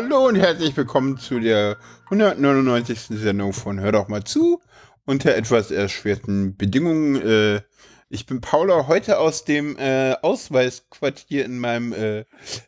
[0.00, 3.18] Hallo und herzlich willkommen zu der 199.
[3.18, 4.60] Sendung von Hör doch mal zu.
[5.06, 7.16] Unter etwas erschwerten Bedingungen.
[7.20, 7.62] Äh,
[8.08, 12.20] ich bin Paula, heute aus dem äh, Ausweisquartier in meinem äh,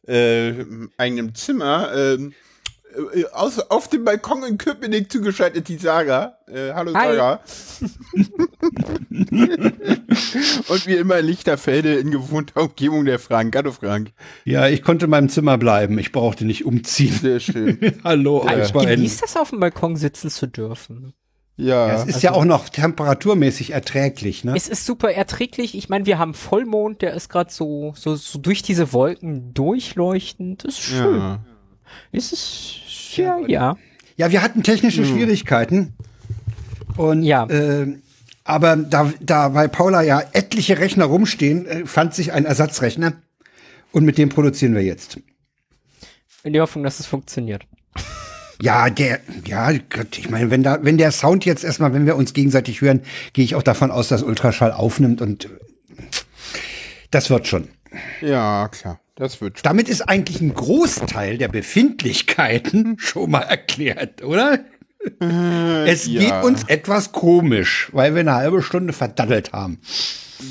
[0.09, 2.18] äh, eigenen Zimmer.
[2.96, 6.38] Ähm, äh, aus, auf dem Balkon in Köpenick zugeschaltet die Saga.
[6.46, 7.16] Äh, hallo Hi.
[7.16, 7.40] Saga.
[10.68, 13.54] und wie immer in Lichterfelde in gewohnter Umgebung der Frank.
[13.56, 14.12] Hallo Frank.
[14.45, 15.98] Ja, ich konnte in meinem Zimmer bleiben.
[15.98, 17.12] Ich brauchte nicht umziehen.
[17.20, 17.78] Sehr schön.
[18.04, 18.96] Hallo, Ja, ich beiden.
[18.96, 21.12] genieße das, auf dem Balkon sitzen zu dürfen.
[21.56, 21.92] Ja.
[21.95, 24.54] Es ist ja auch noch temperaturmäßig erträglich, ne?
[24.56, 25.76] Es ist super erträglich.
[25.76, 30.65] Ich meine, wir haben Vollmond, der ist gerade so, so, so durch diese Wolken durchleuchtend.
[30.65, 31.16] Das ist schön.
[31.18, 31.40] ja.
[32.13, 33.77] Es ist, ja, ja.
[34.16, 35.09] Ja, wir hatten technische Hm.
[35.15, 35.95] Schwierigkeiten.
[36.96, 37.46] Und Ja.
[37.46, 37.87] äh,
[38.45, 43.15] aber da, da bei Paula ja etliche Rechner rumstehen, äh, fand sich ein Ersatzrechner.
[43.93, 45.18] Und mit dem produzieren wir jetzt.
[46.43, 47.65] In der Hoffnung, dass es funktioniert.
[48.63, 52.15] Ja, der, ja, Gott, ich meine, wenn da, wenn der Sound jetzt erstmal, wenn wir
[52.16, 53.01] uns gegenseitig hören,
[53.33, 55.49] gehe ich auch davon aus, dass Ultraschall aufnimmt und äh,
[57.11, 57.68] das wird schon.
[58.21, 59.01] Ja, klar.
[59.21, 59.65] Das wird schon.
[59.65, 64.65] Damit ist eigentlich ein Großteil der Befindlichkeiten schon mal erklärt, oder?
[65.87, 66.21] es ja.
[66.21, 69.78] geht uns etwas komisch, weil wir eine halbe Stunde verdaddelt haben.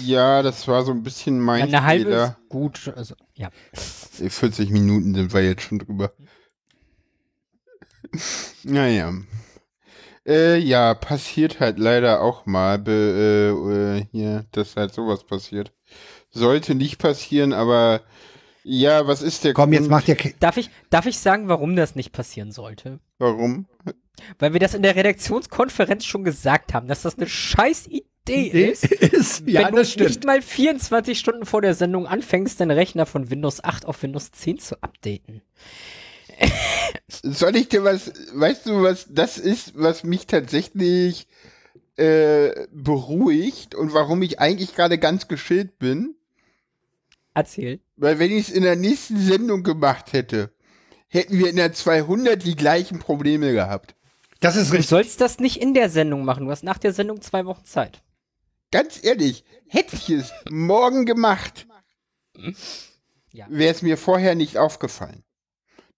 [0.06, 2.26] Ja, das war so ein bisschen mein Eine halbe Fehler.
[2.26, 2.94] ist gut.
[2.96, 3.50] Also, ja.
[3.74, 6.14] 40 Minuten sind wir jetzt schon drüber.
[8.64, 9.14] Naja.
[10.28, 15.72] Äh, ja, passiert halt leider auch mal, be, äh, äh, hier, dass halt sowas passiert.
[16.30, 18.02] Sollte nicht passieren, aber
[18.72, 19.92] ja, was ist der Komm, jetzt Grund?
[19.92, 20.16] macht ihr.
[20.16, 23.00] ke- Darf ich, darf ich sagen, warum das nicht passieren sollte?
[23.18, 23.66] Warum?
[24.38, 28.86] Weil wir das in der Redaktionskonferenz schon gesagt haben, dass das eine scheiß Idee ist.
[28.86, 30.10] ist, ja, wenn du das stimmt.
[30.10, 34.32] nicht mal 24 Stunden vor der Sendung anfängst, deinen Rechner von Windows 8 auf Windows
[34.32, 35.42] 10 zu updaten.
[37.08, 41.28] Soll ich dir was, weißt du, was das ist, was mich tatsächlich
[41.98, 46.16] äh, beruhigt und warum ich eigentlich gerade ganz geschillt bin?
[47.40, 47.80] Erzähl.
[47.96, 50.54] Weil wenn ich es in der nächsten Sendung gemacht hätte,
[51.08, 53.96] hätten wir in der 200 die gleichen Probleme gehabt.
[54.42, 54.90] Das ist Du richtig.
[54.90, 56.46] sollst das nicht in der Sendung machen.
[56.46, 58.04] Du hast nach der Sendung zwei Wochen Zeit.
[58.72, 61.66] Ganz ehrlich, hätte ich es morgen gemacht,
[63.32, 63.46] Ja.
[63.50, 65.24] wäre es mir vorher nicht aufgefallen.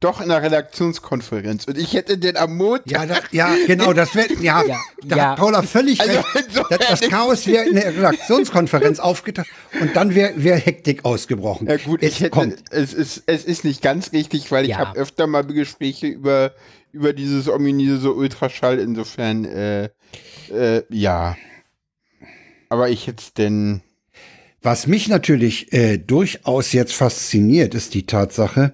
[0.02, 1.66] Doch in der Redaktionskonferenz.
[1.68, 2.92] Und ich hätte den am Montag.
[2.92, 5.30] Ja, da, ja, genau, das wäre, ja, Ja, da ja.
[5.30, 6.50] hat Paula völlig Also, recht.
[6.70, 9.46] Das, das Chaos wäre in der Redaktionskonferenz aufgetaucht
[9.80, 11.68] und dann wäre wär Hektik ausgebrochen.
[11.68, 12.64] Ja gut, es hätte, kommt.
[12.72, 16.52] es ist, es ist nicht ganz richtig, weil ich habe öfter mal Gespräche über,
[16.92, 19.90] über dieses ominöse Ultraschall, insofern, äh,
[20.52, 21.38] äh, ja.
[22.70, 23.82] Aber ich hätte denn,
[24.64, 28.74] Was mich natürlich äh, durchaus jetzt fasziniert, ist die Tatsache,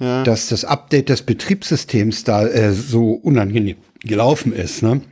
[0.00, 4.82] ja, dass das Update des Betriebssystems da äh, so unangenehm gelaufen ist.
[4.82, 5.02] Ne?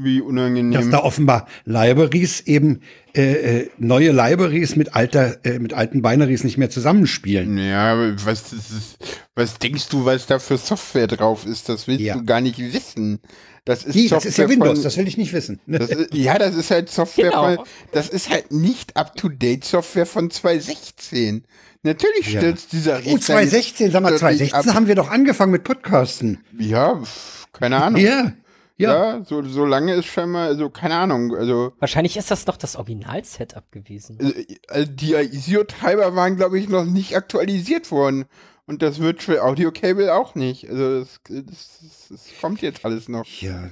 [0.00, 0.90] wie Dass unangenehm.
[0.92, 2.82] da offenbar Libraries eben
[3.16, 3.32] äh,
[3.62, 7.58] äh, neue Libraries mit alter äh, mit alten Binaries nicht mehr zusammenspielen.
[7.58, 8.96] Ja, aber was, ist,
[9.34, 11.68] was denkst du, was da für Software drauf ist?
[11.68, 12.14] Das willst Ja.
[12.14, 13.18] du gar nicht wissen.
[13.64, 15.58] Das ist Die, Software das ist ja Windows, von, das will ich nicht wissen.
[15.66, 17.56] das ist, ja, das ist halt Software Genau.
[17.56, 21.42] von, das ist halt nicht up-to-date Software von 2016.
[21.82, 22.40] Natürlich Ja.
[22.40, 26.44] stürzt dieser Oh, 2016, sag mal, plötzlich 2016 haben wir doch angefangen mit Podcasten.
[26.58, 27.00] Ja,
[27.52, 28.00] keine Ahnung.
[28.00, 28.32] Ja,
[28.76, 29.14] ja.
[29.16, 32.76] Ja, so, so lange ist scheinbar, also keine Ahnung, also, Wahrscheinlich ist das doch das
[32.76, 34.18] Original-Setup gewesen.
[34.20, 38.24] äh, also die ISO-Treiber waren, glaube ich, noch nicht aktualisiert worden.
[38.66, 40.68] Und das Virtual Audio Cable auch nicht.
[40.68, 43.24] Also das, das, das kommt jetzt alles noch.
[43.40, 43.70] Ja,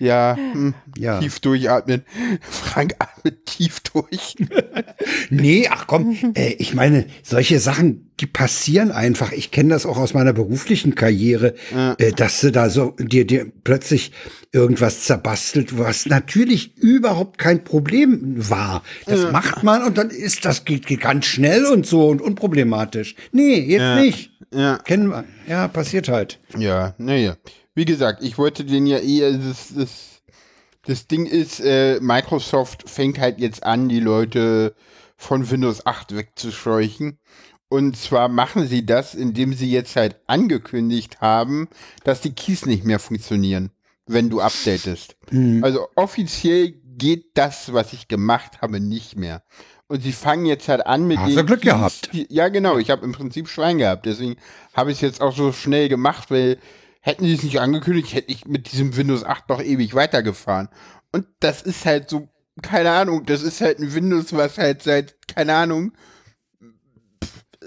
[0.00, 1.20] Ja, hm, Ja.
[1.20, 2.02] tief durchatmen.
[2.40, 4.36] Frank atmet tief durch.
[5.30, 9.32] Nee, ach komm, äh, ich meine, solche Sachen, die passieren einfach.
[9.32, 11.54] Ich kenne das auch aus meiner beruflichen Karriere,
[11.98, 14.12] äh, dass du da so dir, dir plötzlich
[14.52, 18.82] irgendwas zerbastelt, was natürlich überhaupt kein Problem war.
[19.06, 23.14] Das macht man und dann ist das geht, geht ganz schnell und so und unproblematisch.
[23.32, 24.00] Nee, jetzt Ja.
[24.00, 24.30] nicht.
[24.52, 24.78] Ja.
[24.78, 25.24] Kennen wir.
[25.46, 26.40] Ja, passiert halt.
[26.58, 27.36] Ja, naja.
[27.74, 30.22] Wie gesagt, ich wollte den ja eher, das, das,
[30.84, 34.74] das Ding ist, äh, Microsoft fängt halt jetzt an, die Leute
[35.16, 37.18] von Windows 8 wegzuscheuchen.
[37.68, 41.68] Und zwar machen sie das, indem sie jetzt halt angekündigt haben,
[42.02, 43.70] dass die Keys nicht mehr funktionieren,
[44.06, 45.16] wenn du updatest.
[45.62, 49.44] Also offiziell geht das, was ich gemacht habe, nicht mehr.
[49.86, 52.12] Und sie fangen jetzt halt an mit Hast du Glück gehabt.
[52.12, 52.78] Die, ja, genau.
[52.78, 54.06] Ich habe im Prinzip Schwein gehabt.
[54.06, 54.36] Deswegen
[54.72, 56.58] habe ich es jetzt auch so schnell gemacht, weil
[57.00, 60.68] hätten sie es nicht angekündigt, hätte ich mit diesem Windows 8 noch ewig weitergefahren.
[61.12, 62.28] Und das ist halt so,
[62.62, 65.92] keine Ahnung, das ist halt ein Windows, was halt seit, keine Ahnung,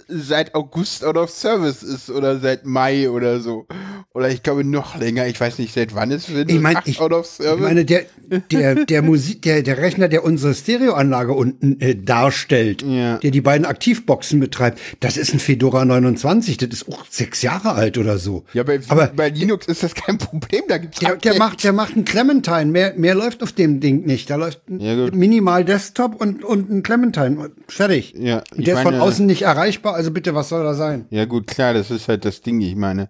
[0.08, 3.68] seit August out of Service ist oder seit Mai oder so.
[4.16, 5.26] Oder ich glaube noch länger.
[5.26, 7.64] Ich weiß nicht, seit wann ist Windows Ich mein, 8 ich- out of Ich service.
[7.64, 8.04] meine, der,
[8.52, 13.18] der, der Musik, der, der Rechner, der unsere Stereoanlage unten äh, darstellt, Ja.
[13.18, 17.72] der die beiden Aktivboxen betreibt, das ist ein Fedora 29, das ist auch sechs Jahre
[17.72, 18.44] alt oder so.
[18.54, 20.62] ja, bei, aber bei Linux ist das kein Problem.
[20.68, 22.66] Da gibt's der, der macht, der macht einen Clementine.
[22.68, 24.30] Mehr, mehr läuft auf dem Ding nicht.
[24.30, 27.50] Da läuft ein Ja, minimal Desktop und, und ein Clementine.
[27.68, 28.14] Fertig.
[28.16, 29.96] Ja, und ich der ist von außen nicht erreichbar.
[29.96, 31.06] Also bitte, was soll da sein?
[31.10, 32.62] Ja, gut, klar, das ist halt das Ding.
[32.62, 33.10] Ich meine,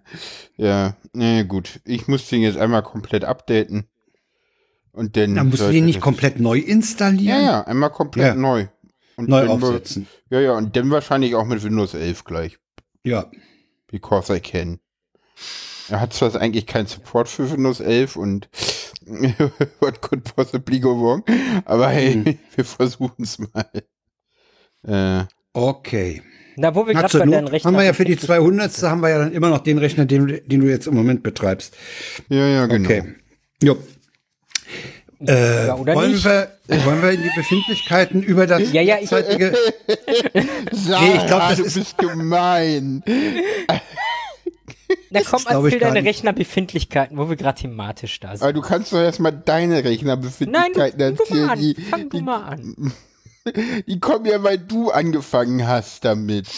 [0.56, 1.80] ja, nee, gut.
[1.84, 3.88] Ich muss den jetzt einmal komplett updaten.
[4.92, 5.34] Und dann.
[5.34, 7.40] Dann musst du den nicht komplett neu installieren.
[7.40, 8.34] Ja, ja, einmal komplett Ja.
[8.34, 8.66] neu.
[9.16, 10.08] Und Neu aufsetzen.
[10.30, 12.58] Ja, ja, und dann wahrscheinlich auch mit Windows 11 gleich.
[13.04, 13.30] Ja.
[13.86, 14.80] Because I can.
[15.88, 18.48] Er hat zwar eigentlich keinen Support für Windows 11 und
[19.80, 21.22] what could possibly go wrong,
[21.64, 22.38] aber hey, Mhm.
[22.56, 23.68] wir versuchen es mal.
[24.86, 26.22] Äh, Okay.
[26.56, 28.82] Na, wo wir gerade bei deinen Not Rechnern haben wir ja für die 200.
[28.82, 31.22] haben wir ja dann immer noch den Rechner, den, du- den du jetzt im Moment
[31.22, 31.74] betreibst.
[32.28, 32.84] ja, ja, genau.
[32.88, 33.14] Okay.
[33.62, 33.76] Jo.
[35.26, 36.24] Äh, Ja, oder wollen, nicht?
[36.24, 36.50] wir,
[36.84, 39.54] wollen wir in die Befindlichkeiten über das Ja, ja, ich- derzeitige...
[40.72, 43.02] Sarah, Nee, ich glaub, das du ist- bist gemein.
[45.10, 46.06] Na komm, erzähl deine nicht.
[46.08, 48.42] Rechnerbefindlichkeiten, wo wir gerade thematisch da sind.
[48.42, 51.46] Aber du kannst doch erstmal deine Nein, du, Rechnerbefindlichkeiten fang du erzählen.
[51.46, 51.58] mal an.
[51.60, 52.92] die, Fang du die, mal an.
[53.86, 56.48] die kommen ja, weil du angefangen hast damit.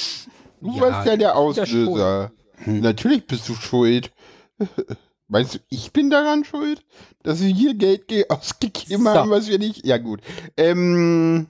[0.61, 2.33] Du Ja, warst ja der Auslöser.
[2.65, 4.11] Natürlich bist du schuld.
[5.29, 6.85] Meinst du, ich bin daran schuld,
[7.23, 9.11] dass wir hier Geld ge- ausgegeben So.
[9.11, 9.85] haben, was wir nicht.
[9.85, 10.21] Ja, gut.
[10.57, 11.49] Ähm,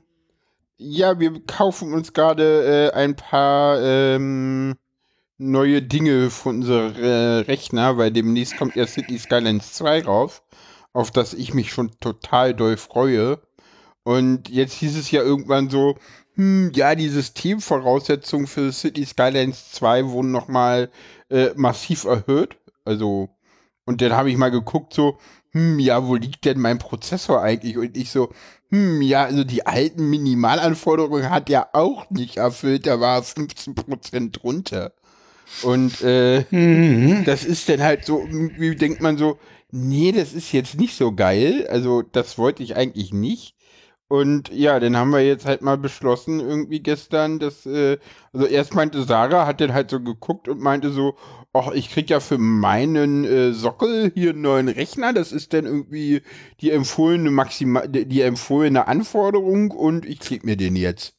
[0.79, 4.77] ja, wir kaufen uns gerade äh, ein paar ähm,
[5.39, 10.43] neue Dinge für unsere äh, Rechner, weil demnächst kommt ja City Skylines 2 rauf,
[10.95, 13.39] auf das ich mich schon total doll freue.
[14.07, 15.97] Und jetzt hieß es ja irgendwann so,
[16.37, 20.91] hm, ja, die Systemvoraussetzungen für City Skylines 2 wurden nochmal
[21.29, 22.57] äh, massiv erhöht.
[22.85, 23.31] Also,
[23.85, 25.19] und dann habe ich mal geguckt, so,
[25.51, 27.79] hm, ja, wo liegt denn mein Prozessor eigentlich?
[27.79, 28.31] Und ich so,
[28.71, 34.93] hm, ja, also die alten Minimalanforderungen hat ja auch nicht erfüllt, da war 15% drunter.
[35.63, 37.25] Und äh, Mhm.
[37.25, 39.39] das ist dann halt so, irgendwie denkt man so,
[39.73, 41.67] nee, das ist jetzt nicht so geil.
[41.71, 43.56] Also, das wollte ich eigentlich nicht.
[44.09, 47.99] Und ja, dann haben wir jetzt halt mal beschlossen, irgendwie gestern, dass, äh,
[48.33, 51.17] also erst meinte Sarah, hat dann halt so geguckt und meinte so,
[51.53, 55.65] ach, ich krieg ja für meinen äh, Sockel hier einen neuen Rechner, das ist dann
[55.67, 56.23] irgendwie
[56.61, 61.17] die empfohlene Maxima die die empfohlene Anforderung und ich krieg mir den jetzt.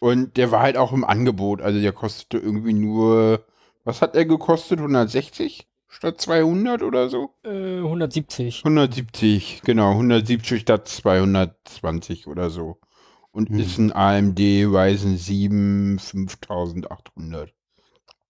[0.00, 3.44] Und der war halt auch im Angebot, also der kostete irgendwie nur,
[3.84, 4.78] was hat er gekostet?
[4.80, 7.34] 160 statt 200 oder so?
[7.44, 8.64] Äh, 170.
[8.64, 12.78] 170, genau, 170 statt 220 oder so.
[13.30, 13.58] Und Hm.
[13.60, 17.52] ist ein AMD Ryzen 7 5800.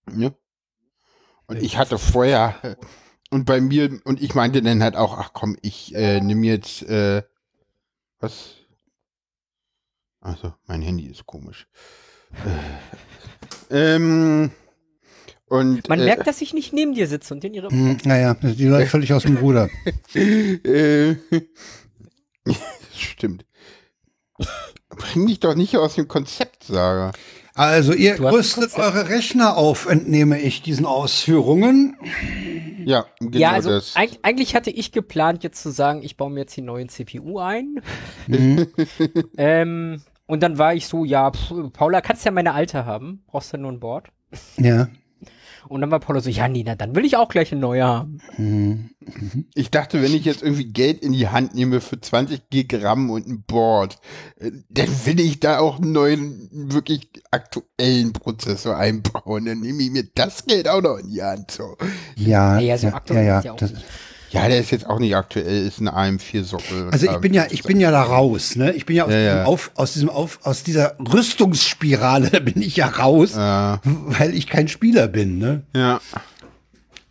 [0.07, 0.35] Ne?
[1.47, 2.77] Und ich hatte vorher,
[3.31, 6.83] und bei mir, und ich meinte dann halt auch, ach komm, ich äh, nehme jetzt,
[6.83, 7.23] äh,
[8.21, 8.55] was?
[10.21, 11.69] Also, mein Handy ist komisch.
[13.71, 14.51] Äh, ähm,
[15.49, 17.69] und, Man äh, merkt, dass ich nicht neben dir sitze und in ihre.
[17.69, 19.69] Hm, Naja, die läuft völlig aus dem Ruder.
[20.15, 21.17] Äh,
[22.95, 23.45] stimmt.
[24.89, 27.13] Bring dich doch nicht aus dem Konzept, Sarah.
[27.55, 31.97] Also ihr rüstet eure Rechner auf, entnehme ich diesen Ausführungen.
[32.85, 33.97] Ja, genau ja, also das.
[33.97, 37.41] eig eigentlich hatte ich geplant, jetzt zu sagen, ich baue mir jetzt die neuen CPU
[37.41, 37.83] ein.
[39.37, 43.25] ähm, und dann war ich so, ja, pf, Paula, kannst ja meine alte haben.
[43.27, 44.07] Brauchst du nur ein Board.
[44.57, 44.87] Ja.
[45.69, 48.21] Und dann war Paula so, ja, Nina, dann will ich auch gleich eine neue haben.
[49.55, 53.27] Ich dachte, wenn ich jetzt irgendwie Geld in die Hand nehme für 20 Gigramm und
[53.27, 53.99] ein Board,
[54.37, 59.45] äh, dann will ich da auch einen neuen, wirklich aktuellen Prozessor einbauen.
[59.47, 61.51] Dann nehme ich mir das Geld auch noch in die Hand.
[61.51, 61.77] So.
[62.17, 63.51] Ja, Naja, so ja, aktuell ja, ist ja.
[63.51, 63.85] ja auch Das, nicht.
[64.31, 66.91] Ja, der ist jetzt auch nicht aktuell, ist ein AM4-Sockel.
[66.91, 68.73] also ich bin ja, ich bin ja da raus, ne?
[68.73, 69.45] Ich bin ja aus, Ja, diesem ja.
[69.45, 74.69] Auf, aus diesem Auf, aus dieser Rüstungsspirale bin ich ja raus, Äh, weil ich kein
[74.69, 75.63] Spieler bin, ne?
[75.75, 76.01] ja.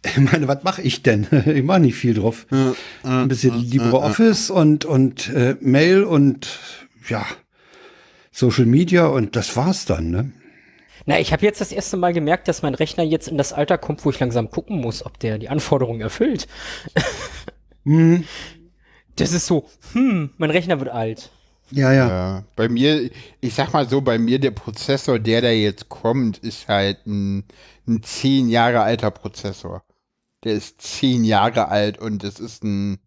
[0.06, 1.28] Ich meine, was mache ich denn?
[1.48, 2.46] Ich mache nicht viel drauf.
[3.04, 6.48] Ein bisschen LibreOffice und, und äh, Mail und
[7.10, 7.26] ja,
[8.32, 10.32] Social Media und das war's dann, ne?
[11.08, 13.78] Na, ich habe jetzt das erste Mal gemerkt, dass mein Rechner jetzt in das Alter
[13.80, 16.48] kommt, wo ich langsam gucken muss, ob der die Anforderungen erfüllt.
[17.86, 18.28] Hm,
[19.16, 21.32] Das ist so, hm, mein Rechner wird alt.
[21.72, 22.08] ja, ja.
[22.08, 23.10] Ja, bei mir,
[23.42, 27.46] ich sag mal so, bei mir der Prozessor, der da jetzt kommt, ist halt ein,
[27.88, 29.84] ein zehn Jahre alter Prozessor.
[30.44, 33.00] Der ist zehn Jahre alt und es ist ein,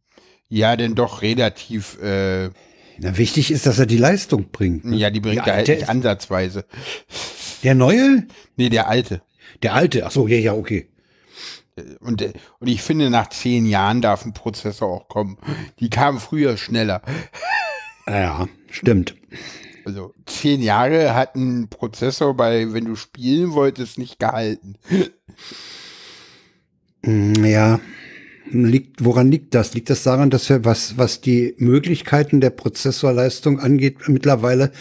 [0.49, 2.50] ja, denn doch relativ, äh,
[3.02, 4.85] Na, wichtig ist, dass er die Leistung bringt.
[4.85, 4.97] Ne?
[4.97, 6.66] ja, die bringt er halt der nicht ansatzweise.
[7.62, 8.26] Der neue?
[8.57, 9.23] Nee, der alte.
[9.62, 10.04] Der alte.
[10.07, 10.87] Ach so, ja, ja, okay.
[12.00, 15.38] Und, äh, und ich finde, nach zehn Jahren darf ein Prozessor auch kommen.
[15.78, 17.00] Die kamen früher schneller.
[18.07, 19.14] Ja, stimmt.
[19.87, 24.75] Also zehn Jahre hat ein Prozessor bei, wenn du spielen wolltest, nicht gehalten.
[27.02, 27.80] Mm, Ja.
[28.52, 29.75] Liegt, woran liegt das?
[29.75, 34.73] Liegt das daran, dass wir, was, was die Möglichkeiten der Prozessorleistung angeht, mittlerweile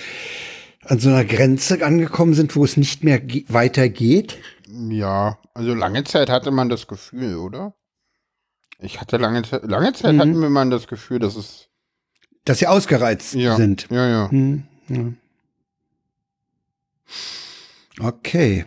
[0.86, 4.38] an so einer Grenze angekommen sind, wo es nicht mehr ge- weitergeht?
[4.90, 7.76] Ja, also lange Zeit hatte man das Gefühl, oder?
[8.80, 10.20] Ich hatte lange Zeit, lange Zeit Mhm.
[10.20, 11.68] hatten wir mal das Gefühl, dass es
[12.46, 13.88] Dass sie ausgereizt ja, sind.
[13.92, 14.32] ja, ja.
[14.32, 15.14] Hm, ja.
[18.00, 18.66] Okay.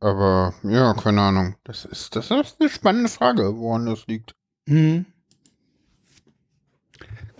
[0.00, 1.56] Aber ja, keine Ahnung.
[1.64, 4.34] Das ist, das ist eine spannende Frage, woran das liegt.
[4.66, 5.04] Hm.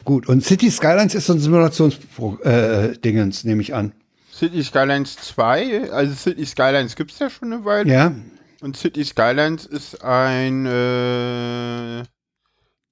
[0.05, 3.93] Gut, und City Skylines ist so ein Simulationsdingens, äh, nehme ich an.
[4.33, 7.93] City Skylines 2, also City Skylines gibt es ja schon eine Weile.
[7.93, 8.13] Ja,
[8.61, 12.05] Und City Skylines ist ein äh,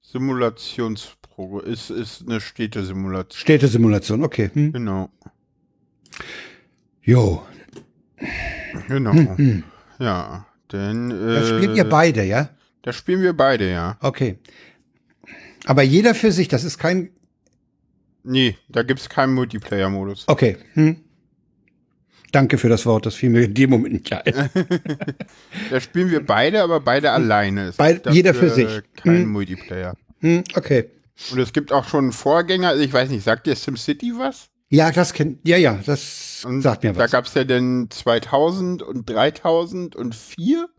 [0.01, 3.39] Simulationsprogramm, ist, ist eine Städtesimulation.
[3.39, 4.51] Städtesimulation, okay.
[4.53, 4.73] Hm.
[4.73, 5.09] Genau.
[7.01, 7.43] Jo,
[8.87, 9.13] Genau.
[9.99, 11.11] Ja, denn.
[11.11, 12.49] Äh, das spielt ihr beide, ja?
[12.81, 13.97] Das spielen wir beide, ja.
[14.01, 14.37] Okay.
[15.65, 17.09] Aber jeder für sich, das ist kein.
[18.23, 20.25] Nee, da gibt es keinen Multiplayer-Modus.
[20.27, 20.57] Okay.
[20.73, 20.97] Hm.
[22.31, 24.49] Danke für das Wort, das fiel mir in dem Moment nicht ein.
[25.71, 27.67] Da spielen wir beide, aber beide alleine.
[27.69, 28.67] Es Beid- dafür jeder für sich.
[28.97, 29.31] Kein Hm.
[29.31, 29.95] Multiplayer.
[30.19, 30.89] Hm, okay.
[31.31, 34.49] Und es gibt auch schon einen Vorgänger, also ich weiß nicht, sagt dir SimCity was?
[34.69, 35.47] Ja, das kennt.
[35.47, 37.11] Ja, ja, das Und sagt mir Da was.
[37.11, 40.69] gab es ja dann 2000 und 3004,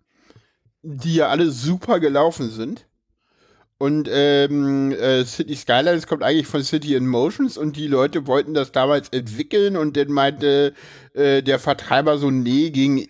[0.83, 2.87] die ja alle super gelaufen sind.
[3.79, 8.53] Und ähm, äh, City Skylines kommt eigentlich von City in Motions und die Leute wollten
[8.53, 10.75] das damals entwickeln und dann meinte
[11.15, 13.07] äh, der Vertreiber so, nee, gegen,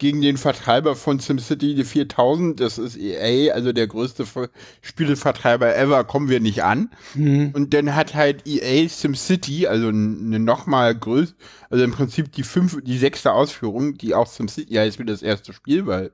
[0.00, 4.48] gegen den Vertreiber von SimCity 4000, das ist EA, also der größte Ver
[4.80, 6.90] Spielevertreiber ever, kommen wir nicht an.
[7.12, 7.50] Hm.
[7.52, 11.36] Und dann hat halt EA SimCity, also eine nochmal größere,
[11.68, 15.52] also im Prinzip die fünf, die sechste Ausführung, die auch SimCity heißt wie das erste
[15.52, 16.12] Spiel, weil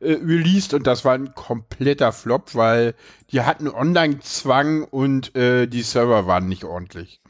[0.00, 2.94] äh, released und das war ein kompletter Flop, weil
[3.30, 7.20] die hatten Online-Zwang und äh, die Server waren nicht ordentlich.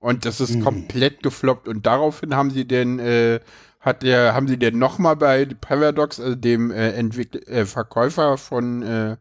[0.00, 3.40] Und das ist komplett gefloppt und daraufhin haben sie denn äh,
[3.84, 8.82] hat der, haben sie denn nochmal bei Paradox, also dem äh, Entwickler, äh, Verkäufer von
[8.82, 9.16] äh,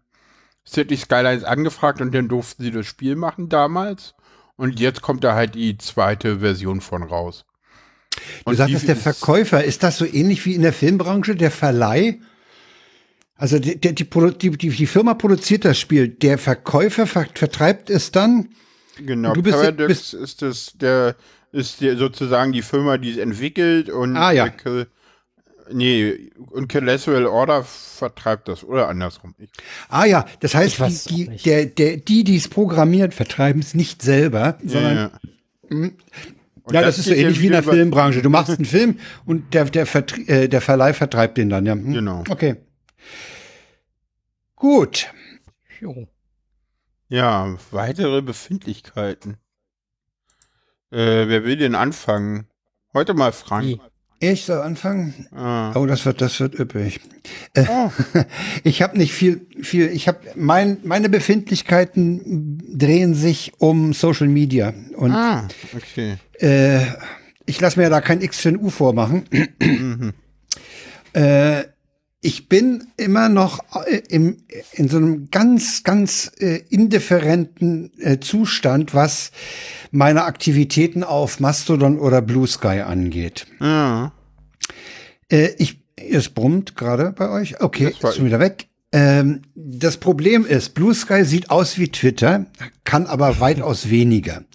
[0.65, 4.13] City Skylines angefragt und dann durften sie das Spiel machen damals.
[4.55, 7.45] Und jetzt kommt da halt die zweite Version von raus.
[8.45, 11.51] Du Und sagtest, die der Verkäufer, ist das so ähnlich wie in der Filmbranche, der
[11.51, 12.19] Verleih?
[13.35, 18.49] Also die, die, die, die Firma produziert das Spiel, der Verkäufer ver vertreibt es dann?
[18.97, 21.15] Genau, Du bist- Paradox bist- ist das der
[21.53, 24.47] ist sozusagen die Firma, die es entwickelt und Ah, ja.
[24.47, 24.87] äh, Kill,
[25.71, 29.35] nee, und Collateral Order vertreibt das oder andersrum.
[29.37, 29.49] Ich,
[29.87, 34.01] Ah ja, das heißt, die, die, der, der, die, die es programmieren, vertreiben es nicht
[34.01, 35.11] selber, sondern ja,
[35.69, 35.77] ja,
[36.63, 38.21] Und das, ist so ähnlich wie in der Filmbranche.
[38.21, 41.73] Du machst einen Film und der, der, Vertri äh, der Verleih vertreibt den dann, ja.
[41.73, 41.93] Hm.
[41.93, 42.23] Genau.
[42.29, 42.55] Okay.
[44.55, 45.07] Gut.
[45.79, 46.07] Jo.
[47.09, 49.37] Ja, weitere Befindlichkeiten.
[50.93, 52.45] Äh, wer will denn anfangen?
[52.93, 53.65] Heute mal Frank.
[53.65, 53.79] Wie?
[54.19, 55.27] Ich soll anfangen.
[55.35, 55.73] Ah.
[55.75, 57.01] Oh, das wird, das wird üppig.
[57.55, 57.91] Äh, Oh.
[58.63, 59.87] Ich habe nicht viel, viel.
[59.87, 66.17] Ich habe mein, meine Befindlichkeiten drehen sich um Social Media und ah, okay.
[66.39, 66.85] äh,
[67.45, 69.25] ich lasse mir da kein X für ein U vormachen.
[69.59, 70.13] Mhm.
[71.13, 71.63] äh,
[72.23, 74.37] ich bin immer noch äh, im,
[74.71, 79.31] in so einem ganz, ganz äh, indifferenten äh, Zustand, was
[79.91, 83.45] meine Aktivitäten auf Mastodon oder Blue Sky angeht.
[83.59, 84.13] Ja.
[85.29, 87.61] Äh, ich, es brummt gerade bei euch.
[87.61, 88.67] Okay, ist schon wieder weg.
[88.93, 92.45] Ähm, das Problem ist, Blue Sky sieht aus wie Twitter,
[92.85, 94.45] kann aber weitaus weniger.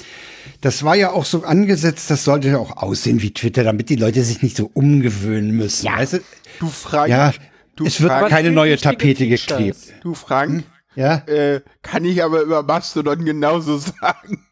[0.62, 3.96] Das war ja auch so angesetzt, das sollte ja auch aussehen wie Twitter, damit die
[3.96, 5.86] Leute sich nicht so umgewöhnen müssen.
[5.86, 5.98] Ja.
[5.98, 6.18] Weißt du?
[6.60, 7.10] Du fragst.
[7.10, 7.32] Ja,
[7.78, 9.78] du es wird keine neue Tapete geklebt.
[10.02, 11.22] Du Frank, Ja?
[11.26, 14.46] äh, kann ich aber über Mastodon genauso sagen.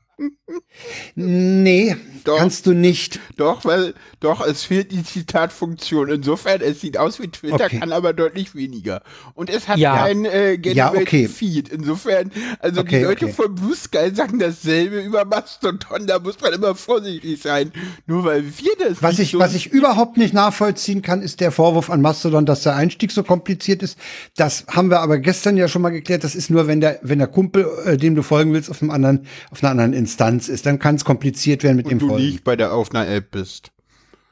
[1.15, 2.39] Nee, Doch.
[2.39, 3.21] kannst du nicht.
[3.37, 6.09] Doch, weil, doch, es fehlt die Zitatfunktion.
[6.09, 7.79] Insofern, es sieht aus wie Twitter, Okay.
[7.79, 9.03] kann aber deutlich weniger.
[9.35, 9.97] Und es hat Ja.
[9.97, 11.29] kein äh, Ja, okay.
[11.29, 11.69] Feed.
[11.69, 12.31] Insofern,
[12.61, 16.07] also Okay, die Leute von Blue Sky sagen dasselbe über Mastodon.
[16.07, 17.73] Da muss man immer vorsichtig sein.
[18.07, 21.51] Nur weil wir das Was ich, so was ich überhaupt nicht nachvollziehen kann, ist der
[21.53, 23.99] Vorwurf an Mastodon, dass der Einstieg so kompliziert ist.
[24.37, 26.25] Das haben wir aber gestern ja schon mal geklärt.
[26.25, 28.91] Das ist nur, wenn der, wenn der Kumpel, äh, dem du folgen willst, auf einem
[28.91, 30.67] anderen, auf einer anderen Instanz ist.
[30.67, 32.25] Dann kann es kompliziert werden mit dem und du Folgen.
[32.27, 33.73] nicht bei der Aufnahme-App bist.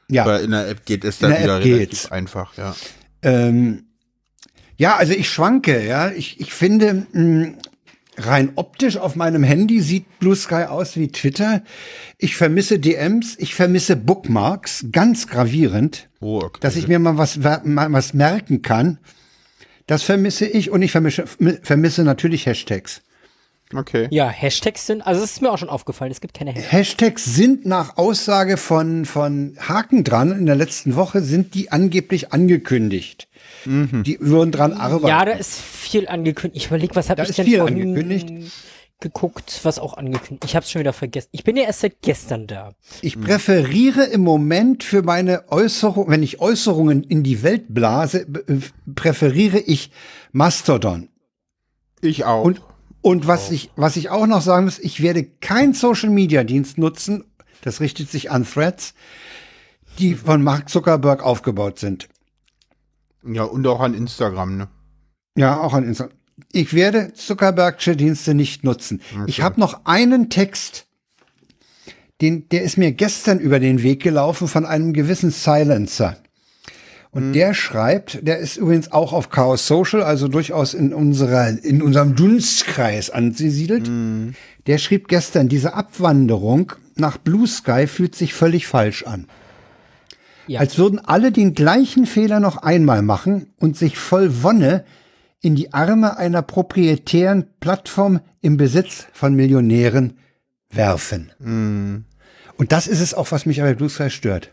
[0.09, 0.23] Ja.
[0.23, 2.11] Aber in der App geht es dann der wieder App relativ geht's.
[2.11, 2.75] einfach, ja.
[3.21, 3.83] Ähm,
[4.77, 6.11] ja, also ich schwanke, ja.
[6.11, 7.53] Ich, ich finde, mh,
[8.17, 11.63] rein optisch auf meinem Handy sieht Blue Sky aus wie Twitter.
[12.17, 16.59] Ich vermisse DMs, ich vermisse Bookmarks, ganz gravierend, Oh, okay.
[16.61, 18.99] dass ich mir mal was, mal was merken kann.
[19.87, 21.25] Das vermisse ich und ich vermisse,
[21.61, 23.01] vermisse natürlich Hashtags.
[23.77, 24.07] Okay.
[24.11, 26.71] Ja, Hashtags sind, also es ist mir auch schon aufgefallen, es gibt keine Hashtags.
[26.71, 32.31] Hashtags sind nach Aussage von, von Haken dran in der letzten Woche, sind die angeblich
[32.33, 33.27] angekündigt.
[33.65, 35.07] Die würden dran arbeiten.
[35.07, 36.63] Ja, da ist viel angekündigt.
[36.63, 38.29] Ich überlege, was habe Da ich ist denn viel an- angekündigt.
[38.99, 40.45] geguckt, was auch angekündigt.
[40.45, 41.29] Ich habe es schon wieder vergessen.
[41.31, 42.73] Ich bin ja erst seit gestern da.
[43.01, 48.57] Ich präferiere im Moment für meine Äußerung, wenn ich Äußerungen in die Welt blase, äh,
[48.95, 49.91] präferiere ich
[50.31, 51.09] Mastodon.
[52.01, 52.43] Ich auch.
[52.45, 52.61] Und,
[53.05, 56.79] und was ich, was ich auch noch sagen muss, ich werde kein Social Media Dienst
[56.79, 57.23] nutzen,
[57.61, 58.95] das richtet sich an Threads,
[59.99, 62.09] die von Mark Zuckerberg aufgebaut sind.
[63.23, 64.69] ja, und auch an Instagram, ne?
[65.37, 66.17] Ja, auch an Instagram.
[66.51, 69.01] Ich werde Zuckerbergsche Dienste nicht nutzen.
[69.27, 70.87] Ich habe noch einen Text,
[72.21, 76.17] den, der ist mir gestern über den Weg gelaufen von einem gewissen Silencer.
[77.15, 81.81] Und der schreibt, der ist übrigens auch auf Chaos Social, also durchaus in unserer, in
[81.81, 83.89] unserem Dunstkreis angesiedelt.
[84.67, 89.27] Der schrieb gestern, diese Abwanderung nach Blue Sky fühlt sich völlig falsch an.
[90.47, 90.59] Ja.
[90.59, 94.83] Als würden alle den gleichen Fehler noch einmal machen und sich voll Wonne
[95.39, 100.17] in die Arme einer proprietären Plattform im Besitz von Millionären
[100.69, 101.31] werfen.
[102.57, 104.51] Und das ist es auch, was mich bei Blue Sky stört.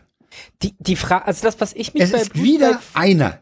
[0.61, 3.39] Die, die Frage, also das, was ich mich Es bei ist Blue wieder Sky einer.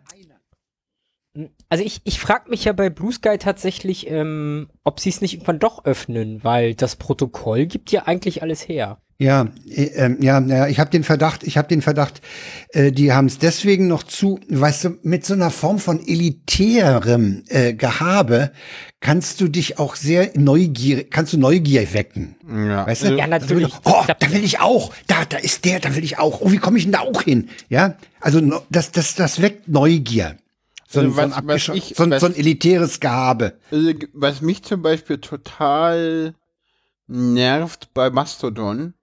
[1.70, 5.34] Also ich, ich frage mich ja bei Blue Sky tatsächlich, ähm, ob sie es nicht
[5.34, 9.02] irgendwann doch öffnen, weil das Protokoll gibt ja eigentlich alles her.
[9.22, 12.22] Ja, äh, ähm, ja, ja, ich habe den Verdacht, ich habe den Verdacht,
[12.70, 17.44] äh, die haben es deswegen noch zu, weißt du, mit so einer Form von elitärem
[17.50, 18.52] äh, Gehabe
[19.00, 22.36] kannst du dich auch sehr neugierig, kannst du Neugier wecken.
[22.50, 22.88] Ja.
[22.88, 23.16] Weißt du?
[23.16, 23.72] Ja, natürlich.
[23.84, 24.92] Oh, Ich glaub- da will ich auch.
[25.06, 26.42] Da, da ist der, da will ich auch.
[26.42, 27.50] Oh, wie komme ich denn da auch hin?
[27.70, 30.36] Ja, also das, das, das weckt Neugier.
[30.88, 33.54] So, ein- Also so, ein, was- was ich- so, ein, was- so ein elitäres Gehabe.
[33.72, 36.34] Also, was mich zum Beispiel total
[37.08, 38.94] nervt bei Mastodon,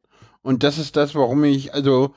[0.49, 2.15] und das ist das, warum ich, also,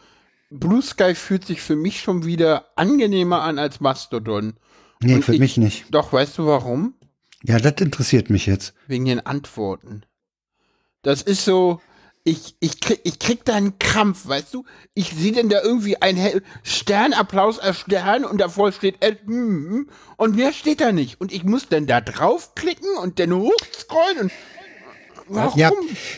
[0.49, 4.53] Blue Sky fühlt sich für mich schon wieder angenehmer an als Mastodon.
[5.01, 5.85] Nee, Und für ich- mich nicht.
[5.91, 6.93] Doch, weißt du warum?
[7.43, 8.73] Ja, das interessiert mich jetzt.
[8.87, 10.03] Wegen den Antworten.
[11.01, 11.81] Das ist so,
[12.23, 14.63] ich, ich, krieg, ich krieg da einen Krampf, weißt du?
[14.93, 20.35] Ich sehe denn da irgendwie ein Sternapplaus als Stern und davor steht äh, hm, und
[20.35, 21.19] mehr steht da nicht.
[21.19, 24.31] Und ich muss dann da draufklicken und dann hochscrollen und
[25.35, 25.59] warum?
[25.59, 25.71] Ja,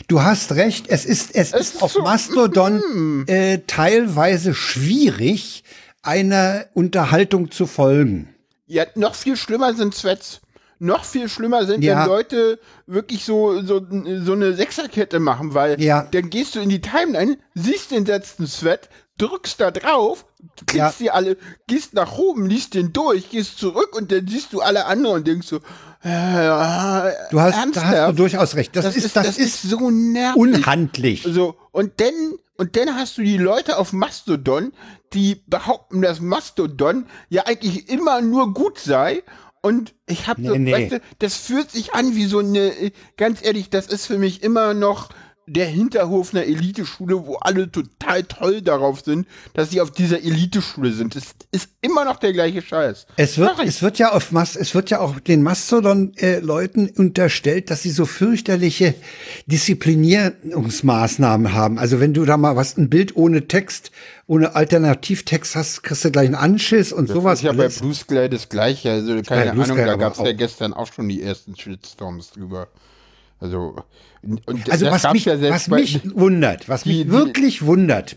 [0.08, 0.86] du hast recht.
[0.88, 5.64] Es ist, es, Es ist auf so, Mastodon äh, teilweise schwierig,
[6.02, 8.28] einer Unterhaltung zu folgen.
[8.66, 10.40] Ja, noch viel schlimmer sind Threads.
[10.80, 12.00] Noch viel schlimmer sind, Ja.
[12.02, 13.80] wenn Leute wirklich so, so,
[14.22, 16.06] so eine Sechserkette machen, weil Ja.
[16.10, 20.26] dann gehst du in die Timeline, siehst den letzten Thread, drückst da drauf,
[20.66, 20.92] klickst Ja.
[20.98, 21.36] die alle,
[21.68, 25.26] gehst nach oben, liest den durch, gehst zurück und dann siehst du alle anderen und
[25.26, 25.60] denkst so,
[26.04, 28.76] Du hast, da hast du durchaus recht.
[28.76, 30.36] Das, das, ist, das, ist, so nervig.
[30.36, 31.22] unhandlich.
[31.26, 32.12] So, und dann,
[32.56, 34.72] und dann hast du die Leute auf Mastodon,
[35.14, 39.22] die behaupten, dass Mastodon ja eigentlich immer nur gut sei.
[39.62, 40.72] Und ich habe so, Nee, nee.
[40.72, 44.42] weißt du, das fühlt sich an wie so eine, ganz ehrlich, das ist für mich
[44.42, 45.08] immer noch
[45.46, 50.92] der Hinterhof einer Eliteschule, wo alle total toll darauf sind, dass sie auf dieser Eliteschule
[50.92, 51.16] sind.
[51.16, 53.06] Es ist immer noch der gleiche Scheiß.
[53.16, 57.82] Es wird, es wird ja auf Mas es wird ja auch den Mastodon-Leuten unterstellt, dass
[57.82, 58.94] sie so fürchterliche
[59.46, 61.78] Disziplinierungsmaßnahmen haben.
[61.78, 63.90] Also wenn du da mal was, ein Bild ohne Text,
[64.26, 67.38] ohne Alternativtext hast, kriegst du gleich einen Anschiss und Das sowas.
[67.40, 67.80] ist ja bei alles.
[67.80, 68.90] Blue Sky das Gleiche.
[68.90, 72.68] Also keine Bei Ahnung, da gab es ja gestern auch schon die ersten Shitstorms drüber.
[73.40, 73.76] Also,
[74.46, 78.16] und Also was mich, ja was mich wundert, was Die- mich die- wirklich wundert,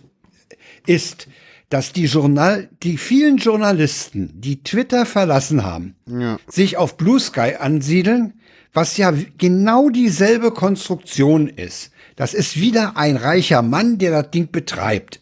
[0.86, 1.28] ist,
[1.70, 6.38] dass die Journal, die vielen Journalisten, die Twitter verlassen haben, Ja.
[6.48, 8.34] sich auf Blue Sky ansiedeln,
[8.74, 11.92] was ja genau dieselbe Konstruktion ist.
[12.16, 15.20] Das ist wieder ein reicher Mann, der das Ding betreibt.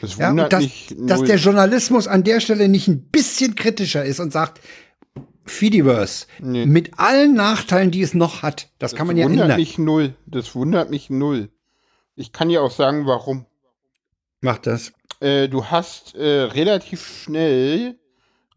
[0.00, 4.04] Das Ja, und dass, mich dass der Journalismus an der Stelle nicht ein bisschen kritischer
[4.04, 4.60] ist und sagt,
[5.44, 6.66] Fidiverse, Nee.
[6.66, 9.60] mit allen Nachteilen, die es noch hat, das, kann man ja wundert ändern.
[9.60, 10.14] mich null.
[10.26, 11.50] Das wundert mich null.
[12.16, 13.46] Ich kann ja auch sagen, warum.
[14.40, 14.92] Macht das.
[15.20, 17.98] Äh, du hast äh, relativ schnell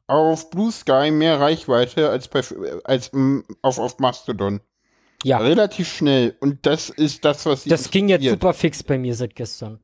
[0.08, 2.41] auf Blue Sky mehr Reichweite als, bei,
[2.84, 4.62] als mm, auf, auf Mastodon.
[5.23, 6.36] Ja, Relativ schnell.
[6.39, 9.80] Und das ist das, was sie das ging jetzt super fix bei mir seit gestern.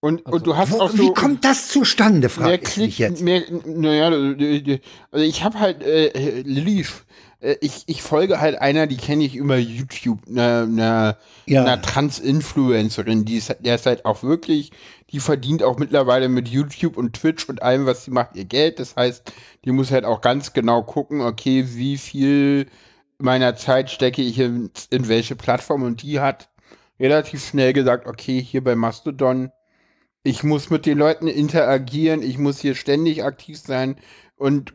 [0.00, 2.86] Und, Also, und du hast Wo, auch wie so kommt das zustande, frage ich Klick,
[2.86, 3.22] mich jetzt.
[3.22, 4.06] naja,
[5.10, 6.86] also ich habe halt, äh, Lilly,
[7.40, 11.62] äh, ich, ich folge halt einer, die kenne ich über YouTube, einer, einer, Ja.
[11.64, 14.70] einer Trans-Influencerin, die ist, der ist halt auch wirklich,
[15.10, 18.78] die verdient auch mittlerweile mit YouTube und Twitch und allem, was sie macht, ihr Geld.
[18.78, 19.32] Das heißt,
[19.64, 22.66] die muss halt auch ganz genau gucken, okay, wie viel
[23.18, 26.50] meiner Zeit stecke ich in, in welche Plattform und die hat
[27.00, 29.50] relativ schnell gesagt, okay, hier bei Mastodon,
[30.28, 33.96] ich muss mit den Leuten interagieren, ich muss hier ständig aktiv sein
[34.36, 34.74] und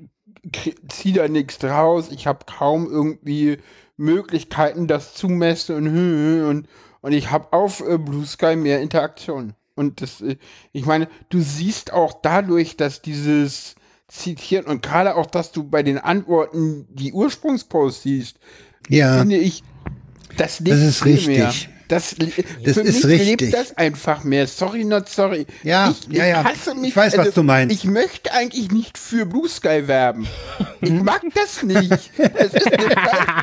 [0.90, 2.10] ziehe da nichts draus.
[2.12, 3.60] Ich habe kaum irgendwie
[3.96, 6.68] Möglichkeiten, das zu messen und und,
[7.02, 9.54] und ich habe auf äh, Blue Sky mehr Interaktion.
[9.76, 10.38] Und das, äh,
[10.72, 13.76] ich meine, du siehst auch dadurch, dass dieses
[14.08, 18.40] Zitieren und gerade auch, dass du bei den Antworten die Ursprungsposts siehst,
[18.90, 19.64] Ja, finde ich,
[20.36, 21.38] das Das ist richtig.
[21.38, 21.54] Mehr.
[21.94, 22.16] Das,
[22.64, 23.42] Das für ist mich richtig.
[23.42, 24.48] lebt das einfach mehr.
[24.48, 25.46] Sorry, not sorry.
[25.64, 26.44] Ja, ich, ja, ja.
[26.44, 26.90] hasse mich.
[26.90, 27.74] Ich weiß, was du meinst.
[27.76, 30.28] Ich möchte eigentlich nicht für Blue Sky werben.
[30.82, 32.12] Ich mag das nicht.
[32.36, 32.96] Es ist eine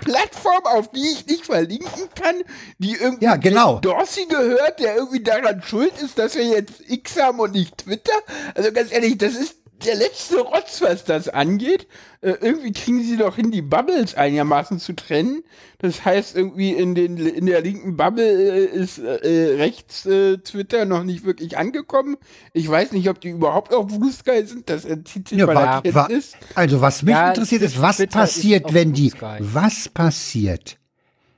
[0.04, 2.36] Plattform, auf die ich nicht verlinken kann,
[2.78, 3.78] die irgendwie Ja, genau.
[3.80, 8.12] Dorsey gehört, der irgendwie daran schuld ist, dass wir jetzt X haben und nicht Twitter.
[8.54, 11.86] Also ganz ehrlich, das ist der letzte Rotz, was das angeht.
[12.20, 15.42] Äh, irgendwie kriegen sie doch hin, die Bubbles einigermaßen zu trennen.
[15.78, 20.84] Das heißt, irgendwie in, den, in der linken Bubble äh, ist äh, rechts äh, Twitter
[20.84, 22.16] noch nicht wirklich angekommen.
[22.52, 24.68] Ich weiß nicht, ob die überhaupt auf Blue Sky sind.
[24.68, 26.32] Das entzieht sich Ja, meiner Kenntnis.
[26.54, 30.76] also was mich Ja, interessiert ist, was Twitter passiert, ist wenn die, was passiert,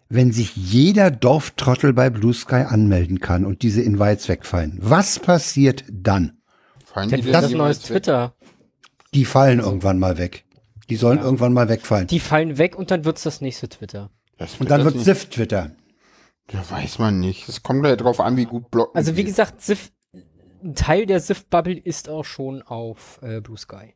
[0.09, 4.79] wenn sich jeder Dorftrottel bei Blue Sky anmelden kann und diese Invites wegfallen?
[4.83, 6.39] Was passiert dann?
[6.93, 7.81] Fallen die wird denn das neues?
[7.81, 8.35] Twitter.
[9.15, 10.45] Die fallen irgendwann mal weg.
[10.91, 11.25] Die sollen Ja.
[11.25, 12.07] irgendwann mal wegfallen.
[12.07, 14.11] Die fallen weg und dann wird's das nächste Twitter.
[14.39, 15.71] Das und dann wird SIF Twitter.
[16.51, 17.49] Ja, weiß man nicht.
[17.49, 18.97] Es kommt halt drauf an, wie gut blocken.
[18.97, 19.29] Also wie die.
[19.29, 19.93] gesagt, Sif,
[20.63, 23.95] ein Teil der Sif-Bubble ist auch schon auf äh, Blue Sky.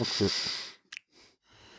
[0.00, 0.30] Okay.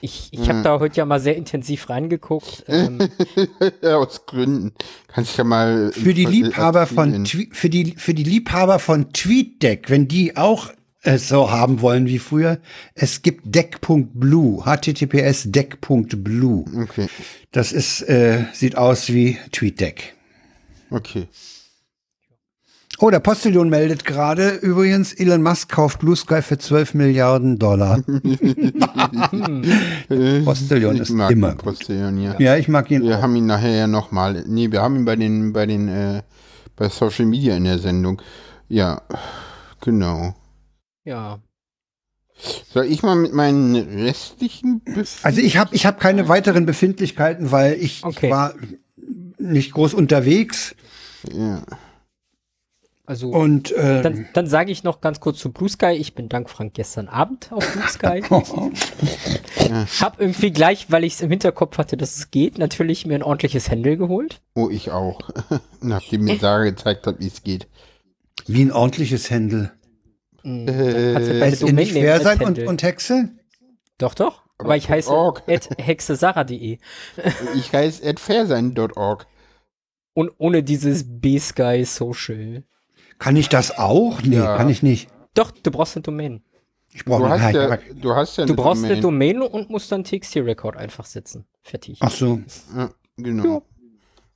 [0.02, 2.66] Ich, ich habe da heute ja mal sehr intensiv reingeguckt.
[2.68, 3.00] Ähm,
[3.82, 4.74] ja, aus Gründen.
[5.08, 5.92] Kannst ja mal.
[5.92, 10.72] Für die äh, Liebhaber von für die für die Liebhaber von TweetDeck, wenn die auch
[11.04, 12.60] es so haben wollen wie früher,
[12.94, 16.66] es gibt deck.blue, https deck.blue.
[16.84, 17.08] Okay.
[17.52, 20.16] Das ist äh, sieht aus wie TweetDeck.
[20.90, 21.28] Okay.
[23.04, 28.00] Oh, der Postillon meldet gerade übrigens, Elon Musk kauft Blue Sky für 12 Milliarden Dollar.
[30.46, 32.40] Postillon ich ist mag immer Postillon, ja.
[32.40, 33.24] Ja, ich mag ihn Wir auch.
[33.24, 34.44] haben ihn nachher ja nochmal.
[34.48, 36.22] Nee, wir haben ihn bei den, bei den, äh,
[36.76, 38.22] bei Social Media in der Sendung.
[38.70, 39.02] Ja,
[39.82, 40.36] genau.
[41.04, 41.40] ja.
[42.72, 47.52] Soll ich mal mit meinen restlichen Bef Also ich habe ich hab keine weiteren Befindlichkeiten,
[47.52, 48.28] weil ich, Okay.
[48.28, 48.54] ich war
[49.40, 50.76] nicht groß unterwegs
[51.32, 51.64] ja.
[53.12, 55.92] Also und äh, dann, dann sage ich noch ganz kurz zu Blue Sky.
[55.92, 58.22] Ich bin dank Frank gestern Abend auf Blue Sky.
[60.00, 63.24] Hab irgendwie gleich, weil ich es im Hinterkopf hatte, dass es geht, natürlich mir ein
[63.24, 64.40] ordentliches Händel geholt.
[64.56, 65.20] Oh, ich auch.
[65.82, 67.68] Nachdem mir Sarah gezeigt hat, wie es geht.
[68.48, 69.74] wie ein ordentliches Händel.
[70.44, 73.28] Mhm, Es ist nicht nehmen sein und, und Hexe?
[73.98, 74.42] Doch, doch.
[74.58, 75.44] Aber, ich heiße .org.
[75.50, 76.78] at hexesara.de.
[77.56, 79.28] Ich heiße adfairsein.org.
[80.14, 82.64] Und ohne dieses B-Sky Social.
[83.22, 84.20] Kann ich das auch?
[84.24, 84.58] Nee, Ja.
[84.58, 85.08] kann ich nicht.
[85.36, 86.42] Doch, du brauchst eine Domain.
[86.92, 89.36] Ich Du brauche hast, eine ja, du hast ja Du eine brauchst eine Domain.
[89.38, 91.46] Domain und musst dann TXT-Record einfach setzen.
[91.62, 92.00] Fertig.
[92.02, 92.42] Ach so.
[92.76, 93.64] Ja, genau.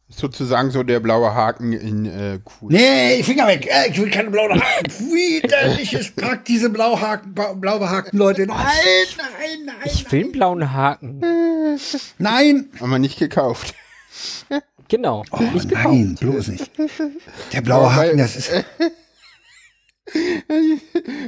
[0.07, 2.71] Sozusagen so der blaue Haken in äh, cool.
[2.71, 3.67] Nee, Finger weg.
[3.67, 4.85] Äh, Ich will keine blauen Haken.
[4.99, 8.45] Widerliches Pack, diese Blauhaken, blau- blau behackten Leute.
[8.45, 8.55] Nein,
[9.17, 9.75] nein, nein.
[9.85, 11.21] Ich will einen blauen Haken.
[12.19, 12.69] Nein.
[12.79, 13.73] Haben wir nicht gekauft.
[14.87, 15.23] Genau.
[15.31, 15.87] Oh, nicht gekauft.
[15.87, 16.71] nein, bloß nicht.
[17.53, 18.51] Der blaue Haken, das ist.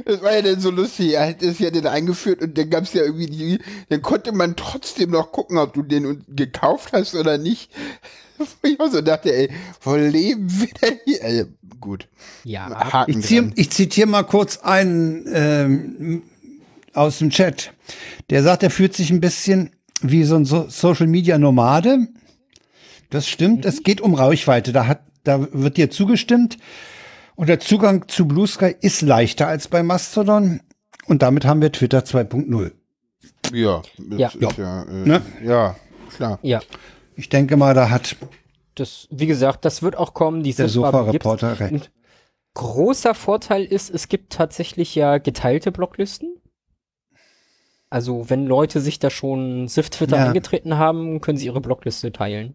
[0.04, 1.14] Das war ja dann so lustig.
[1.14, 4.30] Er hat es ja dann eingeführt und dann gab es ja irgendwie die, dann konnte
[4.32, 7.70] man trotzdem noch gucken, ob du den gekauft hast oder nicht.
[8.62, 11.24] Ich auch so dachte, ey, wo leben wir denn hier?
[11.24, 11.46] Äh,
[11.80, 12.06] gut.
[12.44, 12.92] Ja.
[12.92, 16.22] Haken Ich, zieh, ich zitiere mal kurz einen ähm,
[16.94, 17.72] aus dem Chat.
[18.30, 19.70] Der sagt, er fühlt sich ein bisschen
[20.02, 22.06] wie so ein so Social Media Nomade.
[23.10, 23.64] Das stimmt.
[23.64, 24.72] Es geht um Reichweite.
[24.72, 26.58] Da hat, da wird dir zugestimmt.
[27.36, 30.60] Und der Zugang zu Blue Sky ist leichter als bei Mastodon.
[31.06, 32.72] Und damit haben wir Twitter 2.0.
[33.52, 33.82] Ja,
[34.16, 34.30] Ja.
[34.38, 35.22] ja, äh, Ne?
[35.42, 35.76] ja,
[36.14, 36.38] klar.
[36.42, 36.60] Ja.
[37.16, 38.16] Ich denke mal, da hat
[38.74, 40.42] Das, wie gesagt, das wird auch kommen.
[40.42, 40.68] Die der.
[40.68, 41.90] Sofa-Reporter recht.
[42.54, 46.36] Großer Vorteil ist, es gibt tatsächlich ja geteilte Blocklisten.
[47.90, 50.26] Also, wenn Leute sich da schon SIF-Twitter Ja.
[50.26, 52.54] eingetreten haben, können sie ihre Blockliste teilen.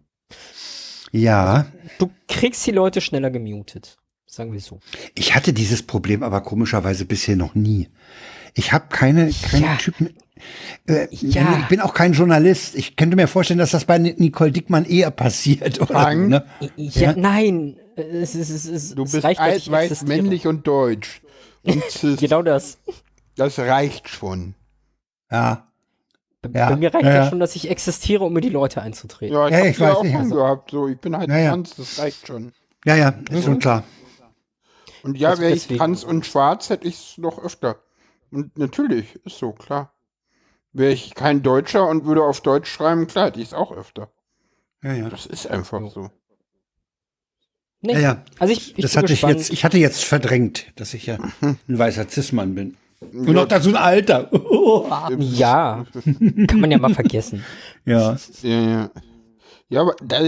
[1.12, 1.66] Ja,
[1.98, 3.96] Du kriegst die Leute schneller gemutet.
[4.26, 4.80] Sagen wir so.
[5.14, 7.88] Ich hatte dieses Problem aber komischerweise bisher noch nie.
[8.54, 9.76] Ich habe keine, keine Ja.
[9.76, 10.10] Typen.
[10.88, 11.58] Äh, Ja.
[11.60, 12.74] Ich bin auch kein Journalist.
[12.74, 15.80] Ich könnte mir vorstellen, dass das bei Nicole Dickmann eher passiert.
[15.80, 16.44] Oder, ne?
[16.76, 17.14] Ja, Ja.
[17.16, 17.76] nein.
[17.96, 20.16] Es, es, es, es, Du bist reicht, alt, weiß, existiere.
[20.22, 21.20] männlich und deutsch.
[21.62, 21.82] Und.
[22.18, 22.78] Genau das.
[23.36, 24.54] Das reicht schon.
[25.30, 25.68] Ja.
[26.48, 28.80] Bei- Ja, Bei mir reicht ja, ja, schon, dass ich existiere, um mir die Leute
[28.82, 29.34] einzutreten.
[29.34, 30.70] Ja, ich Ja, hab ich weiß auch nicht, also- gehabt.
[30.70, 31.50] So, ich bin halt Ja, ja.
[31.50, 32.52] trans, das reicht schon.
[32.84, 33.84] Ja, ja, ist schon klar.
[35.02, 37.76] Und ja, wäre ich trans und schwarz, hätte ich es noch öfter.
[38.30, 39.92] Und natürlich, ist so, klar.
[40.72, 44.10] Wäre ich kein Deutscher und würde auf Deutsch schreiben, klar, hätte ich es auch öfter.
[44.82, 45.08] Ja, ja.
[45.08, 45.88] Das ist einfach Jo.
[45.88, 46.10] so.
[47.80, 47.92] Nee.
[47.94, 48.24] Ja, ja.
[48.38, 51.58] Also ich, ich Das hatte ich jetzt, ich hatte jetzt verdrängt, dass ich ja ein
[51.66, 52.76] weißer Cis-Mann bin.
[53.00, 54.30] Und noch dazu ein Alter.
[55.18, 55.84] ja,
[56.46, 57.44] kann man ja mal vergessen.
[57.84, 58.16] ja.
[58.42, 58.90] Ja, ja.
[59.70, 60.18] Ja, aber da,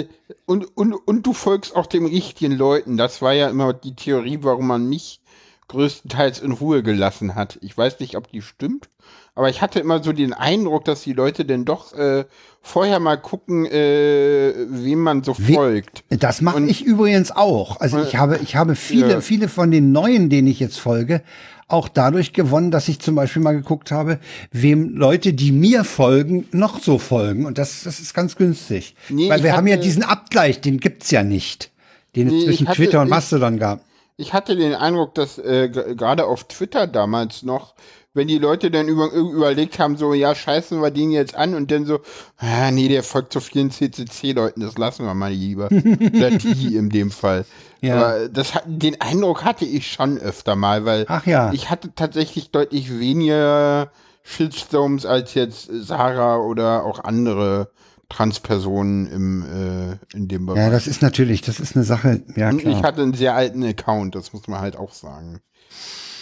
[0.47, 2.97] und, und, und du folgst auch den richtigen Leuten.
[2.97, 5.21] Das war ja immer die Theorie, warum man mich
[5.69, 7.59] größtenteils in Ruhe gelassen hat.
[7.61, 8.89] Ich weiß nicht, ob die stimmt,
[9.35, 12.25] aber ich hatte immer so den Eindruck, dass die Leute denn doch äh,
[12.63, 16.05] vorher mal gucken, äh, wem man so We- folgt.
[16.09, 17.81] Das mache Und- ich übrigens auch.
[17.81, 19.21] Also ich habe, ich habe viele, Ja.
[19.21, 21.23] viele von den neuen, denen ich jetzt folge,
[21.69, 24.21] auch dadurch gewonnen, dass ich zum Beispiel mal geguckt habe,
[24.53, 27.45] wem Leute, die mir folgen, noch so folgen.
[27.47, 28.95] Und das, das ist ganz günstig.
[29.09, 31.71] Nee, Weil wir haben ja hatte- diesen Abgleich, den gibt's ja nicht.
[32.15, 33.81] Den Nee, es zwischen hatte- Twitter und Mastodon gab.
[34.17, 37.75] Ich hatte den Eindruck, dass äh, gerade auf Twitter damals noch,
[38.15, 41.71] wenn die Leute dann über, überlegt haben, so, ja, scheißen wir den jetzt an und
[41.71, 41.99] dann so,
[42.39, 45.67] ah, nee, der folgt so vielen CCC-Leuten, das lassen wir mal lieber.
[45.71, 47.45] Oder die in dem Fall.
[47.81, 47.97] Ja.
[47.97, 51.53] Aber das, hat- den Eindruck hatte ich schon öfter mal, weil ja.
[51.53, 53.91] ich hatte tatsächlich deutlich weniger
[54.23, 57.71] Shitstorms als jetzt Sarah oder auch andere
[58.09, 60.59] Transpersonen im, äh, in dem Bereich.
[60.61, 63.63] Ja, das ist natürlich, das ist eine Sache, ja Und ich hatte einen sehr alten
[63.65, 65.41] Account, das muss man halt auch sagen.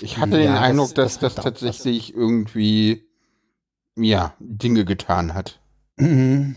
[0.01, 3.07] Ich hatte den Ja, das- Eindruck, dass das das, tatsächlich irgendwie,
[3.97, 5.61] ja, Dinge getan hat.
[5.97, 6.57] Mhm.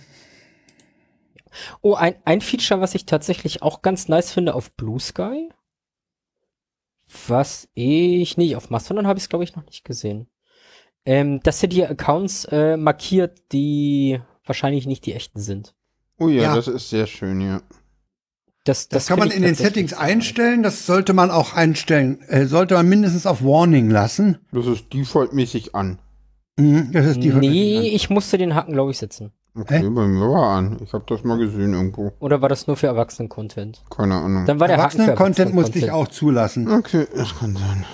[1.81, 5.49] Oh, ein, ein Feature, was ich tatsächlich auch ganz nice finde auf Blue Sky.
[7.27, 10.27] Was ich nicht, auf Mastodon habe ich es glaube ich noch nicht gesehen.
[11.05, 15.73] Ähm, dass er dir Accounts äh, markiert, die wahrscheinlich nicht die echten sind.
[16.19, 16.55] Oh ja, Ja.
[16.55, 17.61] das ist sehr schön, ja.
[18.65, 20.61] Das, Das, kann finde man in den Settings einstellen.
[20.63, 22.21] Das sollte man auch einstellen.
[22.23, 24.39] Äh, sollte man mindestens auf Warning lassen.
[24.51, 25.99] Das ist defaultmäßig an.
[26.57, 29.31] Mhm, das ist die Nee, ich musste den Haken, glaube ich, setzen.
[29.59, 29.89] Okay, Hä?
[29.89, 30.77] bei mir war an.
[30.83, 32.13] Ich habe das mal gesehen irgendwo.
[32.19, 33.83] Oder war das nur für Erwachsenen-Content?
[33.89, 34.45] Keine Ahnung.
[34.45, 36.69] Dann war der Erwachsenen-Content musste ich auch zulassen.
[36.69, 37.85] Okay, das kann sein.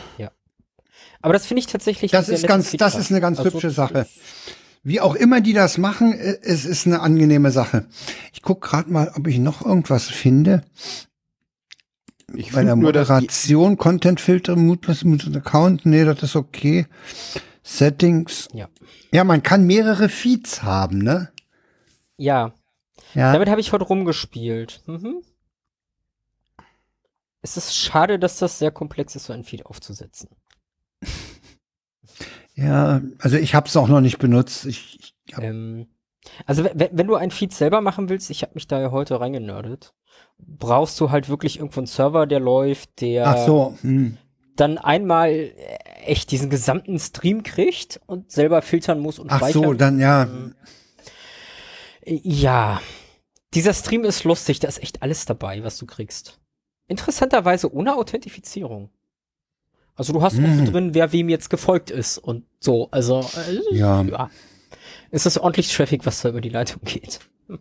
[1.23, 2.12] Aber das finde ich tatsächlich.
[2.12, 4.06] Das ist ganz, das ist eine ganz Also, hübsche Sache.
[4.84, 7.86] Wie auch immer die das machen, es ist eine angenehme Sache.
[8.34, 10.63] Ich guck gerade mal, ob ich noch irgendwas finde.
[12.36, 16.88] Ich Bei der finde nur, Moderation, Content-Filter, Mutless Mutless Account, nee, das ist okay.
[17.63, 18.49] Settings.
[18.54, 18.67] Ja.
[19.13, 21.30] Ja, man kann mehrere Feeds haben, ne?
[22.17, 22.54] Ja,
[23.13, 23.34] Ja.
[23.34, 24.82] damit habe ich heute rumgespielt.
[24.86, 25.23] Mhm.
[27.41, 30.30] Es ist schade, dass das sehr komplex ist, so ein Feed aufzusetzen.
[32.56, 34.65] Ja, also ich habe es auch noch nicht benutzt.
[34.65, 35.88] Ich, ich Ähm,
[36.45, 39.93] also wenn, du ein Feed selber machen willst, ich habe mich da ja heute reingenördet,
[40.38, 44.17] brauchst du halt wirklich irgendwo einen Server, der läuft, der ach so, hm.
[44.56, 45.52] dann einmal äh,
[46.06, 49.63] echt diesen gesamten Stream kriegt und selber filtern muss und ach speichern.
[49.63, 50.23] so, dann ja.
[50.23, 50.52] Äh,
[52.05, 52.81] Ja,
[53.53, 56.39] dieser Stream ist lustig, da ist echt alles dabei, was du kriegst.
[56.87, 58.89] Interessanterweise ohne Authentifizierung.
[59.95, 62.89] Also du hast auch drin, wer wem jetzt gefolgt ist und so.
[62.91, 64.01] Also äh, Ja.
[64.01, 64.29] ja.
[65.11, 67.19] Es ist ordentlich Traffic, was da über die Leitung geht.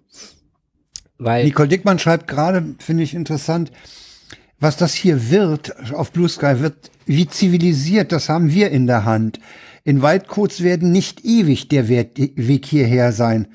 [1.18, 3.70] Weil Nicole Dickmann schreibt gerade, finde ich interessant,
[4.58, 9.04] was das hier wird auf Blue Sky wird, wie zivilisiert, das haben wir in der
[9.04, 9.38] Hand.
[9.84, 13.48] In Waldcodes werden nicht ewig der Weg hierher sein.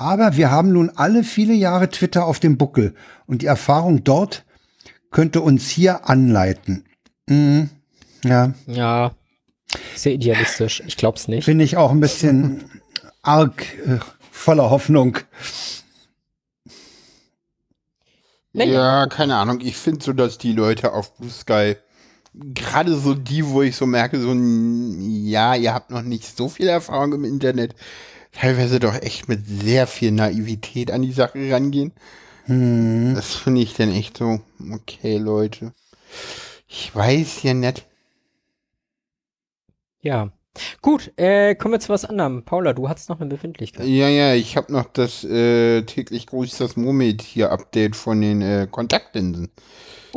[0.00, 2.94] Aber wir haben nun alle viele Jahre Twitter auf dem Buckel
[3.26, 4.46] und die Erfahrung dort
[5.10, 6.86] könnte uns hier anleiten.
[7.26, 7.68] Mhm.
[8.24, 9.10] Ja, ja,
[9.94, 10.82] sehr idealistisch.
[10.86, 11.44] Ich glaub's nicht.
[11.44, 12.64] finde ich auch ein bisschen
[13.20, 13.98] arg äh,
[14.30, 15.18] voller Hoffnung.
[18.54, 18.72] Naja.
[19.02, 19.60] Ja, keine Ahnung.
[19.60, 21.76] Ich finde so, dass die Leute auf Blue Sky,
[22.32, 26.68] gerade so die, wo ich so merke, so, ja, ihr habt noch nicht so viel
[26.68, 27.74] Erfahrung im Internet,
[28.32, 31.92] teilweise doch echt mit sehr viel Naivität an die Sache rangehen.
[32.44, 33.14] Hm.
[33.14, 34.40] Das finde ich dann echt so,
[34.72, 35.72] okay, Leute.
[36.68, 37.86] Ich weiß ja nicht.
[40.00, 40.30] Ja.
[40.82, 42.44] Gut, äh, kommen wir zu was anderem.
[42.44, 43.86] Paula, du hast noch eine Befindlichkeit.
[43.86, 49.50] Ja, ja, ich habe noch das äh, täglich grüßt das Murmeltier-Update von den äh, Kontaktlinsen.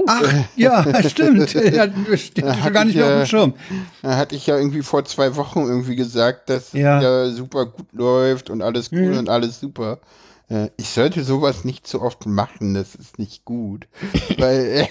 [0.08, 1.54] Ach, ja, stimmt.
[1.54, 3.54] Ja, steht Da schon hatte gar nicht ich mehr auf ja- dem Schirm.
[4.02, 6.98] Da hatte ich ja irgendwie vor zwei Wochen irgendwie gesagt, dass Ja.
[6.98, 9.18] es ja super gut läuft und alles cool Mhm.
[9.20, 10.00] und alles super.
[10.50, 13.88] Äh, ich sollte sowas nicht so oft machen, das ist nicht gut.
[14.38, 14.88] Weil, äh,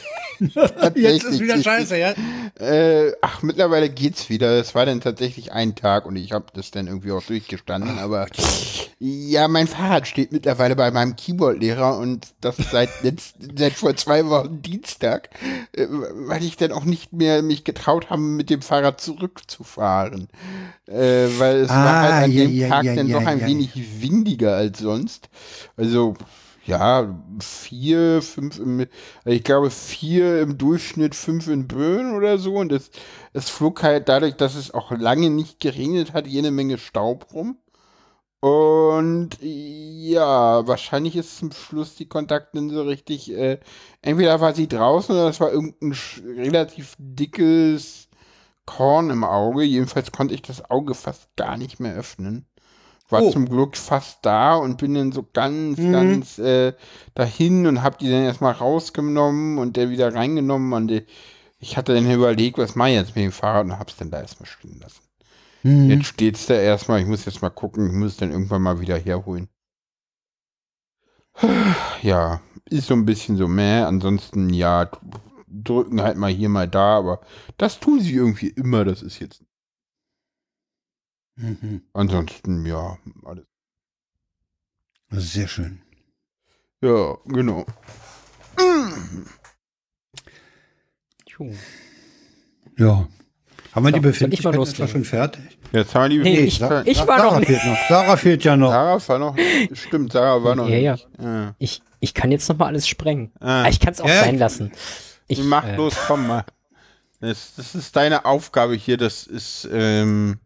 [0.94, 2.14] Jetzt ist wieder scheiße, ja?
[2.59, 4.59] Äh, ach, mittlerweile geht's wieder.
[4.59, 7.98] Es war dann tatsächlich ein Tag und ich habe das dann irgendwie auch durchgestanden.
[7.98, 8.26] Aber
[8.98, 14.26] ja, mein Fahrrad steht mittlerweile bei meinem Keyboard-Lehrer und das seit letzt, seit vor zwei
[14.26, 15.31] Wochen Dienstag,
[15.72, 20.28] äh, weil ich dann auch nicht mehr mich getraut habe, mit dem Fahrrad zurückzufahren.
[20.87, 23.44] Äh, weil es war Ah, halt an ja, dem ja, Tag ja, dann doch ein
[23.46, 23.70] wenig
[24.02, 25.28] windiger als sonst.
[25.76, 26.14] Also
[26.64, 28.87] ja, vier, fünf im,
[29.25, 32.55] ich glaube vier im Durchschnitt, fünf in Böen oder so.
[32.57, 32.90] Und es,
[33.33, 37.59] es flog halt dadurch, dass es auch lange nicht geregnet hat, jede Menge Staub rum.
[38.40, 43.61] Und ja, wahrscheinlich ist zum Schluss die Kontaktlinse richtig, äh,
[44.03, 45.92] entweder war sie draußen oder es war irgendein
[46.25, 48.09] relativ dickes
[48.66, 49.62] Korn im Auge.
[49.64, 52.46] Jedenfalls konnte ich das Auge fast gar nicht mehr öffnen.
[53.12, 53.31] War Oh.
[53.31, 55.92] zum Glück fast da und bin dann so ganz, Mhm.
[55.92, 56.72] ganz äh,
[57.14, 60.72] dahin und hab die dann erstmal rausgenommen und der wieder reingenommen.
[60.72, 61.07] Und die,
[61.61, 64.20] ich hatte dann überlegt, was mache ich jetzt mit dem Fahrrad und hab's dann da
[64.20, 65.03] erstmal stehen lassen.
[65.62, 65.90] Hm.
[65.90, 67.01] Jetzt steht's da erstmal.
[67.01, 67.87] Ich muss jetzt mal gucken.
[67.88, 69.48] Ich muss es dann irgendwann mal wieder herholen.
[72.03, 73.83] Ja, ist so ein bisschen so meh.
[73.83, 74.90] Ansonsten, ja,
[75.48, 76.98] drücken halt mal hier, mal da.
[76.98, 77.20] Aber
[77.59, 78.85] das tun sie irgendwie immer.
[78.85, 79.42] Das ist jetzt.
[81.42, 81.83] Mhm.
[81.92, 83.44] Ansonsten, ja, alles.
[85.11, 85.83] Das ist sehr schön.
[86.83, 87.66] Ja, genau.
[91.26, 91.52] Juh.
[92.78, 93.09] Ja.
[93.72, 94.88] Haben wir So, die ich Befindlichkeit mal etwa loslegen?
[94.88, 95.59] schon fertig?
[95.72, 97.78] Jetzt haben wir die Nee, ich- Sa- ich war Sarah noch fehlt noch.
[97.88, 98.70] Sarah fehlt ja noch.
[98.70, 99.37] Sarah war noch.
[99.72, 100.68] Stimmt, Sarah war noch.
[100.68, 100.92] Ja, ja.
[100.92, 101.09] nicht.
[101.20, 101.55] ja.
[101.59, 103.33] Ich, ich kann jetzt noch mal alles sprengen.
[103.40, 103.62] Ah.
[103.64, 104.72] Ah, Ich kann es auch Ja, sein ich- lassen.
[105.28, 106.44] Ich, Mach äh, los, komm mal.
[107.20, 108.96] Das, das ist deine Aufgabe hier.
[108.98, 109.66] Das ist.
[109.72, 110.38] Ähm,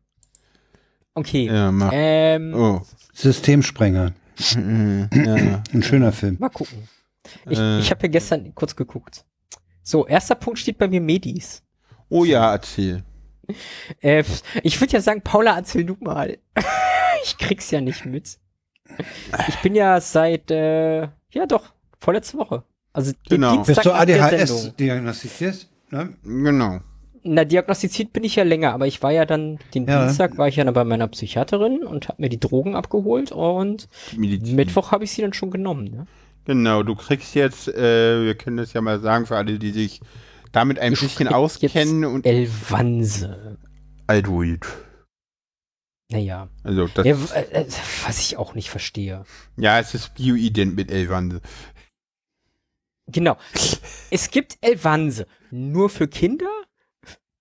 [1.16, 1.46] Okay.
[1.46, 1.90] ja, mach.
[1.92, 2.82] Ähm, Oh.
[3.14, 4.12] Systemsprenger.
[4.54, 5.62] Mhm, ja.
[5.72, 6.36] Ein schöner Film.
[6.38, 6.88] Mal gucken.
[7.48, 7.78] Ich, Äh.
[7.80, 9.24] ich habe ja gestern kurz geguckt.
[9.82, 11.62] So, erster Punkt steht bei mir Medis.
[12.08, 13.02] Oh ja, erzähl.
[14.00, 14.22] Äh,
[14.62, 16.38] ich würde ja sagen, Paula, erzähl du mal.
[17.24, 18.38] ich krieg's ja nicht mit.
[19.48, 22.62] Ich bin ja seit, äh, ja doch, vorletzte Woche.
[22.92, 23.54] Also Genau.
[23.54, 25.68] Dienstag Bist du ADHS diagnostiziert?
[25.90, 26.16] Ne?
[26.22, 26.80] Genau.
[27.28, 30.04] Na, diagnostiziert bin ich ja länger, aber ich war ja dann, den Ja.
[30.04, 33.88] Dienstag war ich ja dann bei meiner Psychiaterin und habe mir die Drogen abgeholt und
[34.16, 34.54] Medizin.
[34.56, 35.84] Mittwoch habe ich sie dann schon genommen.
[35.90, 36.06] Ne?
[36.44, 40.00] Genau, du kriegst jetzt, äh, wir können das ja mal sagen für alle, die sich
[40.52, 43.58] damit ein Ich bisschen auskennen jetzt und Elvanse.
[44.06, 44.64] Aldoid.
[46.12, 46.48] Naja.
[46.62, 47.66] Also das, Ja, äh, äh,
[48.06, 49.24] was ich auch nicht verstehe.
[49.56, 51.40] ja, es ist bioident mit Elvanse.
[53.08, 53.36] Genau.
[54.10, 56.46] Es gibt Elvanse nur für Kinder.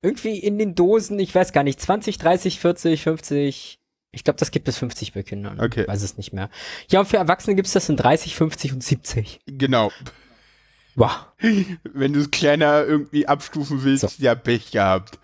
[0.06, 3.80] Irgendwie in den Dosen, ich weiß gar nicht, 20, 30, 40, 50.
[4.12, 5.60] Ich glaube, das gibt es 50 bei Kindern.
[5.60, 5.82] Okay.
[5.82, 6.50] Ich weiß es nicht mehr.
[6.90, 9.40] Ja, und für Erwachsene gibt es das in 30, 50 und 70.
[9.48, 9.92] Genau.
[10.96, 11.12] Wow.
[11.94, 14.24] Wenn du es kleiner irgendwie abstufen willst, So.
[14.24, 15.20] ja, Pech gehabt.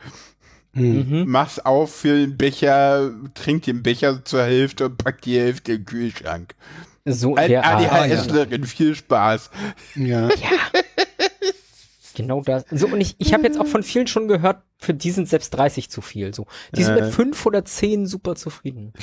[0.74, 1.10] Hm.
[1.10, 1.26] Mhm.
[1.28, 5.78] Mach's auf für den Becher, trink den Becher zur Hälfte und pack die Hälfte in
[5.80, 6.56] den Kühlschrank.
[7.06, 7.91] So in Al- der Art.
[7.91, 9.50] ADHSlerin, viel Spaß.
[9.96, 10.30] Ja.
[12.15, 12.65] Genau das.
[12.71, 15.52] So, und ich, ich habe jetzt auch von vielen schon gehört, für die sind selbst
[15.52, 16.34] 30 zu viel.
[16.34, 16.47] So.
[16.76, 17.02] Die sind Äh.
[17.04, 18.93] mit 5 oder 10 super zufrieden.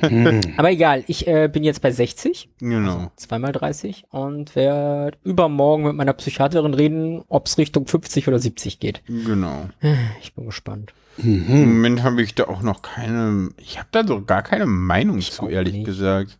[0.00, 0.40] Hm.
[0.56, 2.48] Aber egal, ich äh, bin jetzt bei 60.
[2.58, 3.10] genau.
[3.16, 8.80] zweimal 30 und werde übermorgen mit meiner Psychiaterin reden, ob es Richtung 50 oder 70
[8.80, 9.02] geht.
[9.06, 9.68] Genau.
[10.22, 10.92] Ich bin gespannt.
[11.18, 11.60] Im Mhm.
[11.74, 15.32] Moment habe ich da auch noch keine, ich habe da so gar keine Meinung Ich
[15.32, 15.84] zu, ehrlich nicht.
[15.86, 16.38] gesagt.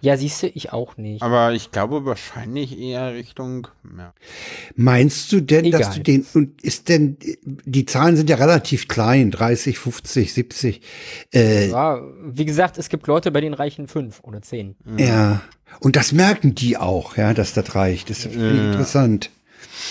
[0.00, 1.22] Ja, siehst du, ich auch nicht.
[1.22, 4.14] Aber ich glaube wahrscheinlich eher Richtung, ja.
[4.76, 5.94] Meinst du denn, dass Egal.
[5.96, 10.80] du den, und ist denn, die Zahlen sind ja relativ klein, 30, 50, 70,
[11.34, 14.76] äh, ja, wie gesagt, es gibt Leute, bei denen reichen 5 oder 10.
[14.98, 15.40] ja.
[15.80, 18.08] Und das merken die auch, ja, dass das reicht.
[18.08, 18.50] Das ist Ja.
[18.50, 19.30] interessant.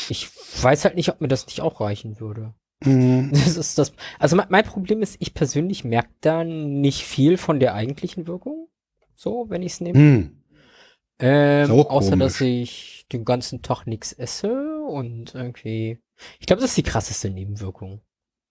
[0.09, 0.27] Ich
[0.61, 2.53] weiß halt nicht, ob mir das nicht auch reichen würde.
[2.83, 3.29] Mhm.
[3.33, 3.91] Das ist das.
[4.17, 8.67] Also mein, mein Problem ist, ich persönlich merke da nicht viel von der eigentlichen Wirkung.
[9.19, 9.97] So, wenn ich es nehme.
[9.99, 10.31] Hm.
[11.19, 15.97] Ähm, auch außer dass ich den ganzen Tag nichts esse und irgendwie.
[16.39, 18.01] Ich glaube, das ist die krasseste Nebenwirkung.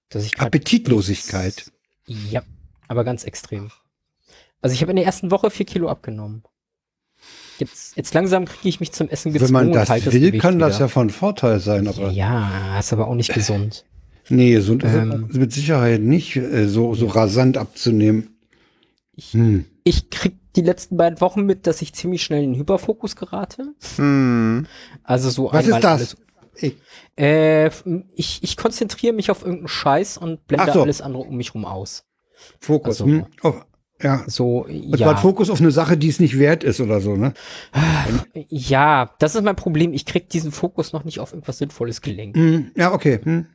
[0.09, 1.71] Dass ich Appetitlosigkeit.
[2.09, 2.43] nichts- Ja,
[2.89, 3.71] aber ganz extrem.
[4.61, 6.43] Also ich habe in der ersten Woche vier Kilo abgenommen.
[7.59, 10.43] Jetzt, jetzt langsam kriege ich mich zum Essen gezwungen Wenn man das halte will, Gewicht
[10.43, 10.87] kann das wieder.
[10.87, 13.85] ja von Vorteil sein, aber ja, ist aber auch nicht gesund.
[14.29, 15.29] Nee, so, Ähm.
[15.33, 18.37] mit Sicherheit nicht äh, so, so rasant abzunehmen.
[19.15, 19.65] Ich, Hm.
[19.85, 23.75] ich krieg die letzten beiden Wochen mit, dass ich ziemlich schnell in Hyperfokus gerate.
[23.97, 24.67] Hm.
[25.05, 25.93] Also so Was einmal ist das?
[25.93, 26.17] alles.
[26.59, 26.77] Ich,
[27.19, 27.71] Äh,
[28.15, 30.83] ich, ich konzentriere mich auf irgendeinen Scheiß und blende so.
[30.83, 32.05] alles andere um mich rum aus.
[32.61, 33.01] Fokus.
[33.03, 33.27] Also- hm.
[33.43, 33.67] auf,
[34.03, 34.25] ja.
[34.27, 35.17] So, Und ja.
[35.17, 37.33] Fokus auf eine Sache, die es nicht wert ist oder so, ne?
[38.49, 39.93] Ja, das ist mein Problem.
[39.95, 42.37] Ich krieg diesen Fokus noch nicht auf irgendwas Sinnvolles gelenkt.
[42.37, 42.73] Hm.
[42.77, 43.21] Ja, okay.
[43.23, 43.47] Hm.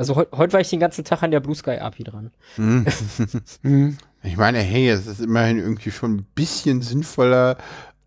[0.00, 2.30] Also heute heut war ich den ganzen Tag an der Blue Sky API dran.
[2.56, 2.86] Hm.
[3.62, 3.98] Hm.
[4.22, 7.58] Ich meine, hey, es ist immerhin irgendwie schon ein bisschen sinnvoller,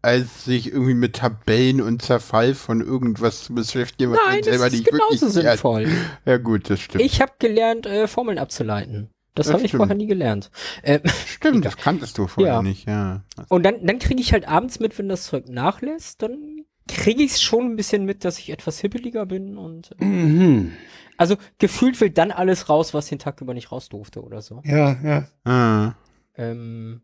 [0.01, 4.45] als sich irgendwie mit Tabellen und Zerfall von irgendwas zu beschäftigen, was Nein, man das
[4.49, 5.87] selber ist nicht genauso sinnvoll.
[6.25, 7.03] Ja gut, das stimmt.
[7.03, 9.11] Ich habe gelernt, äh, Formeln abzuleiten.
[9.35, 10.49] Das Das habe ich vorher nie gelernt.
[10.81, 12.61] Äh, stimmt, das kanntest du vorher Ja.
[12.63, 13.21] nicht, ja.
[13.49, 17.33] und dann, dann kriege ich halt abends mit, wenn das Zeug nachlässt, dann kriege ich
[17.33, 20.71] es schon ein bisschen mit, dass ich etwas hippeliger bin und äh, Mhm.
[21.17, 24.61] Also gefühlt will dann alles raus, was den Tag über nicht raus durfte oder so.
[24.65, 25.27] Ja, ja.
[25.43, 25.93] Ah.
[26.35, 27.01] Ähm,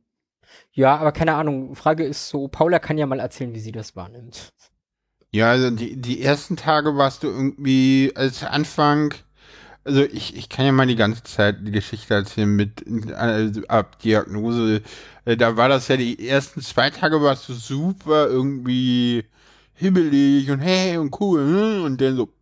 [0.71, 1.75] ja, aber keine Ahnung.
[1.75, 4.49] Frage ist so, Paula kann ja mal erzählen, wie sie das wahrnimmt.
[5.31, 9.13] Ja, also die, die ersten Tage warst du irgendwie als Anfang,
[9.83, 13.99] also ich, ich kann ja mal die ganze Zeit die Geschichte erzählen mit äh, ab
[13.99, 14.81] Diagnose.
[15.25, 19.23] Äh, da war das ja die ersten zwei Tage warst du super irgendwie
[19.75, 21.83] hibbelig und hey und cool hm?
[21.83, 22.33] und dann so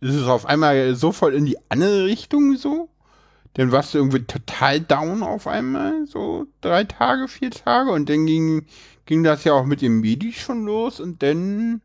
[0.00, 2.88] ist es auf einmal so voll in die andere Richtung so.
[3.54, 8.26] Dann warst du irgendwie total down auf einmal, so drei Tage, vier Tage und dann
[8.26, 8.66] ging,
[9.06, 11.80] ging das ja auch mit dem Medi schon los und dann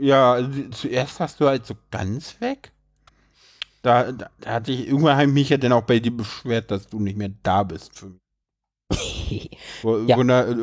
[0.00, 2.72] ja, also zuerst warst du halt so ganz weg.
[3.82, 6.70] Da, da, da hatte ich, irgendwann habe ich mich ja dann auch bei dir beschwert,
[6.70, 8.20] dass du nicht mehr da bist für mich.
[9.82, 10.18] Wo, Ja.
[10.20, 10.54] äh,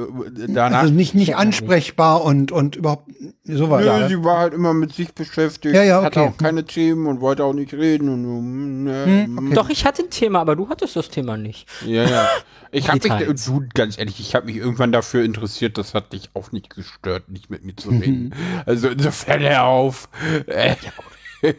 [0.47, 3.09] danach, Also nicht, nicht ansprechbar und, und überhaupt
[3.43, 3.81] sowas.
[3.81, 4.07] nö, ja.
[4.07, 6.29] sie war halt immer mit sich beschäftigt, Ja, ja, hatte okay.
[6.29, 9.53] auch keine Themen und wollte auch nicht reden und hm, ne, Hm, hm.
[9.53, 11.67] Doch, ich hatte ein Thema, aber du hattest das Thema nicht.
[11.85, 12.27] Ja, ja.
[12.71, 16.29] Ich habe mich, du, ganz ehrlich, ich habe mich irgendwann dafür interessiert, das hat dich
[16.33, 18.33] auch nicht gestört, nicht mit mir zu reden.
[18.65, 20.09] Also insofern hör auf.
[20.47, 20.75] Äh,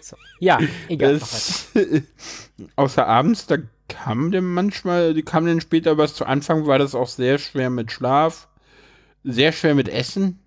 [0.00, 0.16] So.
[0.40, 1.14] Ja, egal.
[1.14, 1.68] es,
[2.74, 3.56] außer abends, da
[3.88, 7.70] kam denn manchmal, die kam dann später was zu Anfang, war das auch sehr schwer
[7.70, 8.48] mit Schlaf,
[9.24, 10.38] sehr schwer mit Essen.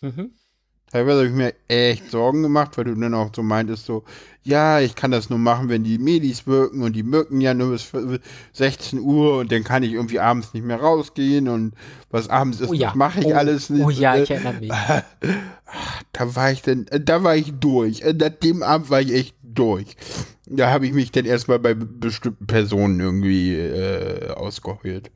[0.00, 0.30] Mhm.
[0.92, 4.04] Teilweise habe ich mir echt Sorgen gemacht, weil du dann auch so meintest, so,
[4.44, 7.70] ja, ich kann das nur machen, wenn die Medis wirken und die wirken ja nur
[7.72, 7.90] bis
[8.52, 11.74] 16 Uhr und dann kann ich irgendwie abends nicht mehr rausgehen und
[12.10, 12.88] was abends ist, Oh ja.
[12.88, 13.84] das mache ich oh, alles nicht.
[13.84, 14.70] Oh ja, ich erinnere mich.
[16.12, 18.04] da war ich dann, da war ich durch.
[18.04, 19.96] Nach dem Abend war ich echt durch.
[20.46, 25.10] Da habe ich mich dann erstmal bei be- bestimmten Personen irgendwie äh, ausgeheult.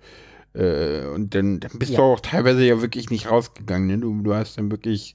[0.54, 1.98] Äh, und dann, dann bist Ja.
[1.98, 3.86] du auch teilweise ja wirklich nicht rausgegangen.
[3.86, 3.98] Ne?
[3.98, 5.14] Du, du hast dann wirklich,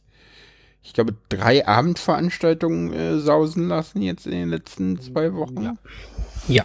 [0.81, 5.61] ich glaube, drei Abendveranstaltungen äh, sausen lassen jetzt in den letzten zwei Wochen.
[5.61, 5.75] Ja.
[6.47, 6.63] Ja.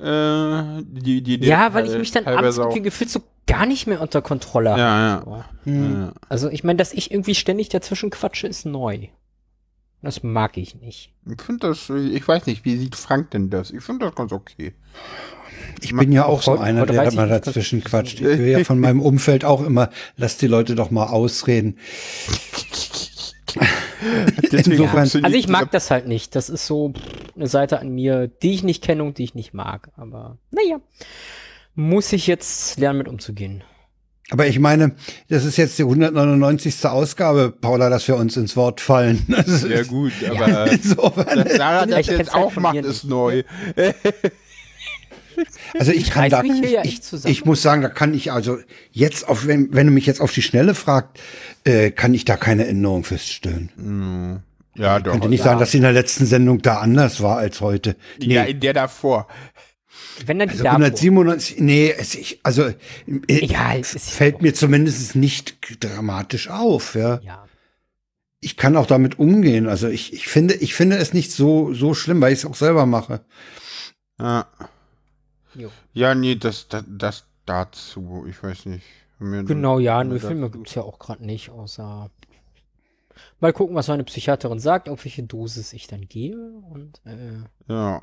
[0.00, 3.66] Äh, die, die, die Ja, weil ich äh, mich dann abends irgendwie gefühlt so gar
[3.66, 4.80] nicht mehr unter Kontrolle habe.
[4.80, 5.22] Ja, ja.
[5.24, 5.44] So.
[5.70, 5.92] Hm.
[5.92, 6.12] ja.
[6.28, 9.08] Also ich meine, dass ich irgendwie ständig dazwischen quatsche, ist neu.
[10.02, 11.12] Das mag ich nicht.
[11.28, 13.72] Ich finde das, ich weiß nicht, wie sieht Frank denn das?
[13.72, 14.72] Ich finde das ganz okay.
[15.82, 18.20] Ich bin ja auch so einer, der mal nicht, dazwischen quatscht.
[18.20, 21.78] Ich höre ja von meinem Umfeld auch immer, lass die Leute doch mal ausreden.
[24.52, 26.36] Insofern- Also ich mag das halt nicht.
[26.36, 26.92] Das ist so
[27.34, 29.90] eine Seite an mir, die ich nicht kenne und die ich nicht mag.
[29.96, 30.80] Aber naja,
[31.74, 33.64] muss ich jetzt lernen, mit umzugehen.
[34.30, 34.92] Aber ich meine,
[35.28, 36.84] das ist jetzt die 199.
[36.84, 39.24] Ausgabe, Paula, dass wir uns ins Wort fallen.
[39.28, 43.42] Das ist Sehr gut, aber insofern, das Sarah das Ich jetzt auch macht, ist neu.
[45.78, 48.58] also ich kann da, ja ich, ich muss sagen, da kann ich also
[48.90, 51.20] jetzt auf, wenn, wenn du mich jetzt auf die Schnelle fragt,
[51.64, 54.42] äh, kann ich da keine Änderung feststellen.
[54.74, 55.12] Ja, Ich doch.
[55.12, 57.96] könnte nicht sagen, dass sie in der letzten Sendung da anders war als heute.
[58.20, 59.26] Nee, Ja, in der davor.
[60.26, 60.76] Wenn dann die also davor.
[60.78, 62.74] 197, nee, es, ich, also äh,
[63.26, 67.20] Egal, es fällt ja mir zumindest nicht dramatisch auf, ja.
[67.20, 67.44] Ja.
[68.40, 69.66] Ich kann auch damit umgehen.
[69.66, 72.54] Also ich, ich finde, ich finde es nicht so, so schlimm, weil ich es auch
[72.54, 73.20] selber mache.
[74.20, 74.46] Ja,
[75.54, 75.70] Jo.
[75.92, 78.26] ja nee, das, das, das dazu.
[78.28, 78.84] Ich weiß nicht.
[79.18, 82.10] Mir- Genau, ja, das- Filme gibt's ja auch gerade nicht, außer
[83.40, 86.36] mal gucken, was meine Psychiaterin sagt, auf welche Dosis ich dann gehe.
[86.70, 88.02] Und äh, Ja.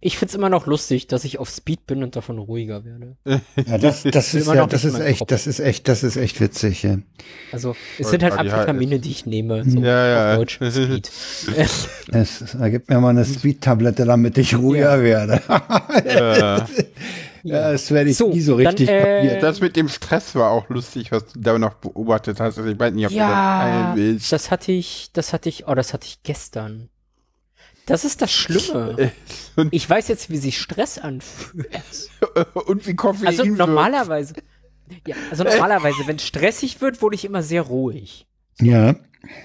[0.00, 3.16] Ich find's immer noch lustig, dass ich auf Speed bin und davon ruhiger werde.
[3.24, 5.28] Ja, das, das ist ja, noch das ist echt, Kopf.
[5.28, 6.98] das ist echt, das ist echt witzig, ja.
[7.52, 8.32] Also es sind halt.
[8.38, 9.64] Amphetamine, die ich nehme.
[9.68, 10.30] So Ja, ja.
[10.32, 11.10] auf Deutsch Speed.
[11.56, 11.66] Äh,
[12.12, 15.02] Es, ergibt mir mal eine Speed-Tablette, damit ich ruhiger Ja.
[15.02, 15.42] werde.
[16.04, 16.60] Äh,
[17.44, 19.40] ja, das werde ich So, nie so dann, richtig äh, kapieren.
[19.40, 22.58] das mit dem Stress war auch lustig, was du da noch beobachtet hast.
[22.58, 24.32] Also ich weiß nicht, ob du das ja, teilen willst.
[24.32, 26.88] das hatte ich, das hatte ich, oh, das hatte ich gestern.
[27.86, 29.12] Das ist das Schlimme.
[29.56, 31.68] Und, Ich weiß jetzt, wie sich Stress anfühlt.
[32.66, 34.34] und wie Koffein Also normalerweise.
[35.06, 38.26] Ja, also normalerweise, wenn es stressig wird, wurde ich immer sehr ruhig.
[38.60, 38.94] Ja.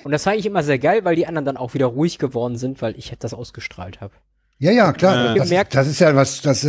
[0.03, 2.57] Und das war eigentlich immer sehr geil, weil die anderen dann auch wieder ruhig geworden
[2.57, 4.13] sind, weil ich das ausgestrahlt habe.
[4.59, 5.35] Ja, ja, klar.
[5.35, 5.37] Äh.
[5.37, 6.63] Das, Gemerkt- das ist ja was, das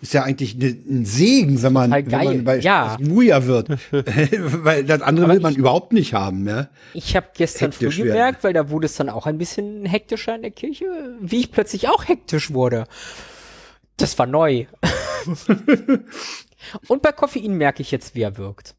[0.00, 2.96] ist ja, eigentlich ne- ein Segen, wenn man, wenn man bei Ja.
[2.96, 3.68] ruhiger wird.
[3.92, 6.68] weil das andere Aber will man ich- überhaupt nicht haben, ja.
[6.94, 8.08] Ich habe gestern früh Hektisch werden.
[8.08, 10.86] gemerkt, weil da wurde es dann auch ein bisschen hektischer in der Kirche,
[11.20, 12.84] wie ich plötzlich auch hektisch wurde.
[13.98, 14.66] Das war neu.
[16.88, 18.74] Und bei Koffein merke ich jetzt, wie er wirkt.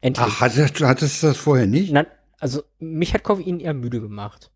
[0.00, 0.26] Endlich.
[0.28, 1.92] Ach, hattest, du- hattest du das vorher nicht?
[1.92, 2.06] Na,
[2.38, 4.50] also mich hat Koffein eher müde gemacht.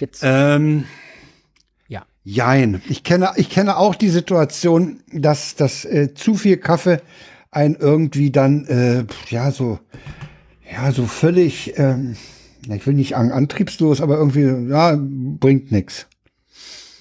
[0.00, 0.20] Jetzt.
[0.24, 0.84] Ähm.
[2.28, 2.82] Jein.
[2.88, 7.00] Ich kenne, ich kenne auch die Situation, dass, dass äh, zu viel Kaffee
[7.52, 9.78] ein irgendwie dann, äh, ja, so,
[10.68, 12.16] ja, so völlig, ähm,
[12.68, 16.08] ich will nicht sagen antriebslos, aber irgendwie, ja, bringt nix.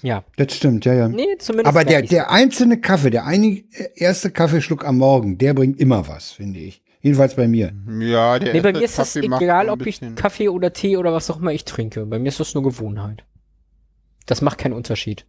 [0.03, 0.23] ja.
[0.38, 1.07] Das stimmt, ja, ja.
[1.07, 1.69] Nee, zumindest.
[1.69, 6.07] aber der, der einzelne Kaffee, der einig, äh, erste Kaffeeschluck am Morgen, der bringt immer
[6.07, 6.84] was, finde ich.
[7.01, 7.71] Jedenfalls bei mir.
[7.99, 8.97] Ja, der Nee, bei mir ist
[9.28, 12.05] macht egal, ob ich Kaffee oder Tee oder was auch immer ich trinke.
[12.05, 13.23] Bei mir ist das nur Gewohnheit.
[14.26, 15.26] Das macht keinen Unterschied.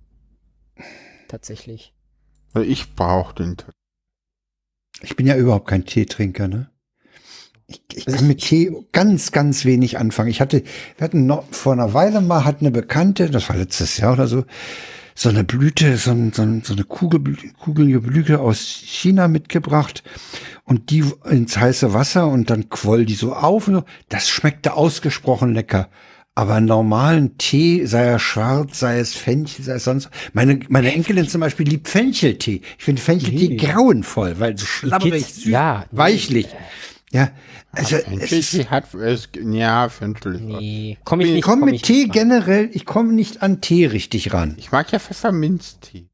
[1.28, 1.92] Tatsächlich.
[2.54, 3.56] Also Ich brauche den.
[3.56, 3.64] t-
[5.02, 6.70] Ich bin ja überhaupt kein Teetrinker, ne?
[7.66, 10.30] Ich, ich Also kann ich- mit Tee ganz, ganz wenig anfangen.
[10.30, 10.62] Ich hatte,
[10.96, 14.28] wir hatten noch vor einer Weile mal, hat eine Bekannte, das war letztes Jahr oder
[14.28, 14.44] so,
[15.14, 20.04] so eine Blüte, so, ein, so, ein, so eine Kugel, kugelige Blüte aus China mitgebracht
[20.64, 23.66] und die ins heiße Wasser und dann quoll die so auf.
[23.68, 23.84] Und so.
[24.10, 25.88] Das schmeckte ausgesprochen lecker.
[26.38, 30.10] Aber normalen Tee, sei er schwarz, sei es Fenchel, sei es sonst.
[30.34, 32.60] Meine, meine Enkelin zum Beispiel liebt Fencheltee.
[32.76, 33.56] Ich finde Fencheltee Nee.
[33.56, 35.96] grauenvoll, weil so schlabberig, süß, ja, nee.
[35.98, 36.48] weichlich.
[37.10, 37.30] Ja,
[37.72, 40.38] also es ist, hat es, ja, Fenchel.
[40.38, 41.44] Nee, komm ich ich nicht.
[41.44, 44.56] komme komm mit ich Tee generell, ich komme nicht an Tee richtig ran.
[44.58, 46.06] Ich mag ja Pfefferminztee.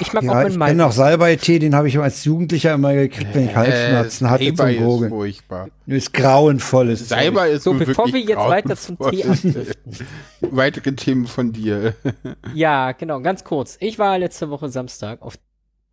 [0.00, 2.94] Ich mag auch Ja, meinen ich kenne noch Salbei-Tee, den habe ich als Jugendlicher immer
[2.94, 5.10] gekriegt, wenn ich Halsschmerzen Äh, hatte Salbei zum ist Gurgeln.
[5.10, 5.68] furchtbar.
[5.86, 9.66] Ist grauenvolles Salbei ist So, bevor wir jetzt weiter zum Tee abdriften.
[10.40, 11.94] Weitere Themen von dir.
[12.54, 13.76] Ja, genau, ganz kurz.
[13.80, 15.34] Ich war letzte Woche Samstag auf,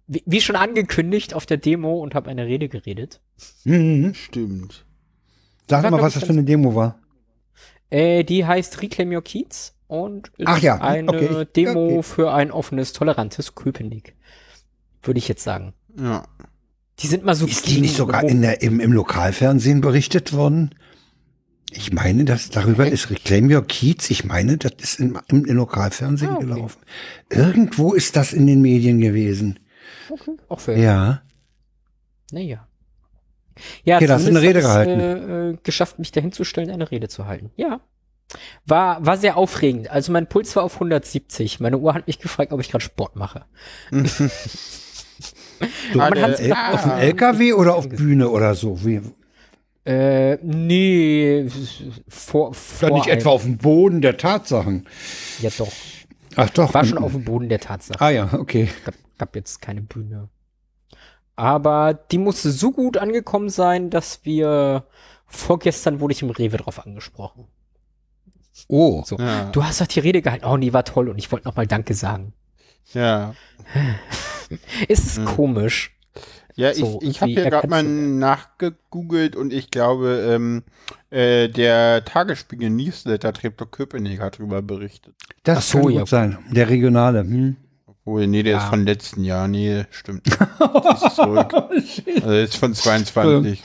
[0.08, 3.20] wie, wie schon angekündigt, auf der Demo und habe eine Rede geredet.
[3.64, 4.14] Mhm.
[4.14, 4.86] Stimmt.
[5.70, 7.00] Sag mal, was das für eine Demo war.
[7.89, 11.46] Äh, die heißt Reclaim Your Kiez und ist Ach ja, eine okay.
[11.54, 12.04] Demo Okay.
[12.04, 14.16] für ein offenes, tolerantes Köpenick.
[15.04, 15.74] Würde ich jetzt sagen.
[16.00, 16.24] Ja.
[17.00, 20.74] Die sind mal so Ist die nicht sogar in der, im, im Lokalfernsehen berichtet worden?
[21.72, 24.10] Ich meine, dass darüber ist Reclaim Your Kiez.
[24.12, 26.46] Ich meine, das ist im, im, im Lokalfernsehen Ah, okay.
[26.46, 26.80] gelaufen.
[27.30, 29.60] Irgendwo ist das in den Medien gewesen.
[30.10, 31.22] Okay, auch für Ja.
[32.32, 32.66] Naja.
[33.84, 35.00] Ja, Okay, da hast du eine Rede gehalten.
[35.00, 37.52] Äh, äh, geschafft, mich dahinzustellen, eine Rede zu halten.
[37.58, 37.82] Ja.
[38.66, 39.90] War, war sehr aufregend.
[39.90, 41.60] Also mein Puls war auf 170.
[41.60, 43.46] Meine Uhr hat mich gefragt, ob ich gerade Sport mache.
[45.92, 48.84] So, Man äh, äh, auf dem LKW oder auf Bühne oder so?
[48.84, 49.02] Wie,
[49.86, 51.48] Äh, nee,
[52.08, 54.88] vor, vor Doch nicht etwa auf dem Boden der Tatsachen.
[55.40, 55.72] Ja doch.
[56.36, 56.74] Ach doch.
[56.74, 58.00] War schon auf dem Boden der Tatsache.
[58.02, 58.70] Ah ja, okay.
[58.86, 60.30] Gab, gab jetzt keine Bühne.
[61.36, 64.86] Aber die musste so gut angekommen sein, dass wir
[65.26, 67.48] vorgestern wurde ich im Rewe drauf angesprochen.
[68.68, 69.04] Oh.
[69.06, 69.18] So.
[69.18, 69.45] Ja.
[69.52, 70.45] Du hast doch die Rede gehalten.
[70.45, 72.34] Oh, die war toll und ich wollte nochmal Danke sagen.
[72.93, 73.34] Ja.
[74.89, 75.26] Es ist Hm.
[75.26, 75.95] komisch.
[76.56, 80.64] Ja, So, ich, ich habe ja gerade mal nachgegoogelt und ich glaube, ähm,
[81.10, 85.16] äh, der Tagesspiegel Newsletter Treptow Köpenick hat darüber berichtet.
[85.43, 86.06] Das Ach so, kann gut ja.
[86.06, 86.38] sein.
[86.52, 87.22] Der regionale.
[87.22, 87.56] Hm.
[87.86, 88.58] Obwohl, nee, der Ja.
[88.64, 89.47] ist von letzten Jahr.
[89.47, 90.28] Nee, stimmt.
[90.28, 91.54] ist zurück.
[91.54, 93.14] Also ist von 22.
[93.14, 93.64] Stimmt nicht.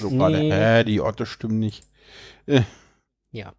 [0.00, 0.50] So gerade, Nee.
[0.52, 1.84] hä, die Orte stimmen nicht.
[3.30, 3.52] Ja.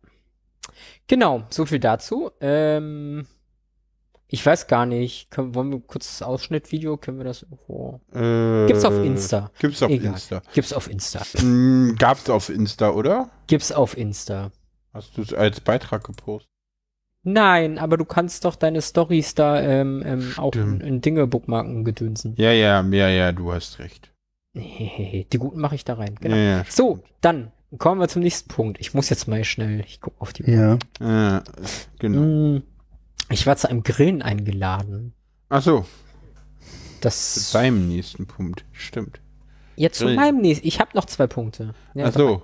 [1.08, 2.32] Genau, so viel dazu.
[2.42, 3.26] Ähm,
[4.28, 5.32] ich weiß gar nicht.
[5.32, 6.98] Können, wollen wir kurz das Ausschnittvideo?
[6.98, 8.00] Können wir das irgendwo?
[8.14, 9.52] Äh, Gibt's auf Insta.
[9.60, 10.14] Gibt's auf Egal.
[10.14, 10.42] Insta.
[10.54, 11.22] Gibt's auf Insta.
[11.40, 13.30] Hm, gab's auf Insta, oder?
[13.48, 14.52] Gibt's auf Insta.
[14.94, 16.50] Hast du es als Beitrag gepostet?
[17.24, 21.84] Nein, aber du kannst doch deine Stories da ähm, ähm, auch in, in Dinge bookmarken
[21.84, 22.34] gedönsen.
[22.38, 24.14] Ja, ja, ja, ja, du hast recht.
[24.54, 26.16] Die guten mache ich da rein.
[26.22, 26.36] Genau.
[26.36, 28.80] Ja, ja, So, dann kommen wir zum nächsten Punkt.
[28.80, 30.80] Ich muss jetzt mal schnell, ich gucke auf die Uhr.
[31.00, 31.38] Ja.
[31.38, 31.42] Äh,
[32.00, 32.58] genau.
[32.58, 32.64] Mm,
[33.30, 35.14] Ich war zu einem Grillen eingeladen.
[35.50, 35.88] Ach so, zu
[37.02, 38.66] Das deinem nächsten Punkt.
[38.72, 39.22] Stimmt.
[39.76, 40.20] jetzt zu Grillen.
[40.20, 40.68] meinem nächsten.
[40.68, 41.74] Ich habe noch zwei Punkte.
[41.94, 42.42] Ja, Ach so.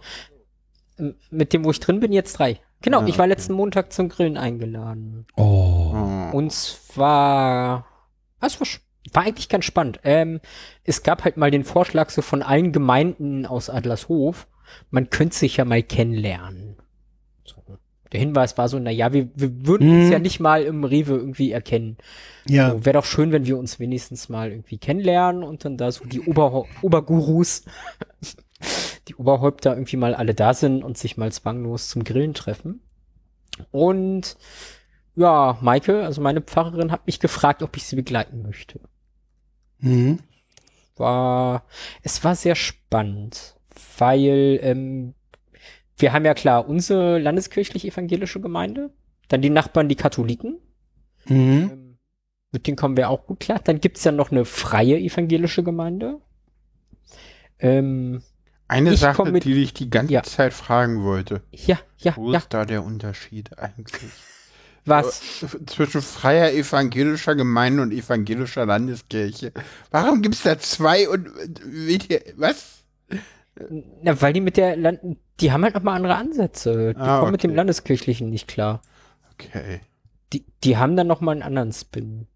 [0.97, 1.13] drei.
[1.29, 2.59] Mit dem, wo ich drin bin, jetzt drei.
[2.81, 3.33] Genau, Ah, ich war okay.
[3.33, 5.25] letzten Montag zum Grillen eingeladen.
[5.35, 5.91] Oh.
[5.93, 6.37] Oh.
[6.37, 7.85] Und zwar,
[8.41, 8.67] es war,
[9.13, 9.99] war eigentlich ganz spannend.
[10.03, 10.39] Ähm,
[10.83, 14.47] es gab halt mal den Vorschlag so von allen Gemeinden aus Adlershof,
[14.91, 16.77] man könnte sich ja mal kennenlernen.
[17.43, 17.55] So,
[18.11, 20.01] der Hinweis war so, na ja, wir, wir würden Mhm.
[20.01, 21.97] uns ja nicht mal im Rewe irgendwie erkennen.
[22.47, 22.71] Ja.
[22.71, 26.05] So, Wäre doch schön, wenn wir uns wenigstens mal irgendwie kennenlernen und dann da so
[26.05, 27.63] die Ober Obergurus,
[29.07, 32.81] die Oberhäupter irgendwie mal alle da sind und sich mal zwanglos zum Grillen treffen.
[33.71, 34.37] Und
[35.15, 38.81] ja, Maike, also meine Pfarrerin, hat mich gefragt, ob ich sie begleiten möchte.
[39.79, 40.19] Mhm.
[40.97, 41.63] War,
[42.03, 43.55] es war sehr spannend,
[43.97, 45.13] weil ähm,
[45.97, 48.91] wir haben ja klar unsere landeskirchlich-evangelische Gemeinde,
[49.29, 50.57] dann die Nachbarn, die Katholiken,
[51.27, 51.69] Mhm.
[51.71, 51.97] ähm,
[52.51, 53.59] mit denen kommen wir auch gut klar.
[53.63, 56.21] Dann gibt's ja noch eine freie evangelische Gemeinde.
[57.59, 58.21] Ähm,
[58.67, 60.23] Eine Sache, mit- die ich die ganze Ja.
[60.23, 61.41] Zeit fragen wollte.
[61.51, 64.11] ja, ja, Wo ja, ist da der Unterschied eigentlich?
[64.85, 65.21] was?
[65.65, 69.51] Zwischen freier evangelischer Gemeinde und evangelischer Landeskirche.
[69.91, 71.27] Warum gibt es da zwei und
[72.09, 72.83] ihr, was?
[74.01, 74.99] Na, weil die mit der Land
[75.41, 76.93] die haben halt nochmal andere Ansätze.
[76.93, 77.57] Die Ah, kommen mit dem okay.
[77.57, 78.81] Landeskirchlichen nicht klar.
[79.33, 79.81] Okay.
[80.33, 82.27] Die, die haben dann nochmal einen anderen Spin.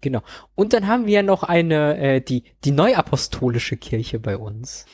[0.00, 0.22] Genau.
[0.54, 4.86] Und dann haben wir ja noch eine, äh, die, die neuapostolische Kirche bei uns.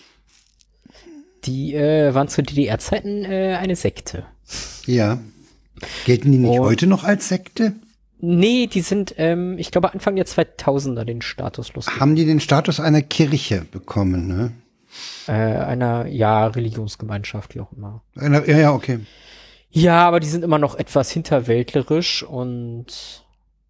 [1.44, 4.24] Die äh, waren zu DDR-Zeiten äh, eine Sekte.
[4.86, 5.18] Ja.
[6.04, 7.74] Gelten die nicht Und- heute noch als Sekte?
[8.20, 11.86] Nee, die sind, ähm, ich glaube, Anfang der 2000er den Status los.
[12.00, 14.52] Haben die den Status einer Kirche bekommen, ne?
[15.26, 18.03] Äh, einer, ja, Religionsgemeinschaft, wie auch immer.
[18.16, 19.01] Einer, ja, ja, okay.
[19.70, 23.24] Ja, aber die sind immer noch etwas hinterwäldlerisch und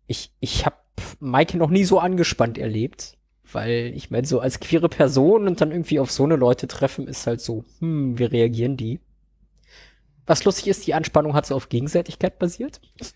[0.07, 0.77] ich, ich habe
[1.21, 3.16] Maike noch nie so angespannt erlebt,
[3.53, 7.09] weil ich meine, so als queere Person und dann irgendwie auf so eine Leute treffen,
[7.09, 9.01] ist halt so, hm, wie reagieren die?
[10.27, 12.81] Was lustig ist, die Anspannung hat so auf Gegenseitigkeit basiert.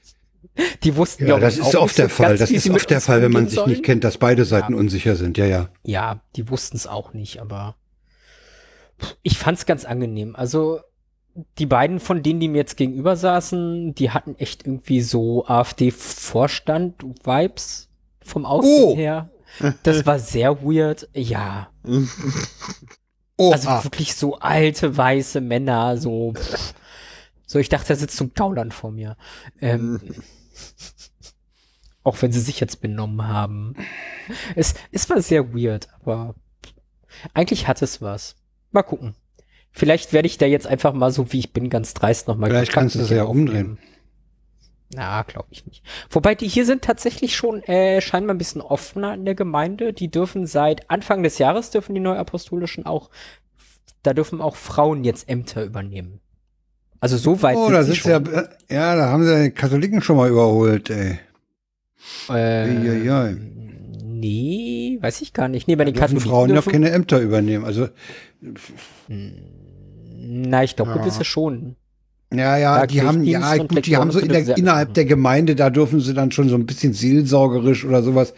[0.83, 2.37] Die wussten Ja, das ist oft der Fall.
[2.37, 3.71] Das ist oft der Fall, wenn man sich sollen.
[3.71, 5.39] nicht kennt, dass beide Seiten unsicher sind.
[5.39, 5.69] Ja, ja.
[5.85, 7.77] Ja, die wussten es auch nicht, aber
[9.23, 10.35] ich fand's ganz angenehm.
[10.37, 10.81] Also
[11.59, 17.89] die beiden von denen, die mir jetzt gegenüber saßen, die hatten echt irgendwie so AfD-Vorstand-Vibes
[18.23, 18.95] vom Aussehen Oh.
[18.97, 19.31] her.
[19.83, 21.09] Das war sehr weird.
[21.15, 21.69] Ja,
[23.39, 23.83] Oh, also ah.
[23.83, 26.33] wirklich so alte weiße Männer, so.
[26.35, 26.75] pff.
[27.47, 29.17] So, ich dachte, da sitzt so ein Gauland vor mir.
[29.61, 30.01] Ähm,
[32.05, 33.75] auch wenn sie sich jetzt benommen haben.
[34.55, 36.35] Es, es war sehr weird, aber
[37.35, 38.37] eigentlich hat es was.
[38.73, 39.15] Mal gucken.
[39.71, 42.73] Vielleicht werde ich da jetzt einfach mal so, wie ich bin, ganz dreist nochmal Vielleicht
[42.73, 43.79] kannst du es ja umdrehen.
[44.95, 45.83] Na, glaube ich nicht.
[46.11, 49.95] Wobei die hier sind tatsächlich schon äh, scheinbar ein bisschen offener in der Gemeinde.
[49.95, 53.09] Die dürfen seit Anfang des Jahres dürfen die Neuapostolischen auch,
[54.03, 56.21] da dürfen auch Frauen jetzt Ämter übernehmen.
[57.01, 58.35] Also so weit Oh, sind da sie sitzt ja, schon.
[58.35, 61.19] äh, ja, da haben sie die Katholiken schon mal überholt, ey.
[62.29, 63.37] Äh, Uiuiui.
[64.23, 65.69] Nee, weiß ich gar nicht.
[65.69, 67.65] Nee, bei den Katholiken Frauen ja dürfen, keine Ämter übernehmen.
[67.65, 67.89] Also,
[69.09, 70.97] Na, ich glaube Ja.
[70.99, 71.77] gewisse schon.
[72.33, 75.55] ja, ja, Ja, die haben, ja, gut, die haben so in der, innerhalb der Gemeinde,
[75.57, 78.33] da dürfen sie dann schon so ein bisschen seelsorgerisch oder sowas.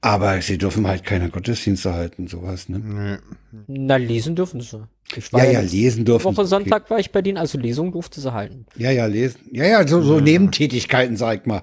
[0.00, 3.20] Aber sie dürfen halt keine Gottesdienste halten, sowas, ne?
[3.66, 4.82] Na, lesen dürfen sie.
[5.16, 6.48] Ich Ja, ja, jetzt lesen dürfen Woche sie, okay.
[6.48, 8.66] Sonntag war ich bei denen, also Lesung durfte sie halten.
[8.76, 9.40] Ja, ja, lesen.
[9.52, 11.62] Ja, ja, so, so Nebentätigkeiten, sag ich mal.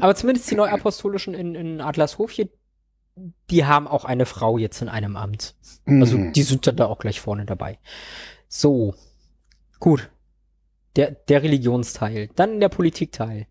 [0.00, 2.48] Aber zumindest die Neuapostolischen in, in Adlershof hier,
[3.50, 5.54] die haben auch eine Frau jetzt in einem Amt.
[5.86, 6.32] Also Mhm.
[6.32, 7.78] die sind dann da auch gleich vorne dabei.
[8.48, 8.94] So,
[9.80, 10.10] gut.
[10.96, 12.28] Der, der Religionsteil.
[12.36, 13.46] Dann der Politikteil.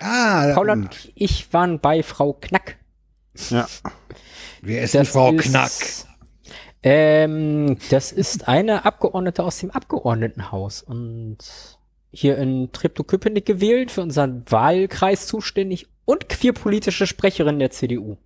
[0.00, 2.76] Ah, Paul und und ich waren bei Frau Knack.
[3.50, 3.66] Ja.
[4.62, 5.70] wer ist denn Frau ist, Knack?
[6.82, 11.38] Ähm, das ist eine Abgeordnete aus dem Abgeordnetenhaus und
[12.14, 18.16] hier in Treptow-Köpenick gewählt, für unseren Wahlkreis zuständig und queerpolitische Sprecherin der CDU.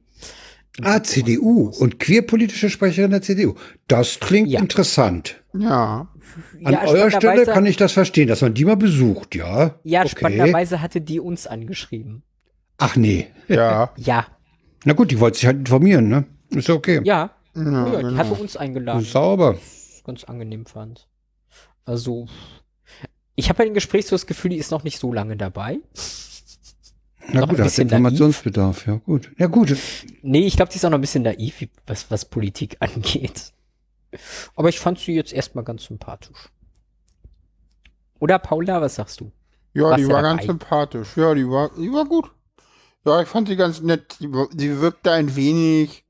[0.83, 3.55] Ah, CDU und queerpolitische Sprecherin der CDU.
[3.89, 4.61] Das klingt Ja.
[4.61, 5.43] interessant.
[5.53, 6.09] Ja.
[6.63, 9.75] An Ja, eurer Stelle kann ich das verstehen, dass man die mal besucht, ja?
[9.83, 10.09] Ja, okay.
[10.11, 12.23] spannenderweise hatte die uns angeschrieben.
[12.77, 13.27] Ach nee.
[13.49, 13.91] Ja.
[13.97, 14.27] Ja,
[14.85, 16.25] Na gut, die wollte sich halt informieren, ne?
[16.51, 17.01] Ist okay.
[17.03, 18.17] ja, Ja, ja, die genau.
[18.17, 19.03] hatte uns eingeladen.
[19.03, 19.59] Sauber.
[20.05, 21.09] ganz angenehm fand.
[21.85, 22.27] Also,
[23.39, 25.79] ich habe bei dem Gespräch so das Gefühl, die ist noch nicht so lange dabei.
[27.29, 29.31] Na Noch gut, ein hat Informationsbedarf, ja gut.
[29.39, 29.77] Ja gut.
[30.23, 33.53] Nee, ich glaube, die ist auch noch ein bisschen naiv, was, was Politik angeht.
[34.57, 36.49] Aber ich fand sie jetzt erstmal ganz sympathisch.
[38.19, 39.31] Oder Paula, was sagst du?
[39.73, 40.35] Ja, Warst die war dabei?
[40.37, 41.17] ganz sympathisch.
[41.17, 42.33] Ja, die war, die war gut.
[43.07, 44.17] Ja, ich fand sie ganz nett.
[44.19, 46.05] Sie wirkte ein wenig,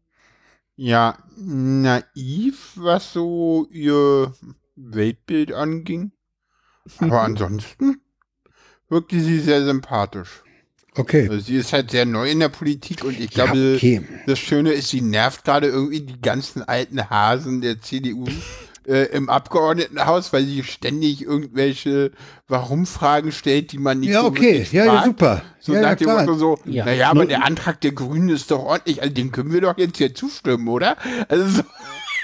[0.76, 4.32] ja, naiv, was so ihr
[4.76, 6.12] Weltbild anging.
[6.98, 8.00] Aber ansonsten
[8.88, 10.42] wirkte sie sehr sympathisch.
[10.96, 11.28] Okay.
[11.28, 14.02] Also sie ist halt sehr neu in der Politik und ich Ja, glaube, okay.
[14.26, 18.24] das Schöne ist, sie nervt gerade irgendwie die ganzen alten Hasen der CDU
[18.86, 22.10] äh, im Abgeordnetenhaus, weil sie ständig irgendwelche
[22.48, 24.66] Warum-Fragen stellt, die man nicht Ja, so okay.
[24.72, 25.42] Ja, ja, super.
[25.60, 26.20] So ja, nach ja, dem klar.
[26.26, 26.84] Motto so, Ja.
[26.84, 29.98] naja, aber der Antrag der Grünen ist doch ordentlich, also den können wir doch jetzt
[29.98, 30.96] hier zustimmen, oder?
[31.28, 31.62] Also so,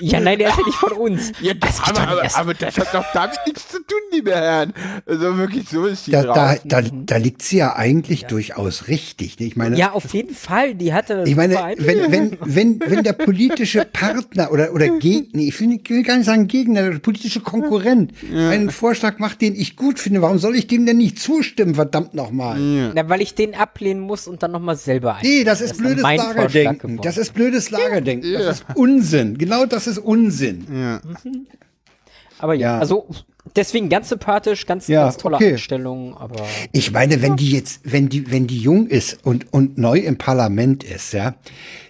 [0.00, 1.32] Ja, nein, der ist ja nicht von uns.
[1.40, 3.98] ja, Das geht aber, nicht aber, erst- aber das hat doch damit nichts zu tun,
[4.12, 4.72] liebe Herren.
[5.06, 9.38] Also wirklich, so ist die Da, da, da, da liegt sie ja eigentlich durchraus richtig.
[9.38, 9.46] ne?
[9.46, 10.74] Ich meine, Ja, auf jeden Fall.
[10.74, 11.24] Die hatte.
[11.26, 15.88] Ich meine, wenn, wenn, wenn, wenn der politische Partner oder, oder Gegner, ich will, ich
[15.90, 20.22] will gar nicht sagen Gegner, der politische Konkurrent einen Vorschlag macht, den ich gut finde,
[20.22, 22.58] warum soll ich dem denn nicht zustimmen, verdammt nochmal?
[22.58, 25.20] Na, weil ich den ablehnen muss und dann nochmal selber ein.
[25.22, 27.00] Nee, das ist dann blödes Lagerdenken.
[27.02, 28.32] Das ist blödes Lagerdenken.
[28.32, 29.38] Das ist Unsinn.
[29.38, 30.66] Genau das ist Unsinn.
[30.72, 31.00] Ja.
[32.38, 32.78] Aber ja, Ja.
[32.78, 33.06] also
[33.54, 35.52] deswegen ganz sympathisch, ganz, Ja, ganz tolle okay.
[35.52, 39.78] Einstellung, aber Ich meine, wenn die jetzt, wenn die, wenn die jung ist und, und
[39.78, 41.36] neu im Parlament ist, ja,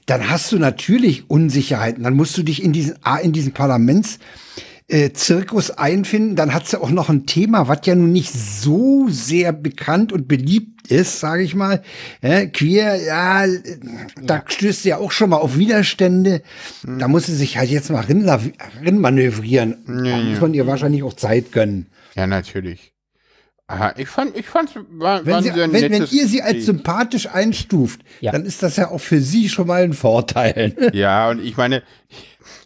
[0.07, 2.05] dann hast du natürlich Unsicherheiten.
[2.05, 4.19] Dann musst du dich in diesen, A, in diesen Parlaments,
[4.89, 9.07] äh, Zirkus einfinden, dann hat sie auch noch ein Thema, was ja nun nicht so
[9.09, 11.83] sehr bekannt und beliebt ist, sage ich mal.
[12.23, 13.59] Ja, queer, ja, äh,
[14.23, 16.43] da stößt sie ja auch schon mal auf Widerstände.
[16.87, 18.53] Da muss sie sich halt jetzt mal rinlav-
[18.85, 19.79] rinmanövrieren.
[19.87, 21.87] Da muss man ihr wahrscheinlich auch Zeit gönnen.
[22.15, 22.93] ja, natürlich.
[23.67, 28.03] Aha, ich fand, ich fand's, war, Wenn, sie, wenn, wenn ihr sie als sympathisch einstuft,
[28.21, 28.31] Ja.
[28.33, 30.77] dann ist das ja auch für sie schon mal ein Vorteil.
[30.93, 31.83] Ja, und ich meine,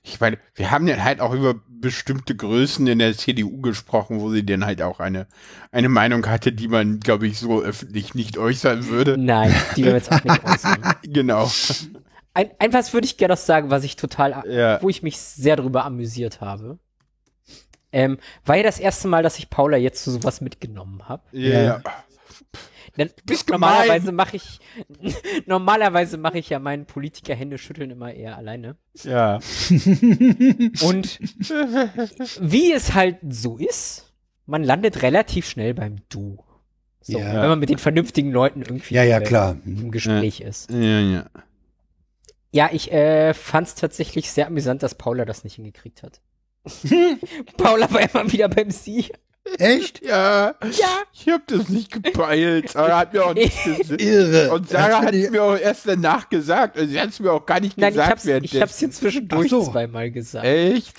[0.09, 4.31] ich meine, wir haben dann halt auch über bestimmte Größen in der CDU gesprochen, wo
[4.31, 5.27] sie dann halt auch eine,
[5.71, 9.17] eine Meinung hatte, die man, glaube ich, so öffentlich nicht äußern würde.
[9.19, 10.95] nein, die werden wir jetzt auch nicht äußern.
[11.05, 11.51] Genau.
[12.35, 14.81] Ein, ein was würde ich gerne noch sagen, was ich total, Ja.
[14.83, 16.79] wo ich mich sehr drüber amüsiert habe.
[17.91, 21.23] Ähm, war ja das erste Mal, dass ich Paula jetzt zu sowas mitgenommen habe.
[21.33, 21.63] Ja.
[21.63, 21.83] ja.
[22.99, 24.59] Denn Bist normalerweise mache ich
[25.47, 28.77] normalerweise mache ich ja meinen Politiker Hände schütteln immer eher alleine.
[29.05, 29.37] Ja.
[29.71, 31.19] Und
[32.41, 34.13] wie es halt so ist,
[34.47, 36.39] man landet relativ schnell beim Du.
[37.01, 37.41] So, Ja.
[37.43, 39.57] wenn man mit den vernünftigen Leuten irgendwie Ja, ja, klar.
[39.65, 40.71] im Gespräch ist.
[40.71, 41.27] Ja, ja.
[42.51, 46.21] Ja, ich äh, fand es tatsächlich sehr amüsant, dass Paula das nicht hingekriegt hat.
[47.57, 49.11] Paula war immer wieder beim Sie.
[49.59, 50.03] Echt?
[50.09, 50.55] Ja.
[50.63, 51.03] Ja.
[51.13, 52.71] Ich hab das nicht gepeilt.
[52.71, 54.01] Sarah hat mir auch nicht gesagt.
[54.01, 54.51] Irre.
[54.53, 56.77] Und Sarah hat find es ich- mir auch erst danach gesagt.
[56.79, 58.91] Also sie hat es mir auch gar nicht Nein, ich gesagt hab's, ich hab's hier
[58.91, 59.65] zwischendurch so.
[59.71, 60.45] zweimal gesagt.
[60.47, 60.95] Echt?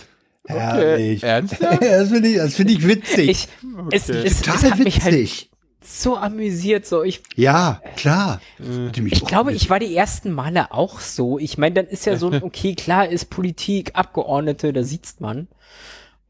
[0.46, 1.24] Herrlich.
[1.24, 1.82] Ernsthaft?
[1.84, 3.30] Das finde ich, das finde ich witzig.
[3.30, 3.48] Ich,
[3.92, 5.50] es, es, es Total hat mich halt witzig.
[5.84, 6.86] so amüsiert.
[6.86, 8.42] So, ich, Ja, klar.
[8.58, 11.38] Mich ich glaube, ich war die ersten Male auch so.
[11.40, 15.48] Ich meine, dann ist ja so, okay, klar ist Politik, Abgeordnete, da sitzt man.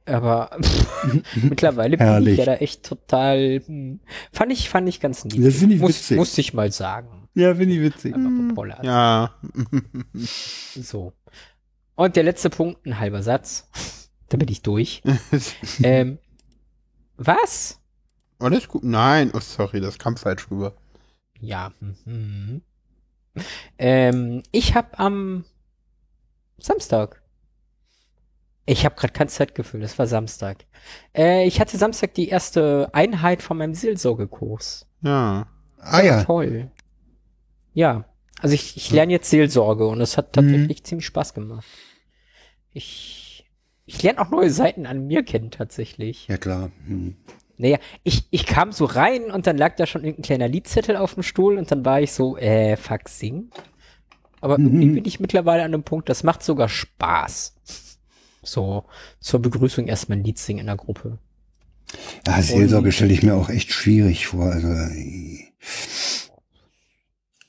[0.10, 0.58] Aber
[1.36, 3.62] mittlerweile bin ich ja da echt total.
[3.66, 4.00] Hm,
[4.32, 5.46] fand ich, fand ich ganz niedlich.
[5.46, 6.18] Das finde ich Muss, witzig.
[6.18, 7.28] Musste ich mal sagen.
[7.36, 8.16] Ja, finde ich witzig.
[8.16, 9.36] Aber hat Ja.
[10.76, 11.14] So.
[11.96, 13.70] Und der letzte Punkt, ein halber Satz.
[14.30, 15.02] Da bin ich durch.
[15.84, 16.20] ähm,
[17.18, 17.80] was?
[18.40, 18.84] Alles gut?
[18.84, 19.32] Nein.
[19.34, 20.76] Oh, sorry, das kam falsch rüber.
[21.40, 21.72] Ja.
[21.80, 22.62] Mhm.
[23.78, 25.46] Ähm, ich habe am
[26.58, 27.19] Samstag.
[28.70, 30.58] Ich habe gerade kein Zeitgefühl, das war Samstag.
[31.18, 34.86] Äh, ich hatte Samstag die erste Einheit von meinem Seelsorgekurs.
[35.02, 35.48] Ja.
[35.80, 36.24] Ah ja.
[36.24, 36.70] Toll.
[37.74, 38.06] Ja.
[38.40, 41.66] Also ich, ich lerne jetzt Seelsorge und es hat tatsächlich ziemlich Spaß gemacht.
[42.72, 43.50] Ich,
[43.88, 46.28] ich lerne auch neue Seiten an mir kennen tatsächlich.
[46.28, 46.70] Ja, klar.
[46.86, 47.16] Hm.
[47.58, 51.16] Naja, ich, ich kam so rein und dann lag da schon irgendein kleiner Liedzettel auf
[51.16, 53.50] dem Stuhl und dann war ich so, äh, fuck, sing.
[54.42, 57.56] Aber irgendwie bin ich mittlerweile an einem Punkt, das macht sogar Spaß.
[58.42, 58.86] So,
[59.20, 61.18] zur Begrüßung erstmal ein Lied singen in der Gruppe.
[62.28, 64.46] Ja, Seelsorge stelle ich mir auch echt schwierig vor.
[64.46, 65.40] Also, äh,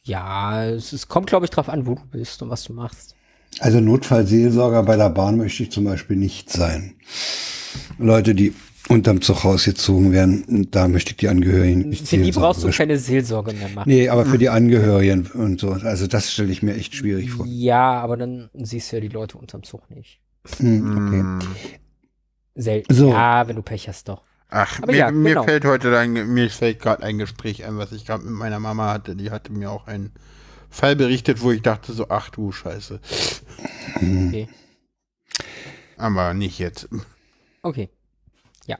[0.02, 3.14] Ja, es, es kommt, glaube ich, drauf an, wo du bist und was du machst.
[3.60, 6.94] also Notfallseelsorger bei der Bahn möchte ich zum Beispiel nicht sein.
[7.98, 8.54] Leute, die
[8.88, 12.96] unterm Zug rausgezogen werden, da möchte ich die Angehörigen nicht Für die brauchst du keine
[12.98, 13.88] Seelsorge mehr machen.
[13.88, 15.70] Nee, aber für die Angehörigen und so.
[15.70, 17.46] Also das stelle ich mir echt schwierig vor.
[17.46, 20.18] Ja, aber dann siehst du ja die Leute unterm Zug nicht.
[20.58, 21.78] Hm, okay.
[22.54, 22.94] Selten.
[22.94, 23.10] So.
[23.10, 24.22] Ja, wenn du Pech hast, doch.
[24.48, 25.44] Ach, mir, ja, mir genau.
[25.44, 28.92] fällt heute ein, mir fällt gerade ein Gespräch ein, was ich gerade mit meiner Mama
[28.92, 29.14] hatte.
[29.14, 30.12] Die hatte mir auch einen
[30.68, 33.00] Fall berichtet, wo ich dachte so, ach du Scheiße.
[33.96, 34.48] Okay.
[35.96, 36.88] Aber nicht jetzt.
[37.62, 37.90] Okay.
[38.66, 38.78] Ja.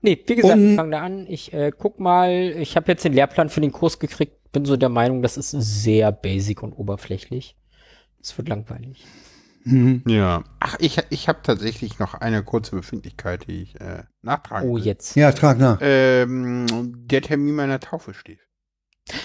[0.00, 1.26] Nee, wie gesagt, ich fange da an.
[1.28, 4.52] Ich äh, guck mal, ich habe jetzt den Lehrplan für den Kurs gekriegt.
[4.52, 7.56] Bin so der Meinung, das ist sehr basic und oberflächlich.
[8.20, 9.04] Es wird langweilig.
[9.64, 10.02] Mhm.
[10.06, 10.44] Ja.
[10.60, 14.84] Ach, ich, ich habe tatsächlich noch eine kurze Befindlichkeit, die ich äh, nachtragen Oh, will.
[14.84, 15.14] jetzt.
[15.14, 15.78] Ja, trag nach.
[15.80, 16.66] Ähm,
[17.06, 18.40] der Termin meiner Taufe steht.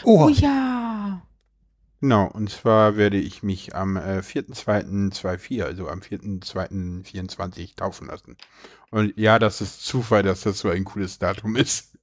[0.03, 0.29] Oh Oha.
[0.29, 1.21] ja.
[1.99, 8.37] Genau, und zwar werde ich mich am äh, 4.2.24, also am 4.2.24 taufen lassen.
[8.91, 11.96] Und ja, das ist Zufall, dass das so ein cooles Datum ist.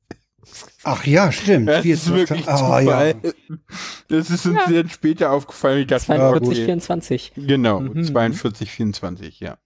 [0.82, 1.68] Ach ja, stimmt.
[1.68, 2.84] Das ist wirklich Ah, Zufall.
[2.86, 3.30] ja.
[4.08, 5.80] Das ist uns sehr später aufgefallen.
[5.80, 6.64] Ich dachte, 42, okay.
[6.64, 7.32] 24.
[7.36, 8.04] Genau, Mhm.
[8.04, 9.58] 42, 24, ja.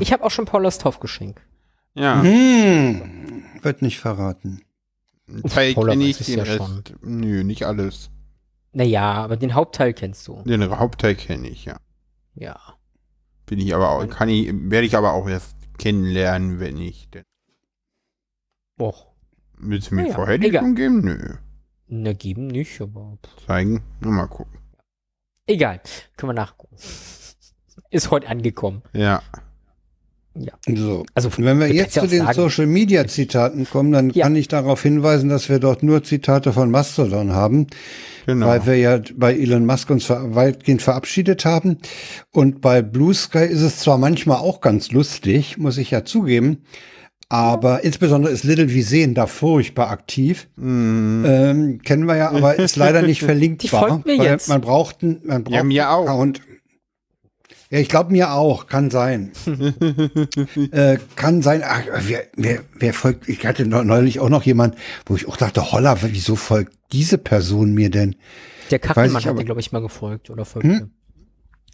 [0.00, 1.40] Ich habe auch schon Paulas Taufgeschenk.
[1.94, 4.62] Ja, Hm, wird nicht verraten.
[5.48, 6.82] Teil kenne ich, den ja Rest, schon.
[7.02, 8.10] nö, nicht alles.
[8.72, 10.42] Naja, aber den Hauptteil kennst du.
[10.44, 11.78] Den Hauptteil kenne ich, ja.
[12.34, 12.58] Ja.
[13.46, 17.22] Bin ich aber auch, kann ich, werde ich aber auch erst kennenlernen, wenn ich, denn.
[18.78, 19.06] Och.
[19.58, 21.00] Willst du mir Naja, vorher die schon geben?
[21.04, 21.34] Nö.
[21.88, 23.18] Na, geben nicht, aber.
[23.46, 23.82] Zeigen?
[24.00, 24.58] Nur mal gucken.
[25.46, 25.80] Egal.
[26.16, 26.76] Können wir nachgucken.
[27.90, 28.82] Ist heute angekommen.
[28.92, 29.22] Ja.
[30.66, 31.06] So.
[31.14, 34.24] Also, wenn wir jetzt ja zu den sagen- Social Media Zitaten kommen, dann Ja.
[34.24, 37.68] kann ich darauf hinweisen, dass wir dort nur Zitate von Mastodon haben,
[38.26, 38.46] Genau.
[38.46, 41.78] weil wir ja bei Elon Musk uns ver weitgehend verabschiedet haben.
[42.32, 46.64] Und bei Blue Sky ist es zwar manchmal auch ganz lustig, muss ich ja zugeben,
[47.28, 50.48] aber insbesondere ist Little Viseen da furchtbar aktiv.
[50.56, 53.62] Mm, Ähm, kennen wir ja, aber ist leider nicht verlinkbar.
[53.62, 54.48] Die folgt mir weil jetzt.
[54.48, 56.04] Man braucht einen, man braucht Ja, mir auch.
[56.06, 56.40] Account.
[57.70, 59.32] Ja, ich glaube mir auch, kann sein.
[60.70, 61.62] äh, kann sein.
[61.64, 63.28] Ach, wer, wer, wer folgt?
[63.28, 67.18] Ich hatte neu- neulich auch noch jemand, wo ich auch dachte, holla, wieso folgt diese
[67.18, 68.14] Person mir denn?
[68.70, 70.78] Der Kachelmann hat dir, glaube ich, mal gefolgt oder folgt Hm?
[70.78, 70.90] dir.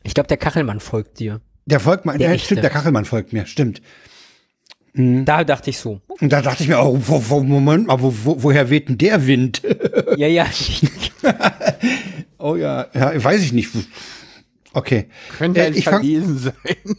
[0.02, 1.40] Ich glaube, der Kachelmann folgt dir.
[1.66, 2.46] Der folgt mir, Der der, echte.
[2.46, 3.82] stimmt, der Kachelmann folgt mir, stimmt.
[4.94, 5.24] Mhm.
[5.24, 6.00] Da dachte ich so.
[6.20, 8.98] Und da dachte ich mir, oh, wo, wo, Moment mal, wo, wo, woher weht denn
[8.98, 9.62] der Wind?
[10.16, 10.46] Ja, ja.
[12.38, 13.70] oh ja, ja, weiß ich nicht.
[14.74, 15.08] Okay.
[15.38, 16.54] könnte Äh, ein ich Verlesen sein.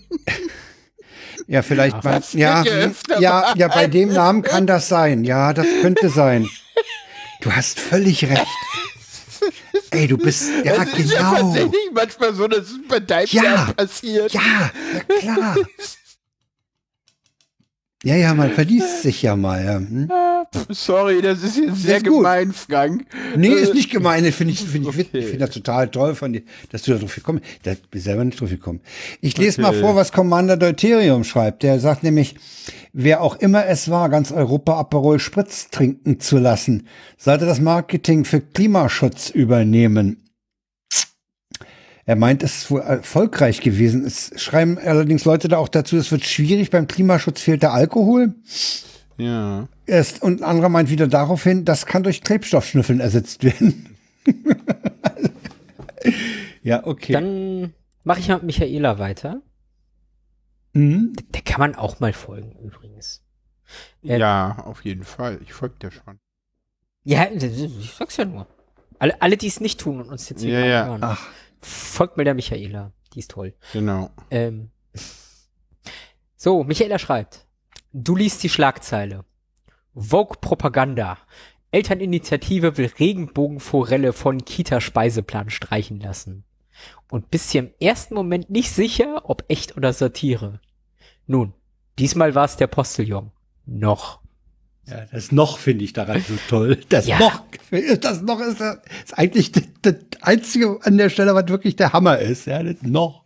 [1.46, 2.22] Ja, vielleicht Ach, mal.
[2.32, 5.26] Ja, ja ja, ja, bei dem Namen kann das sein.
[5.26, 6.48] Ja, das könnte sein.
[7.42, 8.48] Du hast völlig recht.
[9.92, 11.54] Ey, du bist, ja, das ist ja genau.
[11.54, 13.44] tatsächlich manchmal so, dass es bei deinem Ja.
[13.44, 14.34] Namen passiert.
[14.34, 15.58] Ja, ja, klar.
[18.06, 19.64] Ja, ja, man verliest sich ja mal.
[19.64, 19.78] Ja.
[19.78, 20.10] Hm?
[20.70, 22.18] Sorry, das ist jetzt sehr ist gut.
[22.18, 23.06] gemein, Frank.
[23.38, 24.30] Nee, ist nicht gemein.
[24.34, 25.08] Finde ich, finde ich, Okay.
[25.20, 27.60] ich finde das total toll von dir, dass du da drauf gekommen bist.
[27.64, 28.82] Da bin ich selber nicht drauf gekommen.
[29.22, 29.80] Ich lese mal Okay.
[29.80, 31.64] vor, was Commander Deuterium schreibt.
[31.64, 32.36] Der sagt nämlich,
[32.92, 36.88] wer auch immer es war, ganz Europa Aperol Spritz trinken zu lassen,
[37.18, 40.18] sollte das Marketing für Klimaschutz übernehmen.
[42.06, 44.06] Er meint, es ist wohl erfolgreich gewesen.
[44.06, 48.34] Es schreiben allerdings Leute da auch dazu, es wird schwierig, beim Klimaschutz fehlt der Alkohol.
[49.18, 49.68] Ja.
[49.86, 53.96] Erst, und ein anderer meint wieder darauf hin, das kann durch Klebstoffschnüffeln ersetzt werden.
[56.64, 57.14] ja, okay.
[57.14, 57.74] Dann
[58.04, 59.42] mache ich mal mit Michaela weiter.
[60.74, 61.14] mhm.
[61.34, 63.22] Der kann man auch mal folgen, übrigens.
[64.04, 65.40] Äh, ja, auf jeden Fall.
[65.44, 66.20] Ich folge dir schon.
[67.06, 68.48] Ja, ich sag's ja nur.
[69.00, 70.86] Alle, alle die es nicht tun und uns jetzt hier Ja, ja.
[70.86, 71.28] hören, Ach,
[71.66, 72.92] folgt mir der Michaela.
[73.14, 73.54] Die ist toll.
[73.74, 74.10] Genau.
[74.32, 74.70] Ähm.
[76.36, 77.46] So, Michaela schreibt.
[77.94, 79.24] Du liest die Schlagzeile.
[79.96, 81.18] Vogue Propaganda.
[81.72, 86.44] Elterninitiative will Regenbogenforelle von Kita-Speiseplan streichen lassen.
[87.10, 90.60] Und bist hier im ersten Moment nicht sicher, ob echt oder Satire.
[91.28, 91.54] Nun,
[92.00, 93.32] diesmal war es der Postillon.
[93.66, 94.20] Noch.
[94.88, 96.82] ja, das noch finde ich daran so toll.
[96.90, 97.20] Das Ja.
[97.20, 97.44] noch,
[98.02, 102.20] das noch ist, ist eigentlich das, das einzige an der Stelle, was wirklich der Hammer
[102.20, 102.46] ist.
[102.46, 103.24] Ja, das noch.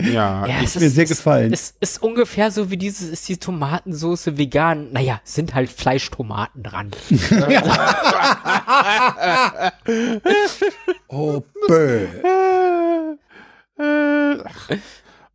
[0.00, 1.52] Ja, Ja, es mir sehr gefallen.
[1.52, 4.92] Es ist ungefähr so wie dieses, ist die Tomatensoße vegan.
[4.92, 6.90] Naja, sind halt Fleischtomaten dran.
[11.10, 12.06] Oh, bö.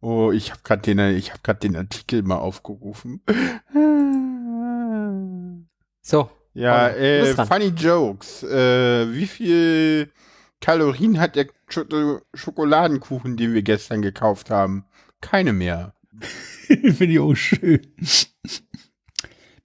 [0.01, 3.21] Oh, ich habe gerade den, ich habe gerade den Artikel mal aufgerufen.
[6.01, 6.29] So.
[6.53, 8.43] Ja, äh, funny jokes.
[8.43, 10.11] Äh, wie viel
[10.63, 11.79] Kalorien hat der Sch
[12.33, 14.85] Schokoladenkuchen, den wir gestern gekauft haben?
[15.19, 15.93] Keine mehr.
[16.67, 17.81] finde ich auch schön.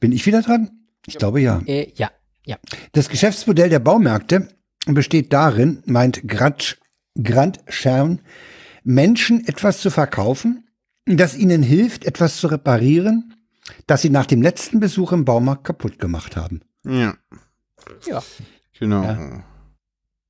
[0.01, 0.70] Bin ich wieder dran?
[1.07, 1.62] Ich glaube ja.
[1.66, 2.11] Äh, ja.
[2.92, 4.49] Das Geschäftsmodell der Baumärkte
[4.86, 6.78] besteht darin, meint Grant,
[7.22, 8.20] Grant Schern,
[8.82, 10.68] Menschen etwas zu verkaufen,
[11.05, 13.34] das ihnen hilft, etwas zu reparieren,
[13.86, 16.62] das sie nach dem letzten Besuch im Baumarkt kaputt gemacht haben.
[16.84, 17.14] Ja,
[18.07, 18.22] Ja.
[18.78, 19.03] genau.
[19.05, 19.44] Ja.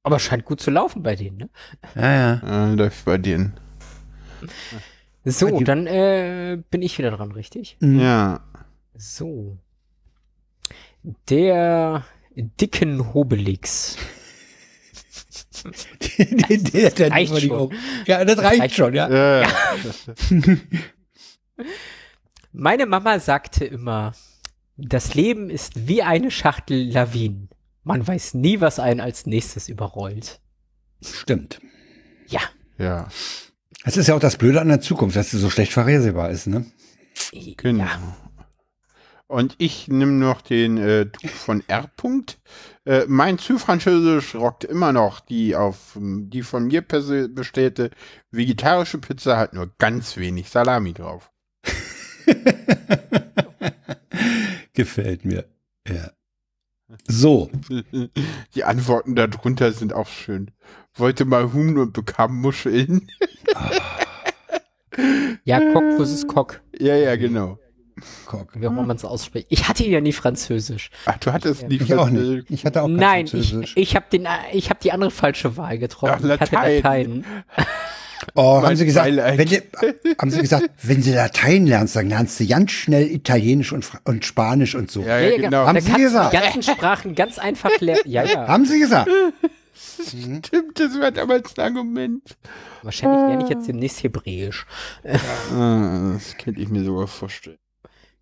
[0.03, 1.51] Aber scheint gut zu laufen bei denen, ne?
[1.94, 2.70] Ja, ja.
[2.72, 3.59] Äh, läuft bei denen.
[5.24, 7.76] So, die- dann äh, bin ich wieder dran, richtig?
[7.80, 8.01] Mhm.
[8.01, 8.40] Ja.
[8.94, 9.59] So.
[11.28, 13.96] Der dicken Hobelix.
[16.28, 17.74] der, der, der, reicht schon.
[18.07, 19.42] Ja, das reicht reicht schon, ja.
[19.42, 19.46] Äh,
[22.53, 24.12] Meine Mama sagte immer,
[24.76, 27.49] das Leben ist wie eine Schachtel Lawinen.
[27.89, 30.43] Man weiß nie, was einen als nächstes überrollt.
[31.03, 31.59] Stimmt.
[32.26, 32.43] Ja.
[32.76, 33.09] Ja.
[33.82, 36.49] Das ist ja auch das Blöde an der Zukunft, dass sie so schlecht vorhersehbar ist,
[36.49, 36.66] ne?
[37.57, 37.84] Genau.
[37.84, 38.16] Ja.
[39.26, 41.91] Und ich nehme noch den äh, Tuch von R.
[41.97, 42.36] -Punkt.
[42.84, 47.91] Äh, mein zu Französisch rockt immer noch die auf ähm, die von mir bestellte
[48.30, 51.32] vegetarische Pizza hat nur ganz wenig Salami drauf.
[54.74, 55.47] Gefällt mir.
[55.86, 56.11] Ja.
[57.07, 57.51] So,
[58.55, 60.51] Die Antworten darunter sind auch schön.
[60.95, 63.09] Wollte mal Huhn und bekam Muscheln.
[65.45, 66.61] Ja, Coq versus Coq.
[66.78, 67.59] ja, ja, genau.
[68.26, 68.53] Cock.
[68.55, 69.47] Wie auch immer man es ausspricht.
[69.51, 70.91] Ich hatte ja nie Französisch.
[71.07, 71.68] Ach, du hattest Ja.
[71.68, 72.49] die Ich auch nicht.
[72.49, 73.72] Ich hatte auch kein Nein, ich, Französisch.
[73.76, 76.30] ich habe den, ich habe die andere falsche Wahl getroffen.
[76.30, 77.24] Ach, ich hatte Latein.
[78.34, 79.62] Oh, haben sie gesagt, wenn du,
[80.20, 84.24] haben sie gesagt, wenn du Latein lernst, dann lernst du ganz schnell Italienisch und, und
[84.24, 85.02] Spanisch und so.
[85.02, 85.66] Ja, ja, genau.
[85.66, 86.32] Haben Da Sie gesagt?
[86.32, 88.02] die ganzen Sprachen ganz einfach lernen.
[88.06, 88.48] Ja, ja.
[88.48, 89.08] Haben sie gesagt?
[90.08, 92.36] Stimmt, das war damals ein Argument.
[92.82, 94.66] Wahrscheinlich lerne ich jetzt demnächst Hebräisch.
[95.02, 97.58] Das könnte ich mir sogar vorstellen.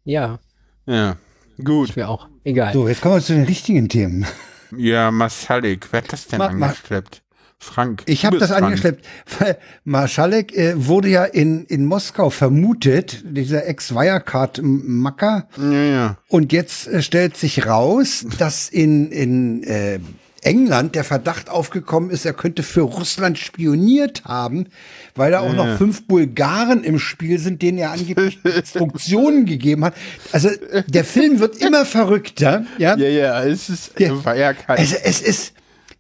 [0.05, 0.38] Ja,
[0.86, 1.16] Ja,
[1.62, 1.90] gut.
[1.90, 2.28] ich mir auch.
[2.44, 2.72] Egal.
[2.72, 4.26] So, jetzt kommen wir zu den richtigen Themen.
[4.76, 7.22] Ja, Masalik, wer hat das denn Ma- ma- angeschleppt?
[7.59, 8.02] Frank.
[8.07, 8.64] Ich habe das dran.
[8.64, 9.04] angeschleppt,
[9.38, 15.48] weil Marschalek äh, wurde ja in, in Moskau vermutet, dieser Ex-Wirecard-Macker.
[15.59, 16.18] Ja, ja.
[16.28, 19.98] Und jetzt äh, stellt sich raus, dass in, in äh,
[20.42, 24.66] England der Verdacht aufgekommen ist, er könnte für Russland spioniert haben,
[25.16, 25.64] weil da auch Ja.
[25.66, 29.94] noch fünf Bulgaren im Spiel sind, denen er angeblich Instruktionen gegeben hat.
[30.30, 30.50] Also
[30.86, 32.96] der Film wird immer verrückter, ja.
[32.96, 34.14] Ja, ja, es ist, Ja.
[34.22, 35.52] kein, Also es ist,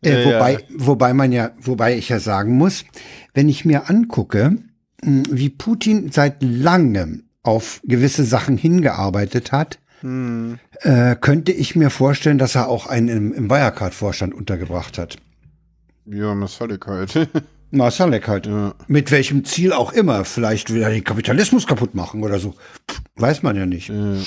[0.06, 0.36] äh, Ja, ja.
[0.38, 2.84] wobei, wobei man ja, wobei ich ja sagen muss,
[3.34, 4.56] wenn ich mir angucke,
[5.02, 11.90] mh, wie Putin seit langem auf gewisse Sachen hingearbeitet hat, hm, äh, könnte ich mir
[11.90, 15.16] vorstellen, dass er auch einen im, im Wirecard-Vorstand untergebracht hat.
[16.06, 17.28] ja, Masalik halt.
[17.72, 18.46] Marsalek halt.
[18.46, 18.74] ja.
[18.86, 20.24] Mit welchem Ziel auch immer.
[20.24, 22.54] Vielleicht will er den Kapitalismus kaputt machen oder so.
[23.16, 23.90] Weiß man ja nicht.
[23.90, 24.18] Äh,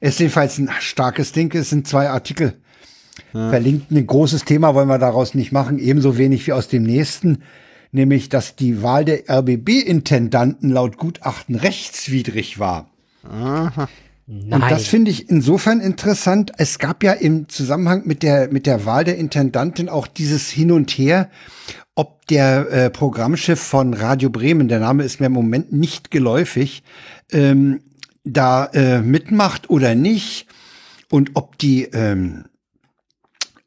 [0.00, 1.54] Es ist jedenfalls ein starkes Ding.
[1.54, 2.60] Es sind zwei Artikel
[3.32, 3.90] verlinkt.
[3.90, 5.78] Ein großes Thema wollen wir daraus nicht machen.
[5.78, 7.42] Ebenso wenig wie aus dem nächsten.
[7.90, 12.90] Nämlich, dass die Wahl der RBB-Intendanten laut Gutachten rechtswidrig war.
[13.24, 13.88] aha.
[14.30, 14.60] Nein.
[14.60, 16.52] Und das finde ich insofern interessant.
[16.58, 20.70] Es gab ja im Zusammenhang mit der, mit der Wahl der Intendantin auch dieses Hin
[20.70, 21.30] und Her,
[21.94, 26.82] ob der äh, Programmchef von Radio Bremen, der Name ist mir im Moment nicht geläufig,
[27.32, 27.80] ähm,
[28.22, 30.46] da äh, mitmacht oder nicht.
[31.10, 32.44] Und ob die ähm,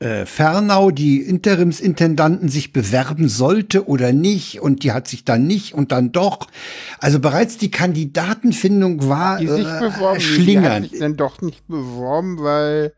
[0.02, 4.60] äh, Fernau, die Interimsintendanten, sich bewerben sollte oder nicht.
[4.62, 6.48] Und die hat sich dann nicht und dann doch.
[7.00, 10.84] Also bereits die Kandidatenfindung war Die sich äh, beworben, die hat schlingern.
[10.84, 12.94] sich dann doch nicht beworben, weil,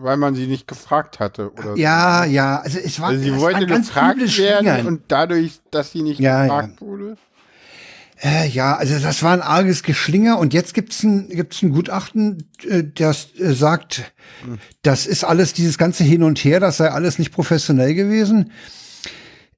[0.00, 1.52] weil man sie nicht gefragt hatte.
[1.52, 2.30] Oder Ja, so.
[2.30, 4.86] ja, also es war, Also sie wollte gefragt werden Schlingern.
[4.86, 7.16] und dadurch, dass sie nicht Ja, gefragt wurde.
[8.20, 12.50] Äh, ja, also das war ein arges Geschlinger und jetzt gibt's ein, gibt's ein Gutachten,
[12.68, 14.12] äh, das äh, sagt,
[14.82, 18.52] das ist alles, dieses ganze Hin und Her, das sei alles nicht professionell gewesen.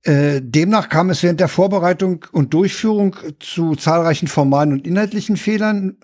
[0.03, 5.97] Äh, demnach kam es während der Vorbereitung und Durchführung zu zahlreichen formalen und inhaltlichen Fehlern.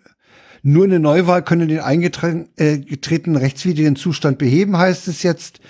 [0.63, 5.61] Nur eine Neuwahl könne den eingetretenen äh, rechtswidrigen Zustand beheben, heißt es jetzt.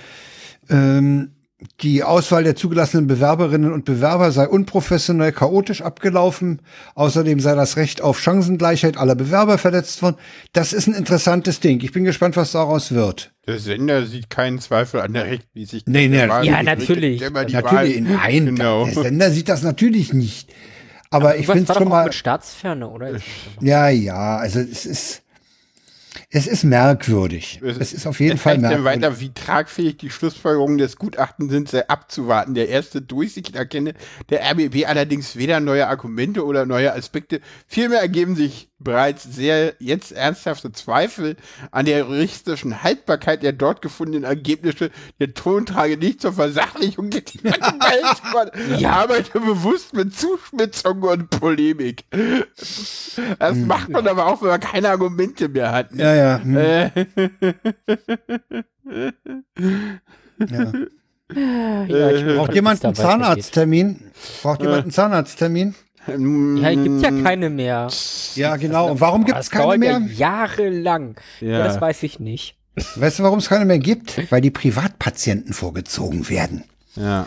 [0.69, 1.36] Ähm,
[1.81, 6.61] die Auswahl der zugelassenen Bewerberinnen und Bewerber sei unprofessionell chaotisch abgelaufen.
[6.95, 10.17] Außerdem sei das Recht auf Chancengleichheit aller Bewerber verletzt worden.
[10.53, 11.81] Das ist ein interessantes Ding.
[11.83, 13.33] Ich bin gespannt, was daraus wird.
[13.47, 15.89] Der Sender sieht keinen Zweifel an der Rechtmäßigkeit.
[15.93, 16.45] Nee, nee, der Wahl.
[16.45, 17.21] Ja, Die natürlich.
[17.21, 18.85] natürlich, nein, Genau.
[18.85, 20.53] der Sender sieht das natürlich nicht.
[21.11, 23.13] Aber ich Was finde es doch schon auch mal, mit Staatsferne, oder?
[23.61, 25.23] ja, ja, also es ist,
[26.37, 27.61] es ist merkwürdig.
[27.65, 28.85] Es- Es ist auf jeden Fall merkwürdig.
[28.85, 32.55] weiter, wie tragfähig die Schlussfolgerungen des Gutachtens sind, sei abzuwarten.
[32.55, 33.95] Der erste Durchsicht erkenne
[34.29, 37.41] der RBB allerdings weder neue Argumente oder neue Aspekte.
[37.67, 41.37] Vielmehr ergeben sich bereits sehr jetzt ernsthafte Zweifel
[41.71, 44.91] an der juristischen Haltbarkeit der dort gefundenen Ergebnisse.
[45.19, 47.55] Der Ton trage nicht zur Versachlichung der bei.
[48.35, 48.91] Man Ja.
[48.91, 52.05] arbeite bewusst mit Zuspitzung und Polemik.
[53.39, 55.95] Das macht man aber auch, wenn man keine Argumente mehr hat.
[55.95, 56.26] Ja, ja.
[56.43, 56.91] Hm, Äh,
[60.39, 60.73] ja.
[61.89, 64.13] Ja, ich Braucht jemand einen Zahnarzttermin?
[64.43, 65.75] Braucht jemand einen Zahnarzttermin?
[66.07, 67.89] Ja, gibt ja keine mehr.
[68.37, 68.93] Ja, genau.
[68.93, 69.99] Und warum gibt es keine dauert mehr?
[69.99, 71.17] Ja jahrelang.
[71.41, 71.49] Ja.
[71.59, 71.65] Ja.
[71.65, 72.57] das weiß ich nicht.
[72.95, 74.31] Weißt du, warum es keine mehr gibt?
[74.31, 76.65] Weil die Privatpatienten vorgezogen werden.
[76.95, 77.27] Ja.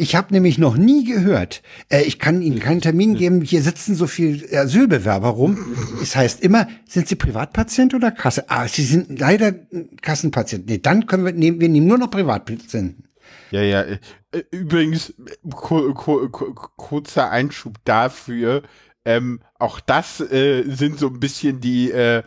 [0.00, 3.96] Ich habe nämlich noch nie gehört, äh, ich kann Ihnen keinen Termin geben, hier sitzen
[3.96, 5.58] so viel Asylbewerber rum.
[6.00, 8.44] Es heißt immer, sind Sie Privatpatient oder Kasse?
[8.48, 9.52] Ah, Sie sind leider
[10.00, 10.68] Kassenpatient.
[10.68, 13.08] Nee, dann können wir nehmen, wir nehmen nur noch Privatpatienten.
[13.50, 13.82] Ja, ja.
[13.82, 13.98] äh,
[14.30, 15.14] äh, Übrigens,
[15.50, 18.62] ku ku ku kurzer Einschub dafür.
[19.04, 22.22] Ähm, auch das äh, sind so ein bisschen die, äh,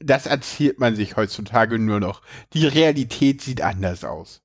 [0.00, 2.20] das erzählt man sich heutzutage nur noch.
[2.52, 4.43] Die Realität sieht anders aus.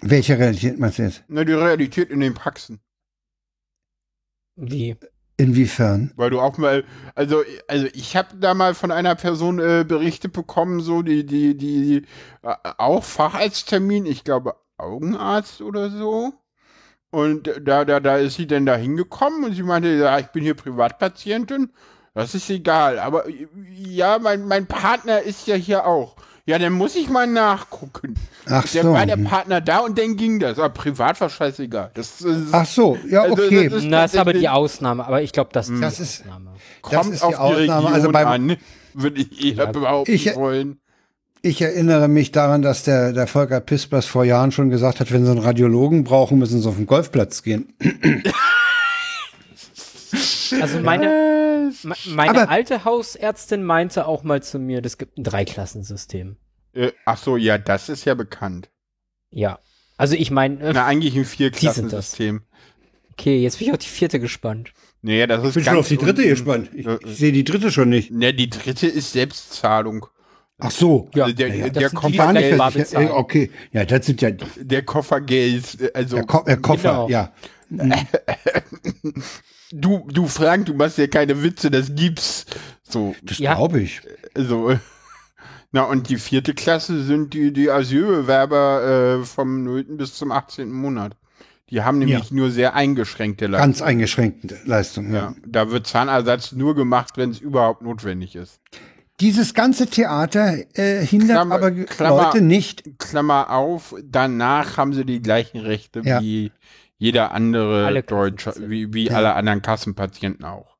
[0.00, 1.24] Welche Realität meinst du jetzt?
[1.28, 2.80] Na, die Realität in den Praxen.
[4.56, 4.96] Wie?
[5.36, 6.12] Inwiefern?
[6.16, 6.84] Weil du auch mal,
[7.14, 11.56] also, also ich habe da mal von einer Person äh, berichtet bekommen, so die, die,
[11.56, 12.06] die,
[12.42, 16.32] äh, auch Facharzttermin, ich glaube Augenarzt oder so.
[17.10, 20.42] Und da, da, da ist sie dann da hingekommen und sie meinte, ja, ich bin
[20.42, 21.72] hier Privatpatientin.
[22.14, 26.16] Das ist egal, aber ja, mein, mein Partner ist ja hier auch.
[26.48, 28.14] Ja, dann muss ich mal nachgucken.
[28.46, 28.92] Ach Dann so.
[28.94, 29.24] war der hm.
[29.24, 30.58] Partner da und dann ging das.
[30.58, 31.90] Aber privat war scheißegal.
[31.92, 33.68] Das ist, Ach so, ja, Also, okay.
[33.68, 36.02] das ist- Na, das ist aber die Ausnahme, aber ich glaube, das ist Das die
[36.04, 36.50] ist- Ausnahme.
[36.80, 37.88] kommt ist die auf die Ausnahme.
[37.88, 38.56] Also beim- an,
[38.94, 40.80] würde ich eher Ja, behaupten ich- wollen.
[41.42, 45.24] Ich erinnere mich daran, dass der, der Volker Pispers vor Jahren schon gesagt hat, wenn
[45.26, 47.74] sie einen Radiologen brauchen, müssen sie auf den Golfplatz gehen.
[50.60, 51.06] Also meine,
[51.82, 56.36] me- meine Aber- alte Hausärztin meinte auch mal zu mir, das gibt ein Dreiklassensystem.
[56.74, 58.70] Äh, ach so, ja, das ist ja bekannt.
[59.30, 59.58] Ja.
[59.96, 61.24] Also ich meine, äh, Na, eigentlich ein.
[61.24, 62.42] Vierklassensystem.
[63.12, 64.72] okay, jetzt bin ich auf die vierte gespannt.
[65.02, 66.28] Naja, das ist Ich bin schon auf die dritte unten.
[66.30, 66.70] gespannt.
[66.74, 68.10] Ich, Äh, ich sehe die dritte schon nicht.
[68.10, 70.06] Ne, die dritte ist Selbstzahlung.
[70.60, 71.08] Ach so.
[71.14, 73.08] Ja, Also der, ja, der, das sind die, die Gar nicht Geld bezahlen.
[73.08, 75.80] Äh, Okay, ja, das sind ja der Koffergeld.
[75.80, 77.08] äh, Also der, Ko der Koffer, Genau.
[77.08, 77.32] ja.
[79.72, 82.46] du, du Frank, du machst ja keine Witze, das gibt's.
[82.82, 83.54] So, Das Ja.
[83.54, 84.00] glaube ich.
[84.34, 84.70] also.
[84.70, 84.78] äh,
[85.72, 89.84] Na, und die vierte Klasse sind die, die Asylbewerber äh, vom 0.
[89.84, 90.70] bis zum 18.
[90.72, 91.14] Monat.
[91.70, 93.72] Die haben nämlich nur sehr eingeschränkte Leistungen.
[93.72, 95.12] Ganz eingeschränkte Leistung.
[95.12, 95.18] Ja.
[95.18, 98.60] Ja, da wird Zahnersatz nur gemacht, wenn es überhaupt notwendig ist.
[99.20, 102.84] Dieses ganze Theater äh, hindert Klammer- aber Klammer- Leute nicht.
[102.98, 106.22] Klammer auf, danach haben sie die gleichen Rechte Ja.
[106.22, 106.50] wie
[106.98, 109.16] jeder andere Alle Deutsche, wie, wie Ja.
[109.16, 110.76] alle anderen Kassenpatienten auch.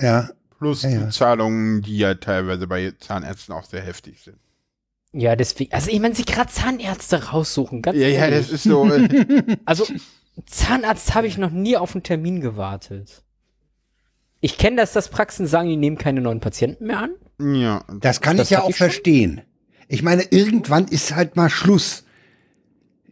[0.00, 1.00] Ja, Plus Ja, ja.
[1.04, 4.36] die Zahlungen, die ja teilweise bei Zahnärzten auch sehr heftig sind.
[5.12, 5.72] Ja, deswegen.
[5.72, 8.46] Also ich meine, sie gerade Zahnärzte raussuchen, ganz Ja, ja, ehrlich.
[8.46, 8.86] das ist so.
[8.92, 9.86] äh, Also
[10.46, 13.22] Zahnarzt habe ich noch nie auf einen Termin gewartet.
[14.40, 17.10] Ich kenne das, dass Praxen sagen, die nehmen keine neuen Patienten mehr an.
[17.38, 17.84] ja.
[18.00, 19.40] das kann Das ich ja auch ich verstehen.
[19.88, 22.04] Ich meine, irgendwann ist halt mal Schluss.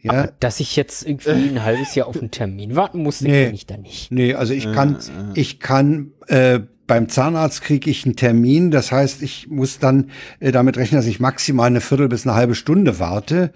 [0.01, 3.43] Ja, Aber dass ich jetzt irgendwie ein halbes Jahr auf einen Termin warten musste, Nee.
[3.45, 4.11] kenne ich da nicht.
[4.11, 5.39] nee, also ich kann, äh.
[5.39, 8.71] ich kann, äh, beim Zahnarzt kriege ich einen Termin.
[8.71, 12.35] Das heißt, ich muss dann äh, damit rechnen, dass ich maximal eine Viertel bis eine
[12.35, 13.51] halbe Stunde warte.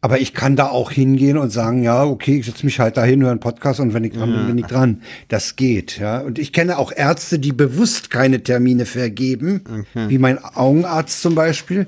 [0.00, 3.22] Aber ich kann da auch hingehen und sagen, ja, okay, ich setze mich halt dahin,
[3.22, 5.00] höre einen Podcast und wenn ich dran bin, bin ich dran.
[5.28, 6.18] Das geht, ja.
[6.20, 11.86] Und ich kenne auch Ärzte, die bewusst keine Termine vergeben, wie mein Augenarzt zum Beispiel.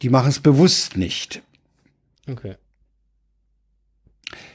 [0.00, 1.42] Die machen es bewusst nicht.
[2.30, 2.54] Okay.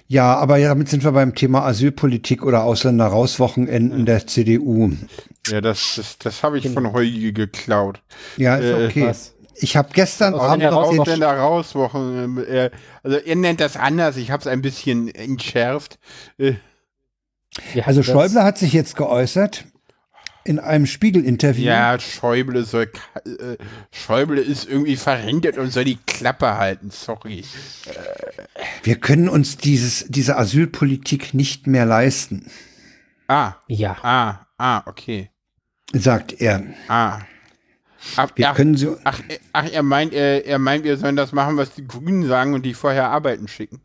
[0.08, 4.92] Ja, aber ja, damit sind wir beim Thema Asylpolitik oder Ausländer-Raus-Wochenenden der CDU.
[5.50, 6.76] Ja, das, das, das habe ich Genau.
[6.76, 8.02] von Heugi geklaut.
[8.38, 9.08] Ja, ist Äh, okay.
[9.08, 9.34] Was?
[9.60, 12.38] Ich habe gestern Abend Ausländer noch raus- den, Ausländer raus Wochen.
[12.48, 12.70] Äh,
[13.04, 16.00] also ihr nennt das anders, ich habe es ein bisschen entschärft.
[16.38, 16.54] Äh,
[17.74, 18.04] Wie Also?
[18.04, 19.66] Schäuble hat sich jetzt geäußert
[20.48, 21.66] in einem Spiegel-Interview.
[21.66, 22.90] ja, Schäuble soll
[23.26, 23.58] äh,
[23.92, 27.44] Schäuble ist irgendwie verrentet und soll die Klappe halten, sorry.
[28.84, 32.46] Wir können uns dieses, diese Asylpolitik nicht mehr leisten,
[33.28, 33.98] Ah, Ja.
[34.04, 35.30] ah, ah, okay.
[35.94, 36.64] sagt er.
[36.88, 37.20] Ah.
[38.16, 41.16] Ach, Wir ach, können sie, ach, äh, ach, er meint, er, er meint, wir sollen
[41.18, 43.82] das machen, was die Grünen sagen und die vorher arbeiten schicken.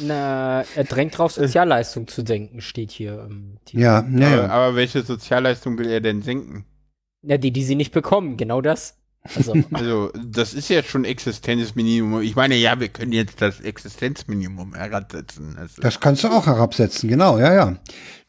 [0.00, 3.26] Na, er drängt drauf, Sozialleistung zu senken, steht hier.
[3.28, 3.82] im Titel.
[3.82, 4.48] ja, Aber, naja.
[4.48, 6.64] aber welche Sozialleistung will er denn senken?
[7.22, 8.98] Ja, die, die sie nicht bekommen, genau das.
[9.36, 12.22] Also, Also, das ist ja schon Existenzminimum.
[12.22, 15.56] Ich meine, ja, wir können jetzt das Existenzminimum herabsetzen.
[15.58, 17.76] Also, Das kannst du auch herabsetzen, genau, ja, ja.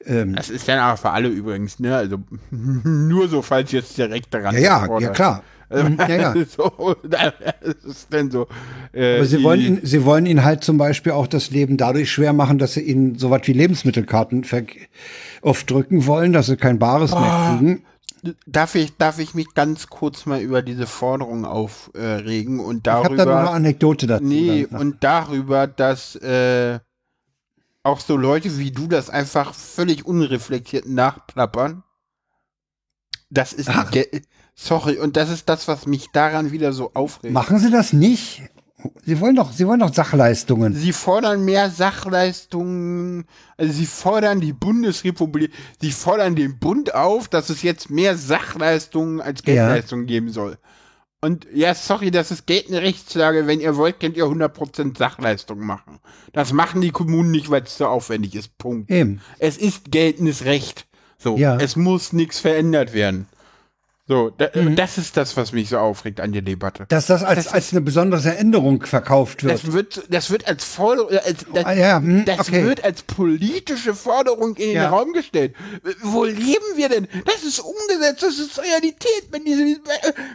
[0.06, 1.96] Ähm, das ist dann aber für alle übrigens, ne?
[1.96, 2.18] Also,
[2.52, 5.44] nur so, falls jetzt direkt daran ja, ja, ja, klar.
[5.74, 6.34] Mhm, ja, ja.
[6.46, 7.34] so, das
[7.84, 8.48] ist dann so.
[8.94, 12.12] Äh, Aber sie wollen, ihn, sie wollen ihn halt zum Beispiel auch das Leben dadurch
[12.12, 14.46] schwer machen, dass sie ihnen so was wie Lebensmittelkarten
[15.42, 17.56] aufdrücken wollen, dass sie kein Bares mehr Ah.
[17.58, 17.84] kriegen.
[18.46, 23.16] Darf ich, darf ich mich ganz kurz mal über diese Forderung aufregen und Ich habe
[23.18, 23.52] da noch eine darüber.
[23.52, 24.24] Anekdote dazu.
[24.24, 24.80] Nee, dann.
[24.80, 26.80] und darüber, dass äh,
[27.84, 31.84] auch so Leute wie du das einfach völlig unreflektiert nachplappern.
[33.30, 33.92] Das ist Ach.
[34.56, 37.34] Sorry, und das ist das, was mich daran wieder so aufregt.
[37.34, 38.44] Machen Sie das nicht?
[39.06, 40.74] Sie wollen doch, Sie wollen doch Sachleistungen.
[40.74, 43.26] Sie fordern mehr Sachleistungen,
[43.58, 45.52] also sie fordern die Bundesrepublik,
[45.82, 50.58] sie fordern den Bund auf, dass es jetzt mehr Sachleistungen als Geldleistungen geben soll.
[51.22, 53.48] Und ja, sorry, das ist geltende Rechtslage.
[53.48, 56.00] Wenn ihr wollt, könnt ihr 100% Sachleistung machen.
[56.34, 58.58] Das machen die Kommunen nicht, weil es so aufwendig ist.
[58.58, 58.92] Punkt.
[58.92, 59.22] Eben.
[59.40, 60.86] Es ist geltendes Recht.
[61.18, 61.56] So, Ja.
[61.56, 63.28] es muss nichts verändert werden.
[64.06, 64.76] So, da, Mhm.
[64.76, 66.86] das ist das, was mich so aufregt an der Debatte.
[66.90, 69.54] Dass das als, Das als eine besondere Änderung verkauft wird.
[69.64, 72.66] Das wird, das wird als Forderung, äh, als, das, Ah, ja, hm, das okay.
[72.66, 74.90] wird als politische Forderung in den Ja.
[74.90, 75.56] Raum gestellt.
[76.02, 77.08] Wo leben wir denn?
[77.26, 79.24] Das ist umgesetzt, das ist Realität.
[79.32, 79.64] Wenn diese,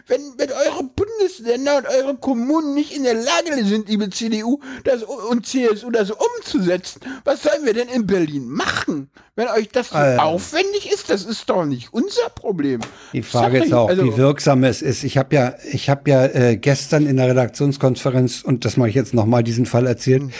[0.07, 5.03] wenn, wenn eure Bundesländer und eure Kommunen nicht in der Lage sind, liebe CDU das,
[5.03, 9.11] und CSU das umzusetzen, was sollen wir denn in Berlin machen?
[9.35, 10.19] Wenn euch das so Ähm.
[10.19, 12.81] aufwendig ist, das ist doch nicht unser Problem.
[13.13, 15.03] Die Frage Ist auch, also- wie wirksam es ist.
[15.03, 18.95] Ich habe ja, ich habe ja äh, gestern in der Redaktionskonferenz und das mache ich
[18.95, 20.23] jetzt nochmal diesen Fall erzählt.
[20.23, 20.31] Hm.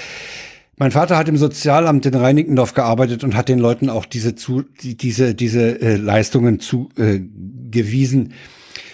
[0.78, 4.64] Mein Vater hat im Sozialamt in Reinickendorf gearbeitet und hat den Leuten auch diese zu,
[4.82, 8.32] die, diese diese äh, Leistungen zugewiesen.
[8.32, 8.34] Äh.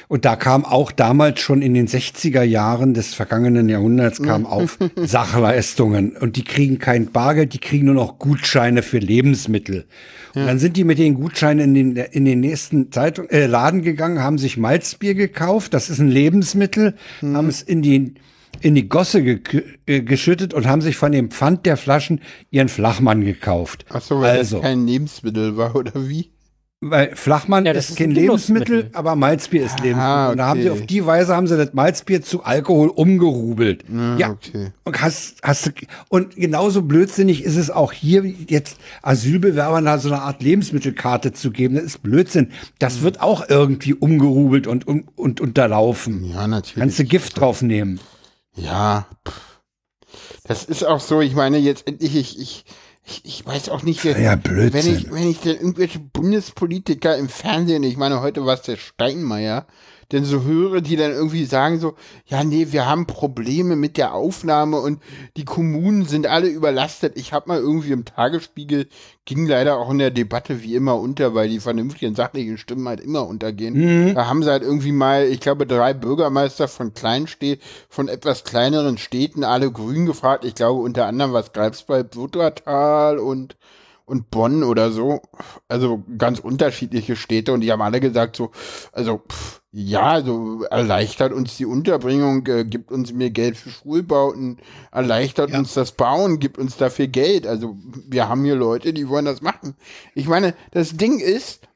[0.07, 4.77] Und da kam auch damals schon in den 60er Jahren des vergangenen Jahrhunderts kam auf
[4.95, 9.85] Sachleistungen und die kriegen kein Bargeld, die kriegen nur noch Gutscheine für Lebensmittel.
[10.35, 13.83] Und dann sind die mit den Gutscheinen in den, in den nächsten Zeitung, äh, Laden
[13.83, 18.15] gegangen, haben sich Malzbier gekauft, das ist ein Lebensmittel, haben es in die
[18.61, 22.21] in die Gosse ge äh, geschüttet und haben sich von dem Pfand der Flaschen
[22.51, 23.85] ihren Flachmann gekauft.
[23.89, 26.31] Ach so, weil also, das kein Lebensmittel war, oder wie?
[26.89, 28.97] Weil Flachmann Ja, das ist ist kein ein Lebensmittel, Genussmittel.
[28.97, 30.01] aber Malzbier ist Lebensmittel.
[30.01, 33.83] Ah, Und da haben sie auf die Weise haben sie das Malzbier zu Alkohol umgerubelt.
[33.93, 34.31] Ah, ja.
[34.31, 34.71] okay.
[34.83, 35.71] Und hast, hast du,
[36.09, 41.51] und genauso blödsinnig ist es auch hier jetzt Asylbewerbern da so eine Art Lebensmittelkarte zu
[41.51, 41.75] geben.
[41.75, 42.45] Das ist Blödsinn.
[42.47, 42.53] Hm.
[42.79, 46.23] Das wird auch irgendwie umgerubelt und, und, und unterlaufen.
[46.25, 46.75] Ja, natürlich.
[46.79, 47.99] Kannst du Gift draufnehmen.
[48.55, 49.07] Ja,
[50.47, 51.21] das ist auch so.
[51.21, 52.65] Ich meine, jetzt endlich, ich, ich,
[53.05, 54.35] ich, ich weiß auch nicht, wer- Ja,
[54.73, 58.77] wenn ich, wenn ich denn irgendwelche Bundespolitiker im Fernsehen, ich meine, heute war es der
[58.77, 59.65] Steinmeier,
[60.11, 61.95] denn so höre, die dann irgendwie sagen so,
[62.27, 65.01] ja, nee, wir haben Probleme mit der Aufnahme und
[65.37, 67.17] die Kommunen sind alle überlastet.
[67.17, 68.87] Ich habe mal irgendwie im Tagesspiegel,
[69.25, 72.99] ging leider auch in der Debatte wie immer unter, weil die vernünftigen, sachlichen Stimmen halt
[72.99, 74.13] immer untergehen.
[74.13, 78.97] Da haben sie halt irgendwie mal, ich glaube, drei Bürgermeister von Kleinstädten, von etwas kleineren
[78.97, 80.45] Städten, alle grün gefragt.
[80.45, 83.55] Ich glaube, unter anderem was Greifswald, Wuttertal und
[84.05, 85.21] und Bonn oder so,
[85.67, 88.51] also ganz unterschiedliche Städte und die haben alle gesagt so,
[88.91, 94.57] also pff, ja, so erleichtert uns die Unterbringung, äh, gibt uns mehr Geld für Schulbauten,
[94.91, 95.59] erleichtert Ja.
[95.59, 97.45] uns das Bauen, gibt uns dafür Geld.
[97.45, 97.75] Also
[98.07, 99.75] wir haben hier Leute, die wollen das machen.
[100.13, 101.67] Ich meine, das Ding ist,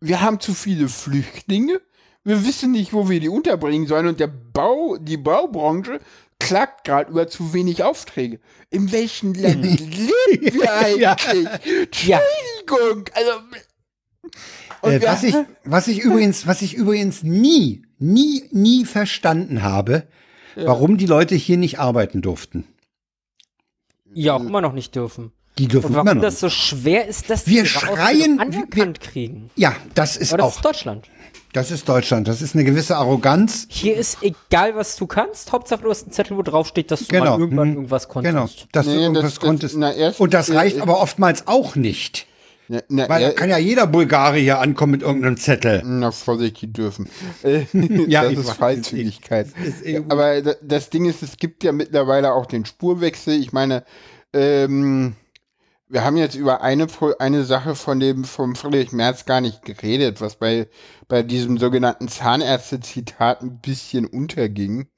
[0.00, 1.80] wir haben zu viele Flüchtlinge.
[2.22, 6.00] Wir wissen nicht, wo wir die unterbringen sollen und der Bau, die Baubranche
[6.40, 8.40] klagt gerade über zu wenig Aufträge.
[8.70, 12.06] In welchen Ländern leben wir eigentlich?
[12.06, 12.20] Ja.
[12.60, 13.04] Entschuldigung.
[13.14, 13.30] Also,
[14.82, 15.34] Äh, wir- was ich,
[15.64, 20.06] was ich übrigens, was ich übrigens nie, nie, nie verstanden habe,
[20.56, 22.64] warum die Leute hier nicht arbeiten durften.
[24.12, 25.32] Ja, auch immer noch nicht dürfen.
[25.58, 26.24] Die dürfen Und immer warum noch.
[26.24, 29.50] das so schwer ist, dass Wir die schreien- anerkannt kriegen.
[29.56, 31.08] ja, das ist Aber das auch, ist Deutschland.
[31.56, 32.28] Das ist Deutschland.
[32.28, 33.66] Das ist eine gewisse Arroganz.
[33.68, 35.52] Hier ist egal, was du kannst.
[35.52, 37.32] Hauptsache, du hast einen Zettel, wo drauf steht, dass du Genau.
[37.32, 37.74] mal irgendwann Mhm.
[37.76, 38.34] irgendwas konntest.
[38.34, 39.76] Genau, dass Nee, du irgendwas das- das- konntest.
[39.76, 42.26] na, erst- Und das reicht äh, aber oftmals auch nicht.
[42.68, 45.82] na, na, Weil da kann ja jeder Bulgare hier ankommen mit irgendeinem Zettel.
[45.84, 47.08] Na, Vorsicht, die dürfen.
[47.42, 47.64] Äh,
[48.08, 48.56] Ja, das ich ist weiß.
[48.56, 49.46] Freizügigkeit.
[49.64, 53.34] Ist eh- Aber da- das Ding ist, es gibt ja mittlerweile auch den Spurwechsel.
[53.40, 53.84] Ich meine,
[54.32, 55.14] ähm,
[55.88, 56.86] wir haben jetzt über eine,
[57.18, 60.68] eine Sache von dem, vom Friedrich Merz gar nicht geredet, was bei,
[61.08, 64.88] bei diesem sogenannten Zahnärzte-Zitat ein bisschen unterging.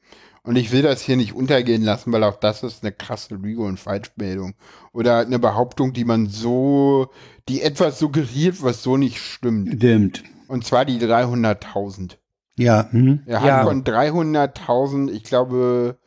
[0.43, 3.63] Und ich will das hier nicht untergehen lassen, weil auch das ist eine krasse Lüge
[3.63, 4.55] und Falschmeldung.
[4.93, 7.11] Oder eine Behauptung, die man so,
[7.51, 9.75] die etwas suggeriert, was so nicht stimmt.
[9.75, 10.23] Stimmt.
[10.47, 12.17] Und zwar die 300.000.
[12.57, 13.23] Ja, hm.
[13.27, 13.59] Er Ja.
[13.59, 15.99] hat von 300.000, ich glaube,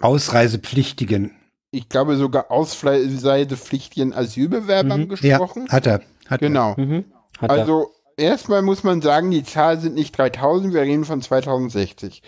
[0.00, 1.37] Ausreisepflichtigen.
[1.70, 5.16] Ich glaube sogar ausreisepflichtigen Asylbewerbern Mhm.
[5.20, 5.68] Ja, gesprochen.
[5.68, 6.00] hat er.
[6.26, 6.74] Hat Genau.
[6.76, 7.04] Mhm.
[7.38, 7.60] Hat er.
[7.60, 12.22] Also erstmal muss man sagen, die Zahlen sind nicht 3000, wir reden von 2060.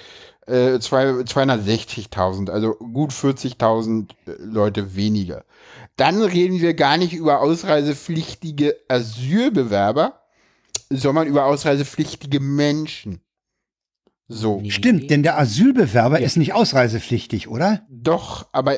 [0.47, 5.45] Äh, zwei- 260.000, also gut 40.000 äh, Leute weniger.
[5.97, 10.21] Dann reden wir gar nicht über ausreisepflichtige Asylbewerber,
[10.91, 13.21] sondern über ausreisepflichtige Menschen.
[14.33, 14.61] So.
[14.61, 14.71] Nee.
[14.71, 17.83] Stimmt, denn der Asylbewerber ist nicht ausreisepflichtig, oder?
[17.91, 18.77] Doch, aber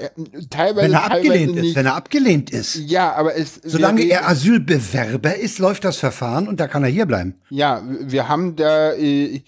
[0.49, 1.77] teilweise, Wenn er teilweise abgelehnt ist, nicht.
[1.77, 2.75] wenn er abgelehnt ist.
[2.77, 3.61] Ja, aber es.
[3.63, 7.35] Solange er Asylbewerber ist, läuft das Verfahren und da kann er hier bleiben.
[7.51, 8.93] Ja, wir haben da.
[8.95, 9.43] Äh,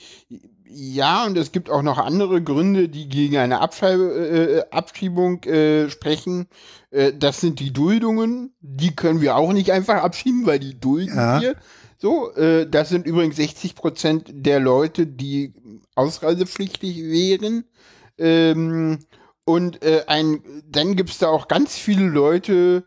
[0.76, 5.88] ja, und es gibt auch noch andere Gründe, die gegen eine Abschreib äh, Abschiebung äh,
[5.88, 6.48] sprechen.
[6.90, 8.52] Äh, das sind die Duldungen.
[8.60, 11.40] Die können wir auch nicht einfach abschieben, weil die dulden Ja.
[11.40, 11.54] wir.
[12.04, 15.54] So, äh, das sind übrigens 60 Prozent der Leute, die
[15.94, 17.64] ausreisepflichtig wären.
[18.18, 18.98] Ähm,
[19.46, 22.84] und äh, ein, dann gibt's da auch ganz viele Leute,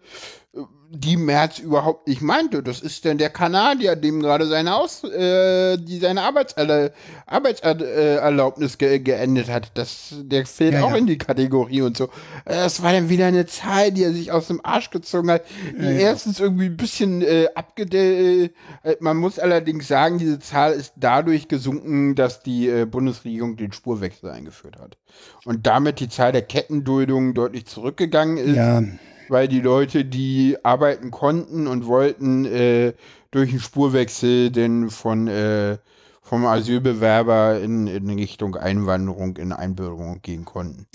[0.89, 2.63] die Merz überhaupt nicht meinte.
[2.63, 6.91] Das ist denn der Kanadier, dem gerade seine Aus, äh, die seine Arbeitserla
[7.25, 9.71] Arbeitserlaubnis ge geendet hat.
[9.73, 10.97] Das, der fällt Ja, auch ja.
[10.97, 12.05] in die Kategorie und so.
[12.45, 15.43] Äh, Das war dann wieder eine Zahl, die er sich aus dem Arsch gezogen hat,
[15.77, 18.53] die erstens irgendwie ein bisschen äh, abgedellt.
[18.83, 23.71] Äh, man muss allerdings sagen, diese Zahl ist dadurch gesunken, dass die äh, Bundesregierung den
[23.73, 24.97] Spurwechsel eingeführt hat.
[25.45, 28.81] Und damit die Zahl der Kettenduldungen deutlich zurückgegangen ist Ja,
[29.29, 32.93] weil die Leute, die arbeiten konnten und wollten, äh,
[33.31, 35.77] durch einen Spurwechsel denn von äh,
[36.21, 40.85] vom Asylbewerber in, in Richtung Einwanderung, in Einbürgerung gehen konnten.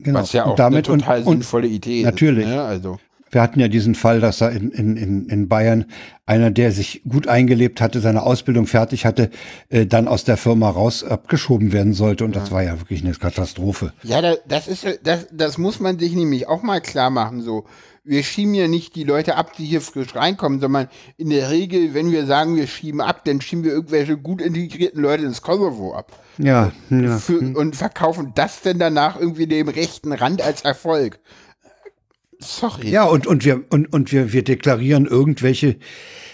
[0.00, 0.20] genau.
[0.20, 2.44] Was ja auch und damit eine total und, sinnvolle Idee natürlich.
[2.44, 2.50] ist.
[2.50, 2.62] Ne?
[2.62, 2.98] Also,
[3.30, 5.86] wir hatten ja diesen Fall, dass da in, in, in, in Bayern
[6.26, 9.30] einer, der sich gut eingelebt hatte, seine Ausbildung fertig hatte,
[9.68, 12.24] äh, dann aus der Firma raus abgeschoben werden sollte.
[12.24, 13.92] Und das war ja wirklich eine Katastrophe.
[14.02, 17.40] ja, da, das ist ja- das, das muss man sich nämlich auch mal klar machen.
[17.42, 17.64] So,
[18.04, 21.94] wir schieben ja nicht die Leute ab, die hier frisch reinkommen, sondern in der Regel,
[21.94, 25.94] wenn wir sagen, wir schieben ab, dann schieben wir irgendwelche gut integrierten Leute ins Kosovo
[25.94, 26.12] ab.
[26.38, 27.18] Ja, ja.
[27.18, 31.20] für, und verkaufen das denn danach irgendwie dem rechten Rand als Erfolg.
[32.40, 32.90] Sorry.
[32.90, 35.76] Ja, und, und wir, und, und wir, wir deklarieren irgendwelche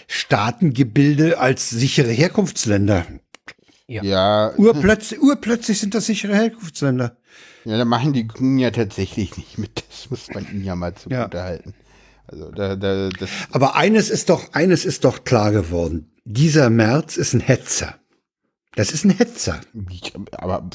[0.07, 3.05] Staatengebilde als sichere Herkunftsländer.
[3.87, 7.17] Ja, Urplötzlich, urplötzlich sind das sichere Herkunftsländer.
[7.65, 9.83] ja, da machen die Grünen ja tatsächlich nicht mit.
[9.89, 11.73] Das muss man ihnen ja mal zugute halten.
[12.27, 16.11] Also da, da, das, Aber eines ist doch, eines ist doch klar geworden.
[16.25, 17.95] Dieser März ist ein Hetzer.
[18.75, 19.61] Das ist ein Hetzer.
[20.33, 20.69] aber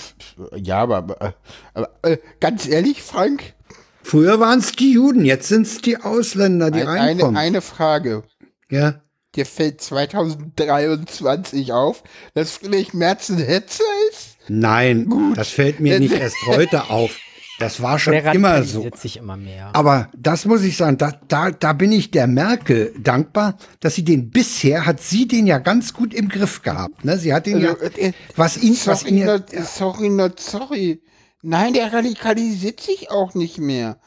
[0.56, 1.34] ja, aber,
[1.74, 3.54] aber äh, ganz ehrlich, Frank,
[4.02, 7.36] Früher waren es die Juden, jetzt sind es die Ausländer, die ein, eine, reinkommen.
[7.36, 8.24] eine Frage.
[8.70, 9.00] ja.
[9.34, 12.02] Dir fällt 2023 auf,
[12.34, 14.36] dass Friedrich Merz ein Hetzer ist?
[14.48, 17.18] Nein, das fällt mir nicht erst heute auf.
[17.58, 18.86] Das war schon Der immer so.
[19.14, 19.70] immer mehr.
[19.72, 24.04] Aber das muss ich sagen, da, da, da bin ich der Merkel dankbar, dass sie
[24.04, 27.04] den bisher hat sie den ja ganz gut im Griff gehabt.
[27.04, 27.16] Ne?
[27.18, 30.40] Sie hat den ja, Also, äh, was ihn, was ihn Sorry, ja, not, sorry, not
[30.40, 31.02] sorry.
[31.42, 33.98] Nein, der radikalisiert sich auch nicht mehr.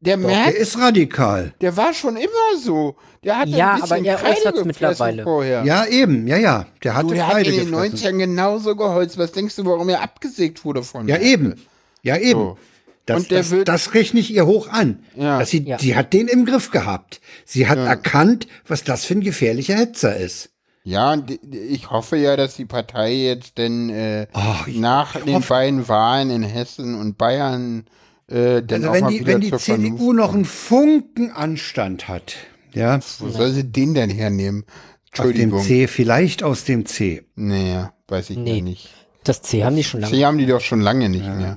[0.00, 1.54] Der doch, merkt, der ist radikal.
[1.60, 2.96] der war schon immer so.
[3.24, 5.22] Der hat Ja, ein bisschen aber er Kreide mittlerweile.
[5.22, 5.64] Vorher.
[5.64, 6.66] Ja, eben, ja, ja.
[6.82, 7.96] Der hatte du, der hat in den gefressen.
[7.98, 9.16] 90ern genauso geholzt.
[9.16, 11.32] Was denkst du, warum er abgesägt wurde von Ja, Merkel?
[11.32, 11.54] eben.
[12.02, 12.40] Ja, eben.
[12.40, 12.58] So.
[13.06, 15.02] Das, Und der das, wird- das rechne ich ihr hoch an.
[15.16, 15.38] Ja.
[15.38, 15.78] Dass sie, Ja.
[15.78, 17.20] sie hat den im Griff gehabt.
[17.46, 20.50] Sie hat erkannt, was das für ein gefährlicher Hetzer ist.
[20.86, 21.16] Ja,
[21.50, 25.48] ich hoffe ja, dass die Partei jetzt denn äh, Ach, ich- nach ich den hoffe-
[25.48, 27.86] beiden Wahlen in Hessen und Bayern
[28.28, 30.44] äh, dann Also auch wenn mal die, wieder wenn die zur CDU Vernunft noch einen
[30.44, 32.36] Funken Anstand hat,
[32.74, 34.64] ja, Wo soll sie den denn hernehmen?
[34.64, 35.62] aus dem Entschuldigung.
[35.62, 37.24] C, vielleicht aus dem C.
[37.36, 38.56] Nee, weiß ich Nee.
[38.58, 38.90] ja nicht.
[39.24, 40.14] Das C haben die schon lange.
[40.14, 41.56] Sie haben die doch schon lange nicht mehr.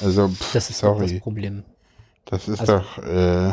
[0.00, 1.20] Also, pff, Das ist doch das sorry.
[1.20, 1.62] Problem.
[2.24, 3.52] Das ist Also- doch, äh,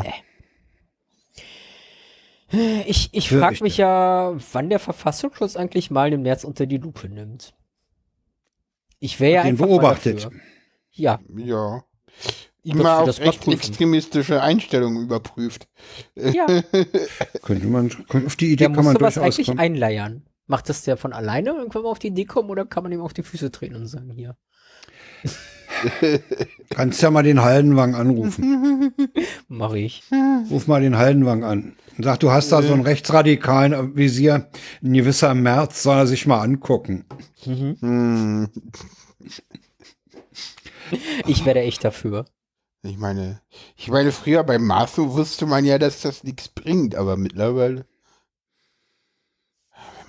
[2.86, 7.08] Ich, ich frage mich ja, wann der Verfassungsschutz eigentlich mal den März unter die Lupe
[7.08, 7.54] nimmt.
[9.00, 10.16] Ich wäre ja Den einfach beobachtet.
[10.16, 10.40] Mal dafür.
[10.92, 11.84] Ja, ja.
[12.62, 13.58] Immer wir auch das mal recht prüfen.
[13.58, 15.68] extremistische Einstellungen überprüft.
[16.14, 16.46] ja.
[17.42, 19.58] Könnte man, auf die Idee Der kann man durchaus eigentlich kommen.
[19.58, 20.22] einleiern.
[20.46, 23.00] Macht das der von alleine irgendwann mal auf die Idee kommen oder kann man ihm
[23.00, 24.36] auf die Füße treten und sagen, hier,
[26.70, 28.92] Kannst ja mal den Haldenwang anrufen.
[29.48, 30.02] mache ich.
[30.50, 31.76] Ruf mal den Haldenwang an.
[31.96, 34.48] Und sag, du hast da so einen rechtsradikalen Visier,
[34.82, 37.04] ein gewisser März, soll er sich mal angucken.
[37.44, 38.48] Hm,
[41.26, 42.26] Ich wäre echt dafür.
[42.82, 43.40] ich meine,
[43.76, 47.86] ich meine, früher bei Maso wusste man ja, dass das nichts bringt, aber mittlerweile,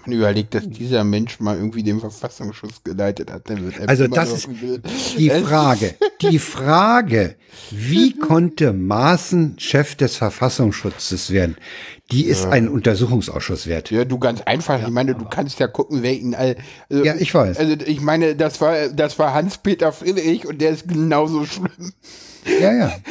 [0.07, 4.07] man überlegt, dass dieser Mensch mal irgendwie den Verfassungsschutz geleitet hat, dann wird er Also
[4.07, 4.49] das ist.
[5.17, 7.35] Die Frage, die Frage,
[7.71, 11.57] wie konnte Maaßen Chef des Verfassungsschutzes werden,
[12.11, 13.89] die ist ein Untersuchungsausschuss wert.
[13.89, 14.79] Ja, du ganz einfach.
[14.81, 16.55] ich meine, du kannst ja gucken, wer ihn all.
[16.89, 17.57] Also, Ja, ich weiß.
[17.57, 21.93] Also ich meine, das war das war Hans-Peter Friedrich und der ist genauso schlimm.
[22.61, 22.95] Ja, ja.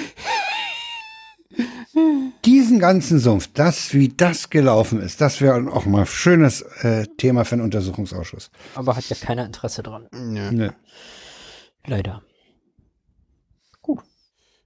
[2.44, 7.06] Diesen ganzen Sumpf, das, wie das gelaufen ist, das wäre auch mal ein schönes äh,
[7.16, 8.50] Thema für einen Untersuchungsausschuss.
[8.74, 10.08] Aber hat ja keiner Interesse dran.
[10.12, 10.50] Ja.
[10.52, 10.74] Ne.
[11.86, 12.22] Leider.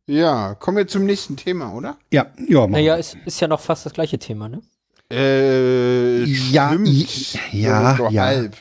[0.06, 1.98] ja, kommen wir zum nächsten Thema, oder?
[2.12, 2.98] Ja, ja, machen Naja, wir.
[3.00, 4.62] ist, ist ja noch fast das gleiche Thema, ne?
[5.10, 6.88] Äh, Ja, stimmt.
[6.88, 7.06] i-
[7.52, 8.24] ja, so, so ja.
[8.24, 8.56] halb.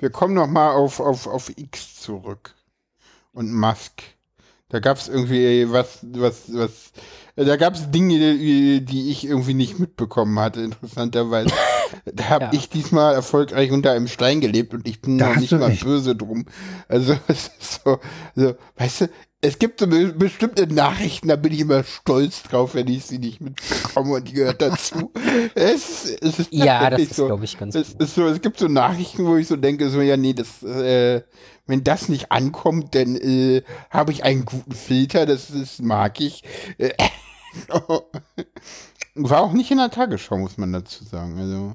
[0.00, 2.54] Wir kommen noch mal auf, auf, auf X zurück.
[3.32, 4.02] Und Musk.
[4.68, 6.92] Da gab es irgendwie was, was, was.
[7.36, 11.50] Da gab es Dinge, die die ich irgendwie nicht mitbekommen hatte, interessanterweise.
[12.14, 12.50] Da habe Ja.
[12.52, 15.82] ich diesmal erfolgreich unter einem Stein gelebt und ich bin Da noch nicht mal recht.
[15.84, 16.46] böse drum.
[16.88, 17.98] Also, es ist so,
[18.36, 19.08] so, weißt du,
[19.40, 23.18] es gibt so be bestimmte Nachrichten, da bin ich immer stolz drauf, wenn ich sie
[23.18, 25.10] nicht mitbekomme und die gehört dazu.
[25.56, 27.26] es, ist- es ist Ja, das ist, so.
[27.26, 28.02] glaube ich, ganz Es, gut.
[28.02, 31.22] ist so, es gibt so Nachrichten, wo ich so denke, so, ja, nee, das, äh,
[31.70, 36.42] wenn das nicht ankommt, dann äh, habe ich einen guten Filter, das, das mag ich.
[36.78, 36.90] Äh,
[39.14, 41.38] War auch nicht in der Tagesschau, muss man dazu sagen.
[41.38, 41.74] Also,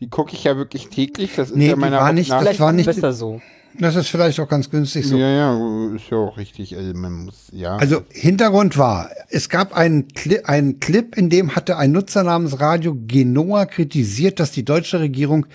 [0.00, 1.32] die gucke ich ja wirklich täglich.
[1.36, 3.40] Das ist Nee, ja die meine war nicht- Vielleicht war nicht- besser so.
[3.78, 5.16] Das ist vielleicht auch ganz günstig so.
[5.16, 6.76] Ja, ja, ist ja auch richtig.
[6.76, 7.76] Also, man muss, ja.
[7.76, 12.60] Also Hintergrund war, es gab einen, Cli einen Clip, in dem hatte ein Nutzer namens
[12.60, 15.46] Radio Genoa kritisiert, dass die deutsche Regierung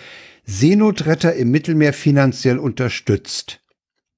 [0.45, 3.59] Seenotretter im Mittelmeer finanziell unterstützt.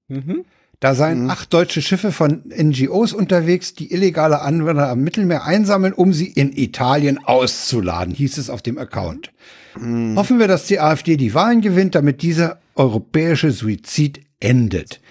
[0.09, 0.45] Mhm.
[0.81, 1.29] Da seien Mhm.
[1.29, 6.55] acht deutsche Schiffe von NGOs unterwegs, die illegale Anwender am Mittelmeer einsammeln, um sie in
[6.55, 9.31] Italien auszuladen, hieß es auf dem Account.
[9.77, 10.15] Mhm.
[10.17, 15.01] Hoffen wir, dass die AfD die Wahlen gewinnt, damit dieser europäische Suizid endet.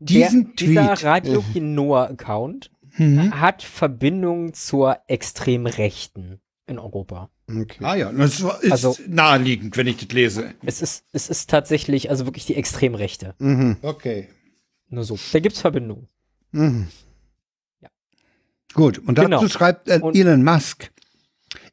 [0.00, 3.40] Diesen Der, dieser Tweet- Radio Genoa-Account Mhm.
[3.40, 4.98] hat Verbindung zur
[5.56, 7.30] Extremrechten in Europa.
[7.48, 7.78] okay.
[7.84, 10.50] Ah ja, das ist Also- naheliegend, wenn ich das lese.
[10.64, 13.34] Es ist, es ist tatsächlich, also wirklich die Extremrechte.
[13.38, 13.76] Mhm.
[13.82, 14.28] Okay.
[14.88, 15.18] Nur so.
[15.32, 16.08] Da gibt's Verbindung.
[16.52, 16.88] Mhm.
[18.74, 19.48] Gut, und dazu Genau.
[19.48, 20.90] schreibt äh, Und- Elon Musk,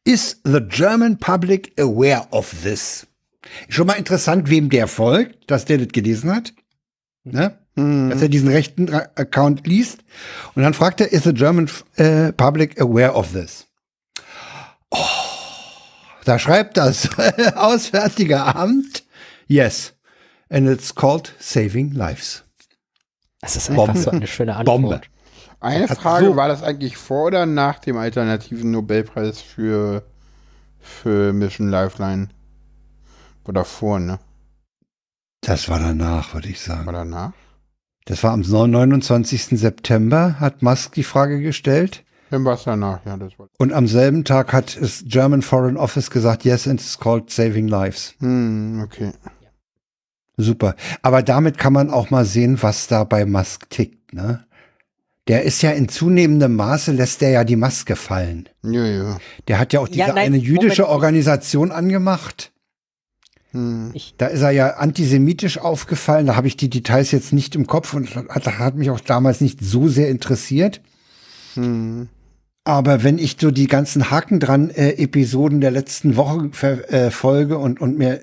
[0.06, 3.06] is the German public aware of this?
[3.68, 6.54] Schon mal interessant, wem der folgt, dass der das gelesen hat.
[7.26, 7.58] Ne?
[7.76, 8.10] Mhm.
[8.10, 10.00] Dass er diesen rechten Account liest.
[10.56, 13.68] Und dann fragt er, is the German äh, public aware of this?
[14.92, 14.98] Oh,
[16.24, 17.10] da schreibt das
[17.56, 19.04] Auswärtige Amt,
[19.48, 19.94] yes.
[20.50, 22.43] And it's called saving lives.
[23.44, 24.00] Das ist einfach Bombe.
[24.02, 24.82] so eine schöne Antwort.
[24.82, 25.02] Bombe.
[25.60, 30.04] Eine Hat Frage, so- war das eigentlich vor oder nach dem alternativen Nobelpreis für,
[30.80, 32.30] für Mission Lifeline?
[33.48, 34.20] Oder vor, ne?
[35.42, 36.92] Das war danach, würde ich War sagen.
[36.94, 37.34] danach?
[38.06, 39.60] Das war am 29.
[39.60, 42.04] September, hat Musk die Frage gestellt.
[42.32, 43.48] Dann war es danach, ja, das war.
[43.60, 47.68] Und am selben Tag hat es German Foreign Office gesagt, yes, and it's called Saving
[47.68, 48.16] Lives.
[48.20, 49.12] Hm, okay.
[50.38, 50.76] Super.
[51.02, 54.46] Aber damit kann man auch mal sehen, was da bei Musk tickt, ne?
[55.28, 58.50] Der ist ja in zunehmendem Maße, lässt er ja die Maske fallen.
[58.62, 59.18] Ja, ja.
[59.48, 60.96] Der hat ja auch diese Ja, nein, eine jüdische Moment.
[60.96, 62.52] Organisation angemacht.
[63.52, 63.94] Hm.
[64.18, 66.26] Da ist er ja antisemitisch aufgefallen.
[66.26, 69.40] Da habe ich die Details jetzt nicht im Kopf und hat, hat mich auch damals
[69.40, 70.82] nicht so sehr interessiert.
[71.54, 72.10] Hm.
[72.66, 77.12] Aber wenn ich so die ganzen Haken dran äh, Episoden der letzten Woche ver, äh,
[77.12, 78.22] folge und, und mir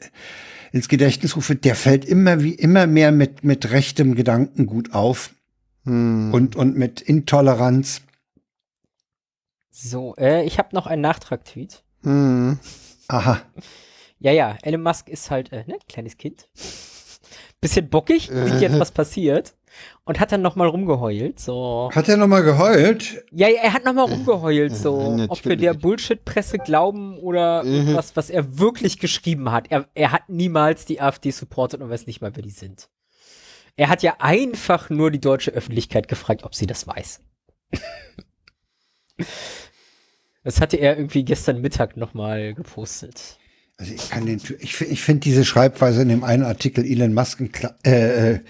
[0.72, 5.34] ins Gedächtnis rufe, der fällt immer wie immer mehr mit, mit rechtem Gedankengut auf
[5.84, 6.32] Hm.
[6.34, 8.02] und, und mit Intoleranz.
[9.70, 11.82] so, äh, ich habe noch einen Nachtrag-Tweet.
[12.02, 12.59] Hm.
[13.09, 13.40] Aha.
[14.18, 16.48] Ja, ja, Elon Musk ist halt, äh, ne, kleines Kind.
[17.62, 19.55] Bisschen bockig, sieht jetzt, was passiert.
[20.05, 21.90] Und hat dann nochmal rumgeheult, so.
[21.94, 23.24] Hat er nochmal geheult?
[23.31, 24.98] Ja, ja, er hat nochmal rumgeheult, so.
[25.19, 25.82] äh, Ob wir der natürlich.
[25.82, 27.94] Bullshit-Presse glauben oder Mhm.
[27.94, 29.70] was, was er wirklich geschrieben hat.
[29.70, 32.89] Er, er hat niemals die AfD supportet und weiß nicht mal, wer die sind.
[33.77, 37.20] Er hat ja einfach nur die deutsche Öffentlichkeit gefragt, ob sie das weiß.
[40.43, 43.39] Das hatte er irgendwie gestern Mittag nochmal gepostet.
[43.81, 47.40] Also ich kann den, ich, ich finde diese Schreibweise in dem einen Artikel Elon Musk
[47.40, 47.51] in,
[47.82, 48.40] äh, äh,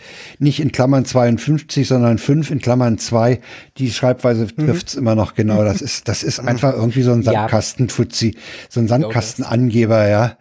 [0.41, 3.41] nicht in Klammern 52, sondern 5 in Klammern 2.
[3.79, 5.63] Die Schreibweise trifft's immer noch genau.
[5.63, 7.33] Das ist, das ist einfach irgendwie so ein Ja.
[7.33, 8.37] Sandkastenfutzi,
[8.69, 10.37] so ein Sandkastenangeber, ja.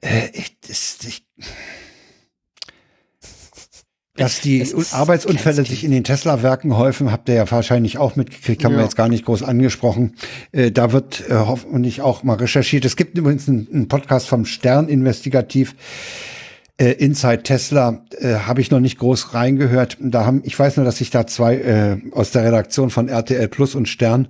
[0.00, 1.24] Äh, ich, das, ich,
[4.16, 8.72] dass die Arbeitsunfälle sich in den Tesla-Werken häufen, habt ihr ja wahrscheinlich auch mitgekriegt, haben
[8.72, 8.84] wir Ja.
[8.84, 10.14] jetzt gar nicht groß angesprochen.
[10.52, 12.84] Äh, da wird äh, hoffentlich auch mal recherchiert.
[12.84, 15.74] Es gibt übrigens einen, einen Podcast vom Stern investigativ.
[16.76, 19.96] Äh, Inside Tesla äh, habe ich noch nicht groß reingehört.
[20.00, 23.48] Da haben, ich weiß nur, dass sich da zwei äh, aus der Redaktion von RTL
[23.48, 24.28] Plus und Stern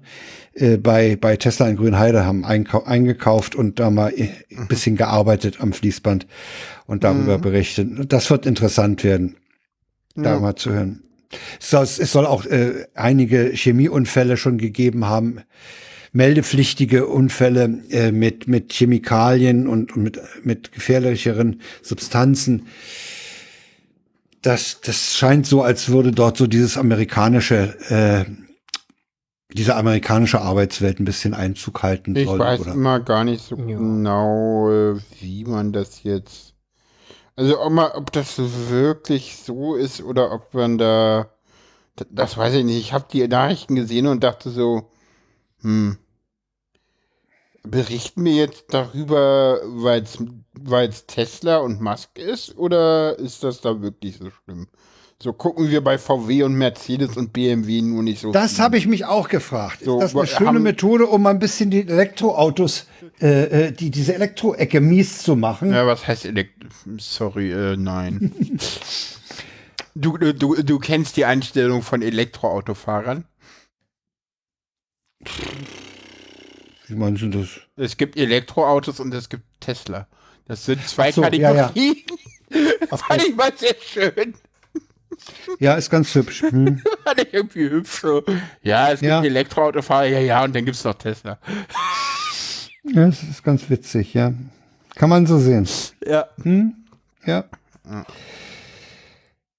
[0.55, 5.59] äh, bei bei Tesla in Grünheide haben eingekauft und da mal äh, ein bisschen gearbeitet
[5.61, 6.27] am Fließband
[6.87, 8.13] und darüber berichtet.
[8.13, 9.37] Das wird interessant werden
[10.15, 10.41] da Ja.
[10.41, 11.03] mal zu hören.
[11.61, 15.41] Es soll, es soll auch äh, einige Chemieunfälle schon gegeben haben,
[16.13, 22.67] meldepflichtige Unfälle äh, mit mit Chemikalien und, und mit mit gefährlicheren Substanzen.
[24.43, 28.31] Das das scheint so, als würde dort so dieses amerikanische äh,
[29.55, 32.39] diese amerikanische Arbeitswelt ein bisschen Einzug halten Ich soll.
[32.39, 32.73] weiß oder?
[32.73, 33.65] immer gar nicht so Ja.
[33.79, 36.52] genau, äh, wie man das jetzt.
[37.37, 41.31] Also ob, man, ob das wirklich so ist oder ob man da.
[42.11, 42.79] Das, weiß ich nicht.
[42.79, 44.91] Ich habe die Nachrichten gesehen und dachte so,
[45.61, 45.99] hm.
[47.65, 50.03] Berichten wir jetzt darüber, weil
[50.89, 54.67] es Tesla und Musk ist, oder ist das da wirklich so schlimm?
[55.23, 58.33] So gucken wir bei VW und Mercedes und BMW nur nicht so.
[58.33, 59.85] Das habe ich mich auch gefragt.
[59.85, 62.87] So, ist das eine schöne Methode, um ein bisschen die Elektroautos,
[63.23, 65.73] äh, äh, die, diese Elektroecke mies zu machen?
[65.73, 66.65] Ja, was heißt Elekt
[66.99, 68.35] Sorry, äh, nein.
[69.95, 73.25] du, du, du, kennst die Einstellung von Elektroautofahrern?
[76.89, 77.61] Wie meinst du das?
[77.77, 80.09] Es gibt Elektroautos und es gibt Tesla.
[80.49, 81.63] Das sind zwei so, ja, ja.
[81.69, 81.97] Kategorien.
[82.91, 84.35] Fand ich mal sehr schön.
[85.61, 86.43] Ja, ist ganz hübsch.
[86.43, 86.83] Hm.
[87.05, 88.23] Fand ich irgendwie hübsch so.
[88.63, 89.23] Ja, es gibt Ja.
[89.23, 91.39] Elektroautofahrer, ja, ja, und dann gibt es noch Tesla.
[92.85, 94.33] Ja, das ist ganz witzig, ja.
[94.95, 95.67] Kann man so sehen.
[96.05, 96.27] Ja.
[96.43, 96.75] Hm?
[97.25, 97.45] Ja.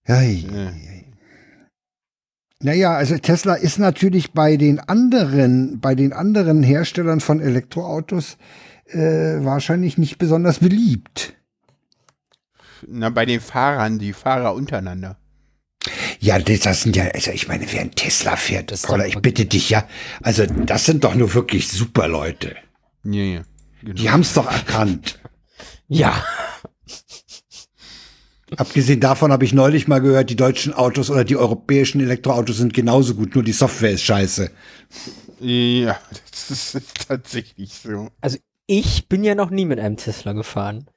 [0.08, 0.74] Ja, Ja.
[2.60, 8.38] Naja, also Tesla ist natürlich bei den anderen, bei den anderen Herstellern von Elektroautos
[8.86, 11.36] äh, wahrscheinlich nicht besonders beliebt.
[12.88, 15.18] Na, bei den Fahrern, die Fahrer untereinander.
[16.22, 19.18] Ja, das, sind ja, also ich meine, wer ein Tesla fährt, Das ist Paula, ich
[19.18, 19.86] bitte dich, ja.
[20.22, 22.56] Also das sind doch nur wirklich super Leute.
[23.04, 23.42] Ja, ja.
[23.82, 23.94] Genau.
[23.96, 25.20] Die haben es doch erkannt.
[25.88, 26.24] Ja.
[28.58, 32.74] Abgesehen davon habe ich neulich mal gehört, die deutschen Autos oder die europäischen Elektroautos sind
[32.74, 34.52] genauso gut, nur die Software ist scheiße.
[35.40, 36.00] Ja,
[36.32, 38.10] das ist, tatsächlich so.
[38.22, 40.88] Also ich bin ja noch nie mit einem Tesla gefahren.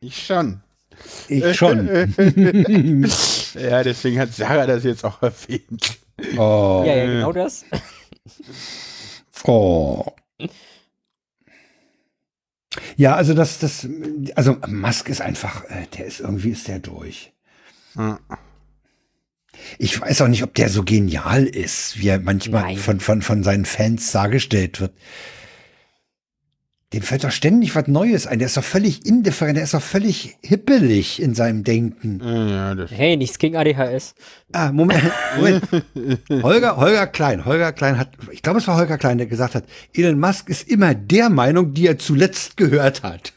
[0.00, 0.62] Ich schon.
[1.28, 2.14] Ich schon.
[3.54, 5.98] Ja, deswegen hat Sarah das jetzt auch erwähnt.
[6.36, 6.82] Oh.
[6.84, 7.64] Ja, ja, genau das.
[9.44, 10.04] Oh.
[12.96, 13.88] Ja, also das, das,
[14.34, 17.32] also Musk ist einfach, äh, der ist irgendwie ist der durch.
[19.78, 22.76] Ich weiß auch nicht, ob der so genial ist, wie er manchmal Nein.
[22.76, 24.92] von, von, von seinen Fans dargestellt wird.
[26.94, 28.38] Dem fällt doch ständig was Neues ein.
[28.38, 32.20] Der ist doch völlig indifferent, der ist doch völlig hippelig in seinem Denken.
[32.22, 34.14] Ja, ja, das Hey, nichts gegen ADHS.
[34.52, 35.02] Ah, Moment,
[35.36, 35.64] Moment.
[36.30, 39.64] Holger, Holger Klein, Holger Klein hat, ich glaube, es war Holger Klein, der gesagt hat,
[39.92, 43.32] Elon Musk ist immer der Meinung, die er zuletzt gehört hat.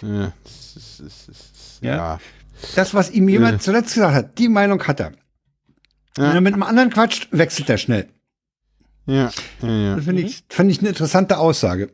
[0.00, 1.96] Ja, das ist, das ist, Ja?
[1.96, 2.20] ja.
[2.76, 5.10] Das, was ihm jemand zuletzt gesagt hat, die Meinung hat er.
[6.14, 8.06] Wenn er mit einem anderen quatscht, wechselt er schnell.
[9.06, 9.96] Ja, ja, ja.
[9.96, 11.90] Das finde ich, finde ich eine interessante Aussage.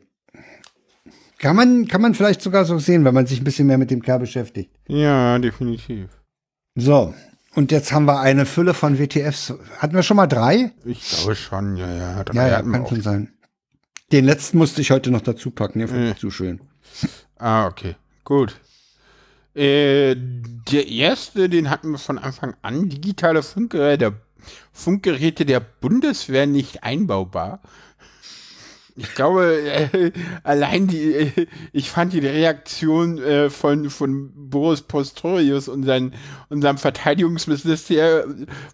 [1.39, 3.91] Kann man, kann man vielleicht sogar so sehen, wenn man sich ein bisschen mehr mit
[3.91, 4.71] dem Kerl beschäftigt.
[4.87, 6.09] Ja, definitiv.
[6.75, 7.13] So.
[7.55, 9.53] Und jetzt haben wir eine Fülle von WTFs.
[9.79, 10.71] Hatten wir schon mal drei?
[10.85, 12.23] Ich glaube schon, ja, ja.
[12.23, 13.33] Drei Ja, ja, kann schon sein.
[14.11, 15.79] Den letzten musste ich heute noch dazu packen.
[15.79, 16.11] Der fand Äh.
[16.11, 16.61] ich zu schön.
[17.37, 17.95] Ah, okay.
[18.23, 18.59] Gut.
[19.55, 22.89] Äh, der erste, den hatten wir von Anfang an.
[22.89, 24.13] Digitale Funkgeräte,
[24.71, 27.61] Funkgeräte der Bundeswehr nicht einbaubar.
[28.95, 30.11] Ich glaube, äh,
[30.43, 36.13] allein die, äh, ich fand die Reaktion äh, von, von Boris Postorius, unseren,
[36.49, 38.25] unserem Verteidigungsminister,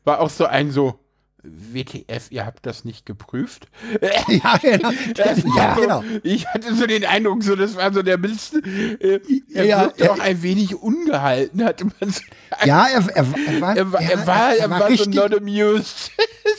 [0.04, 1.00] war auch so ein so,
[1.48, 3.68] WTF, ihr habt das nicht geprüft?
[4.28, 4.90] Ja, genau.
[5.16, 6.04] Das Ja, war genau.
[6.24, 8.56] Ich hatte so den Eindruck, so das war so der Mist.
[8.56, 9.20] Äh,
[9.54, 12.22] er Ja, wirkte er- auch ein wenig ungehalten, hatte man so.
[12.66, 16.12] Ja, er, er, er war, Er war, er war, er war, so not amused.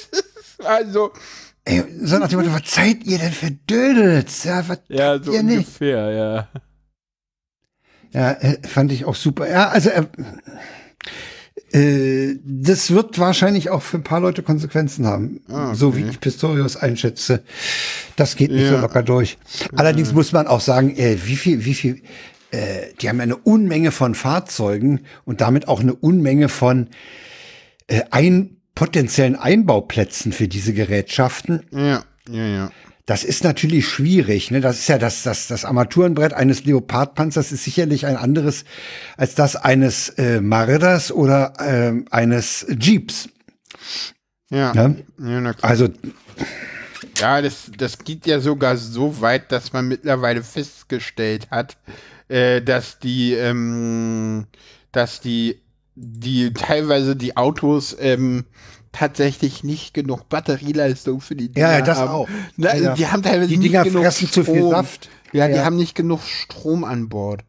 [0.64, 1.10] also,
[1.68, 4.44] Ey, so nach dem Motto, was seid ihr denn für Dödels?
[4.44, 5.58] Ja, was ja, so ihr nicht?
[5.66, 6.48] ungefähr, ja.
[8.12, 9.50] Ja, äh, fand ich auch super.
[9.50, 10.04] Ja, also äh,
[11.72, 15.40] äh, das wird wahrscheinlich auch für ein paar Leute Konsequenzen haben.
[15.48, 15.96] Ah, So okay.
[16.04, 17.42] wie ich Pistorius einschätze.
[18.14, 18.76] Das geht nicht Ja.
[18.76, 19.36] so locker durch.
[19.74, 22.00] Allerdings muss man auch sagen, äh, wie viel, wie viel,
[22.52, 26.90] äh, die haben eine Unmenge von Fahrzeugen und damit auch eine Unmenge von
[27.88, 31.66] äh, ein, potenziellen Einbauplätzen für diese Gerätschaften.
[31.72, 32.70] Ja, ja, ja.
[33.06, 34.50] Das ist natürlich schwierig.
[34.50, 34.60] Ne?
[34.60, 38.64] Das ist ja das, das, das Armaturenbrett eines Leopardpanzers ist sicherlich ein anderes
[39.16, 43.28] als das eines äh, Maridas oder ähm, eines Jeeps.
[44.50, 44.94] Ja, Ja?
[45.18, 45.54] ja.
[45.62, 45.88] Also
[47.18, 51.76] Ja, das, das geht ja sogar so weit, dass man mittlerweile festgestellt hat,
[52.28, 54.46] äh, dass die, ähm,
[54.90, 55.60] dass die,
[55.96, 58.44] die teilweise die Autos ähm,
[58.92, 62.10] tatsächlich nicht genug Batterieleistung für die Ja, ja, das haben.
[62.10, 62.28] auch.
[62.56, 62.94] Na, Ja, ja.
[62.94, 64.70] Die haben teilweise Die nicht Dinger genug fressen zu viel Strom.
[64.70, 65.08] Saft.
[65.32, 65.64] Ja, die Ja.
[65.64, 67.42] haben nicht genug Strom an Bord.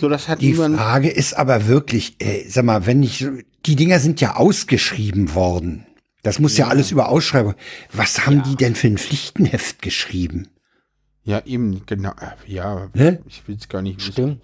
[0.00, 0.54] So, das hat die.
[0.54, 3.26] Frage ist aber wirklich, äh, sag mal, wenn ich,
[3.66, 5.86] die Dinger sind ja ausgeschrieben worden.
[6.22, 7.54] Das muss ja, alles über Ausschreibung.
[7.92, 10.48] Was haben die denn für ein Pflichtenheft geschrieben?
[11.24, 12.12] Ja, eben, genau.
[12.46, 13.20] Ja, Ne?
[13.26, 14.38] ich will es gar nicht wissen.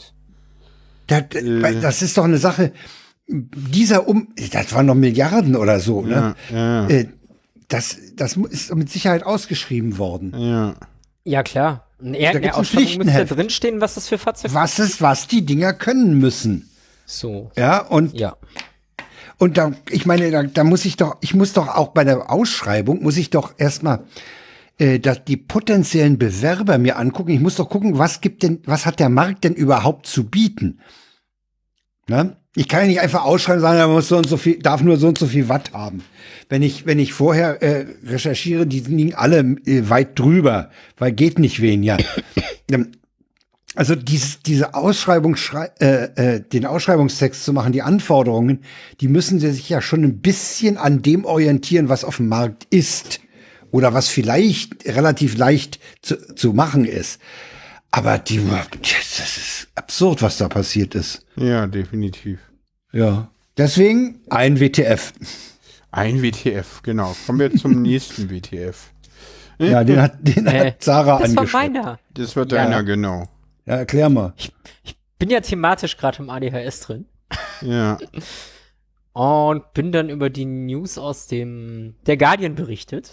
[1.08, 1.80] Das, Äh.
[1.80, 2.72] das ist doch eine Sache.
[3.26, 6.34] Dieser um, das waren noch Milliarden oder so, ne?
[6.50, 7.08] Ja, ja, Äh,
[7.68, 10.32] das, das ist mit Sicherheit ausgeschrieben worden.
[10.38, 10.74] ja.
[11.24, 11.84] Ja, klar.
[12.02, 12.14] Ein
[12.52, 16.70] Ausschreibung müsste da drinstehen, was das für Fahrzeuge Was ist, was die Dinger können müssen.
[17.04, 17.50] So.
[17.56, 18.36] Ja, und Ja.
[19.36, 22.30] Und da, ich meine, da, da muss ich doch, ich muss doch auch bei der
[22.30, 24.04] Ausschreibung, muss ich doch erstmal
[24.78, 27.32] äh, dass die potenziellen Bewerber mir angucken.
[27.32, 30.80] Ich muss doch gucken, was gibt denn, was hat der Markt denn überhaupt zu bieten?
[32.08, 32.36] Ne?
[32.54, 34.96] Ich kann ja nicht einfach ausschreiben, sagen, man muss so und so viel, darf nur
[34.96, 36.02] so und so viel Watt haben.
[36.48, 41.38] Wenn ich, wenn ich vorher äh, recherchiere, die liegen alle äh, weit drüber, weil geht
[41.38, 41.98] nicht weniger.
[43.74, 48.64] Also dieses, diese Ausschreibung, schrei äh, äh, den Ausschreibungstext zu machen, die Anforderungen,
[49.00, 52.66] die müssen sie sich ja schon ein bisschen an dem orientieren, was auf dem Markt
[52.70, 53.20] ist.
[53.70, 57.20] Oder was vielleicht relativ leicht zu, zu machen ist.
[57.90, 58.40] Aber die,
[58.82, 61.24] das ist absurd, was da passiert ist.
[61.36, 62.38] Ja, definitiv.
[62.92, 63.30] Ja.
[63.56, 65.12] Deswegen ein WTF.
[65.90, 67.16] Ein WTF, genau.
[67.26, 68.90] Kommen wir zum nächsten WTF.
[69.58, 71.72] Ja, den hat, den Äh, hat Sarah Das war angeschrieben.
[71.72, 71.98] meiner.
[72.14, 72.44] Das Ja.
[72.44, 73.26] deiner, genau.
[73.66, 74.34] Ja, erklär mal.
[75.18, 77.06] Bin ja thematisch gerade im ADHS drin.
[77.62, 77.98] Ja.
[79.12, 83.10] Und bin dann über die News aus dem Der Guardian berichtet.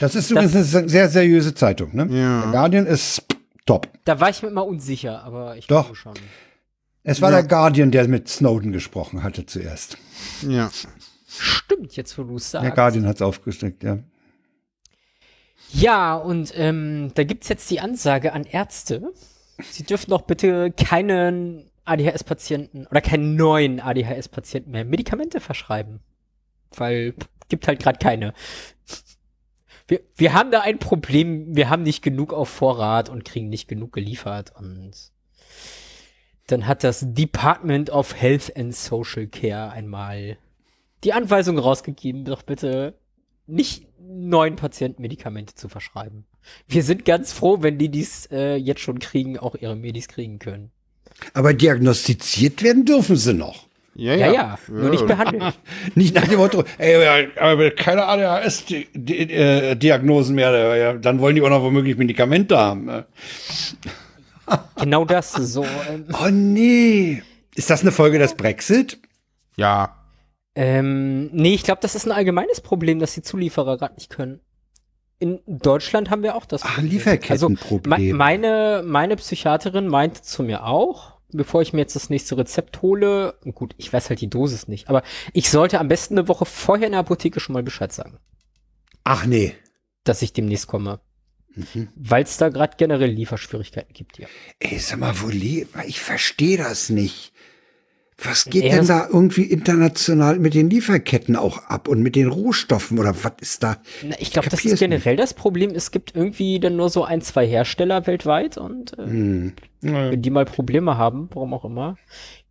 [0.00, 2.06] Das ist übrigens eine sehr seriöse Zeitung, ne?
[2.10, 2.42] Ja.
[2.42, 3.22] Der Guardian ist
[3.66, 3.88] top.
[4.04, 5.84] Da war ich mir immer unsicher, aber ich Doch.
[5.86, 6.14] glaube schon.
[7.02, 7.40] Es war Ja.
[7.42, 9.98] der Guardian, der mit Snowden gesprochen hatte zuerst.
[10.46, 10.70] Ja.
[11.26, 12.64] Stimmt, jetzt wo du es sagst.
[12.64, 13.98] Der Guardian hat's aufgesteckt, ja.
[15.70, 19.12] Ja, und ähm, da gibt's jetzt die Ansage an Ärzte,
[19.70, 26.00] sie dürfen doch bitte keinen ADHS-Patienten oder keinen neuen ADHS-Patienten mehr Medikamente verschreiben.
[26.74, 27.14] Weil
[27.48, 28.32] gibt halt gerade keine.
[29.88, 33.66] Wir, wir haben da ein Problem, wir haben nicht genug auf Vorrat und kriegen nicht
[33.66, 34.92] genug geliefert und
[36.46, 40.38] dann hat das Department of Health and Social Care einmal
[41.04, 42.98] die Anweisung rausgegeben, doch bitte
[43.46, 46.26] nicht neuen Patienten Medikamente zu verschreiben.
[46.66, 50.38] Wir sind ganz froh, wenn die dies äh, jetzt schon kriegen, auch ihre Medis kriegen
[50.38, 50.70] können.
[51.34, 53.67] Aber diagnostiziert werden dürfen sie noch.
[54.00, 55.58] Ja, Ja, ja, nur nicht behandelt.
[55.96, 61.48] Nicht nach dem Motto, ey, ja, aber keine ADHS-Diagnosen mehr, ja, dann wollen die auch
[61.50, 62.84] noch womöglich Medikamente haben.
[62.84, 63.06] ne?
[64.80, 65.64] genau das, so.
[65.90, 67.22] Ähm, Oh nee.
[67.54, 69.00] Ist das eine Folge des Brexit?
[69.56, 69.96] Ja.
[70.54, 74.38] ähm, nee, ich glaube, das ist ein allgemeines Problem, dass die Zulieferer gerade nicht können.
[75.18, 76.92] In Deutschland haben wir auch das Ach, Problem.
[76.92, 77.92] Lieferkettenproblem.
[77.92, 82.36] Also, me- meine, meine Psychiaterin meinte zu mir auch, bevor ich mir jetzt das nächste
[82.36, 85.02] Rezept hole, gut, ich weiß halt die Dosis nicht, aber
[85.32, 88.18] ich sollte am besten eine Woche vorher in der Apotheke schon mal Bescheid sagen,
[89.04, 89.54] Ach nee.
[90.04, 91.00] dass ich demnächst komme.
[91.54, 91.88] Mhm.
[91.96, 94.28] Weil es da gerade generell Lieferschwierigkeiten gibt, ja.
[94.60, 97.32] Ey, sag mal, wo Ich verstehe das nicht.
[98.20, 102.16] Was geht Ja, denn das- da irgendwie international mit den Lieferketten auch ab und mit
[102.16, 103.76] den Rohstoffen oder was ist da?
[104.02, 105.70] Na, ich glaube, das ist generell das Problem.
[105.72, 109.52] Es gibt irgendwie dann nur so ein, zwei Hersteller weltweit und äh, Hm.
[109.82, 111.96] wenn die mal Probleme haben, warum auch immer,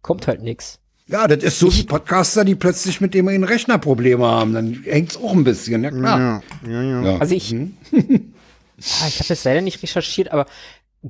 [0.02, 0.80] kommt halt nix.
[1.08, 4.54] Ja, das ist so wie Podcaster, die plötzlich mit dem ihren Rechner Probleme haben.
[4.54, 6.42] Dann hängt's auch ein bisschen, ja klar.
[6.66, 6.72] Ja.
[6.72, 7.02] Ja, ja.
[7.12, 7.18] Ja.
[7.18, 7.78] Also ich, Hm.
[7.92, 10.46] ah, ich habe jetzt leider nicht recherchiert, aber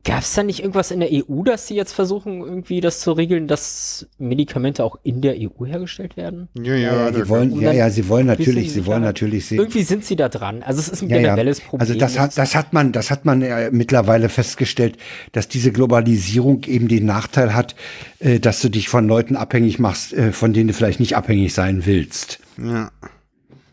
[0.03, 3.13] gab es da nicht irgendwas in der EU, dass sie jetzt versuchen, irgendwie das zu
[3.13, 6.49] regeln, dass Medikamente auch in der EU hergestellt werden?
[6.55, 9.59] Ja, Ja, ja, ja, wollen, ja, ja, sie wollen natürlich, sie wollen natürlich sehen.
[9.59, 10.61] Irgendwie sind sie da dran.
[10.61, 11.21] Also es ist ein Ja, ja.
[11.29, 11.81] generelles Problem.
[11.81, 14.97] Also das hat, das hat man, das hat man äh, mittlerweile festgestellt,
[15.31, 17.75] dass diese Globalisierung eben den Nachteil hat,
[18.19, 21.53] äh, dass du dich von Leuten abhängig machst, äh, von denen du vielleicht nicht abhängig
[21.53, 22.39] sein willst.
[22.57, 22.91] ja.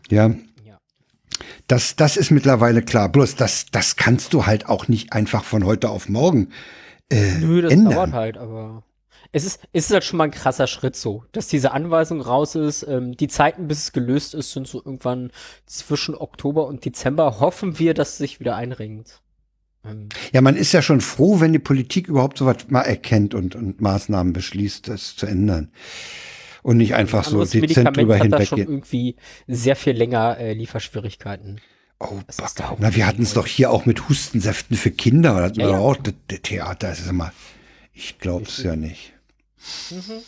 [0.09, 0.31] Ja.
[1.67, 3.09] Das, das ist mittlerweile klar.
[3.09, 6.49] Bloß das, das kannst du halt auch nicht einfach von heute auf morgen
[7.09, 7.93] äh, Nö, das ändern.
[7.93, 8.83] dauert halt, aber
[9.31, 12.55] es ist, es ist halt schon mal ein krasser Schritt so, dass diese Anweisung raus
[12.55, 12.83] ist.
[12.83, 15.31] Ähm, die Zeiten, bis es gelöst ist, sind so irgendwann
[15.65, 17.39] zwischen Oktober und Dezember.
[17.39, 19.21] Hoffen wir, dass es sich wieder einringt.
[19.83, 23.55] Ähm, Ja, man ist ja schon froh, wenn die Politik überhaupt sowas mal erkennt und,
[23.55, 25.71] und Maßnahmen beschließt, das zu ändern.
[26.65, 28.67] Und nicht einfach so dezent Medikament drüber hat da schon hinweggehen.
[28.67, 29.15] irgendwie
[29.45, 31.61] sehr viel länger äh, Lieferschwierigkeiten.
[31.99, 32.19] Oh.
[32.79, 35.47] Na, wir hatten es doch hier auch mit Hustensäften für Kinder.
[35.47, 35.77] Das Ja, ja.
[35.77, 36.87] auch das, das Theater.
[36.87, 37.31] Das ist immer,
[37.93, 39.13] ich glaub's ja nicht.
[39.91, 40.23] Mhm.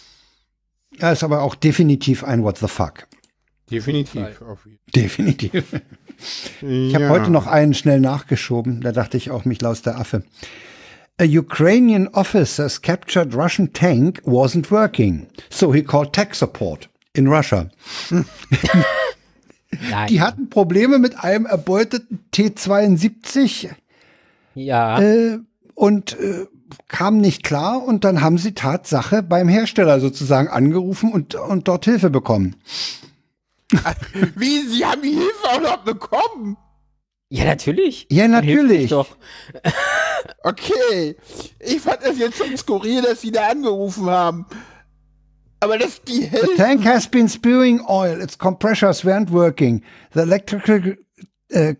[1.00, 3.08] Ja, ist aber auch definitiv ein What the fuck.
[3.72, 4.40] Definitiv.
[4.96, 5.64] Definitiv.
[6.62, 7.10] Ich habe ja.
[7.12, 8.82] heute noch einen schnell nachgeschoben.
[8.82, 10.24] Da dachte ich auch, mich laus der Affe.
[11.20, 15.28] A Ukrainian officer's captured Russian tank wasn't working.
[15.50, 17.70] So he called tech support in Russia.
[18.12, 20.08] Nein.
[20.10, 23.70] Die hatten Probleme mit einem erbeuteten T-72
[24.54, 25.00] ja.
[25.02, 25.40] äh,
[25.74, 26.46] und äh,
[26.88, 31.86] kam nicht klar und dann haben sie Tatsache beim Hersteller sozusagen angerufen und, und dort
[31.86, 32.56] Hilfe bekommen.
[34.36, 36.58] Wie, Sie haben die Hilfe auch noch bekommen?
[37.30, 38.08] Ja, natürlich.
[38.10, 38.90] Ja, natürlich.
[38.90, 39.08] Doch.
[40.44, 41.16] Okay,
[41.60, 44.46] ich fand das jetzt schon skurril, dass sie da angerufen haben.
[45.60, 46.56] Aber das die The Hälfte.
[46.58, 48.22] tank has been spewing oil.
[48.22, 49.84] Its compressors weren't working.
[50.14, 50.96] The electrical
[51.54, 51.74] uh,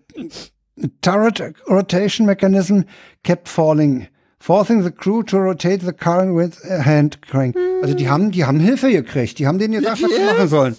[1.02, 2.82] turret rotation mechanism
[3.24, 4.08] kept falling,
[4.40, 7.56] forcing the crew to rotate the car with a hand crank.
[7.82, 9.40] Also die haben, die haben Hilfe gekriegt.
[9.40, 10.76] Die haben denen gesagt, was sie machen sollen.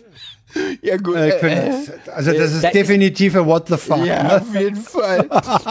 [0.83, 1.17] Ja, gut.
[1.17, 1.71] Äh, Äh,
[2.15, 4.05] also das ist da ist- definitiv ein What the fuck.
[4.05, 4.37] ja, Ne?
[4.37, 5.29] auf jeden Fall.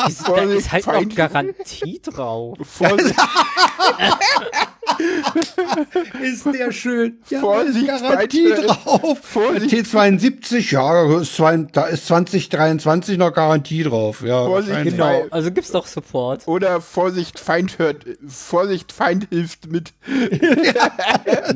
[0.08, 2.58] Ist, da ist halt noch Feind- Garantie drauf.
[2.62, 3.16] Vorsicht,
[6.22, 7.18] Ist der schön.
[7.30, 9.20] Ja, Vorsicht, da ist Garantie drauf.
[9.22, 9.74] Vorsicht.
[9.74, 14.22] T72, ja, da ist, zwei, da ist 2023 noch Garantie drauf.
[14.22, 15.22] Ja, Vorsicht, genau.
[15.22, 16.48] Genau, also gibt's doch Support.
[16.48, 18.06] Oder Vorsicht, Feind hört.
[18.28, 19.94] Vorsicht, Feind hilft mit.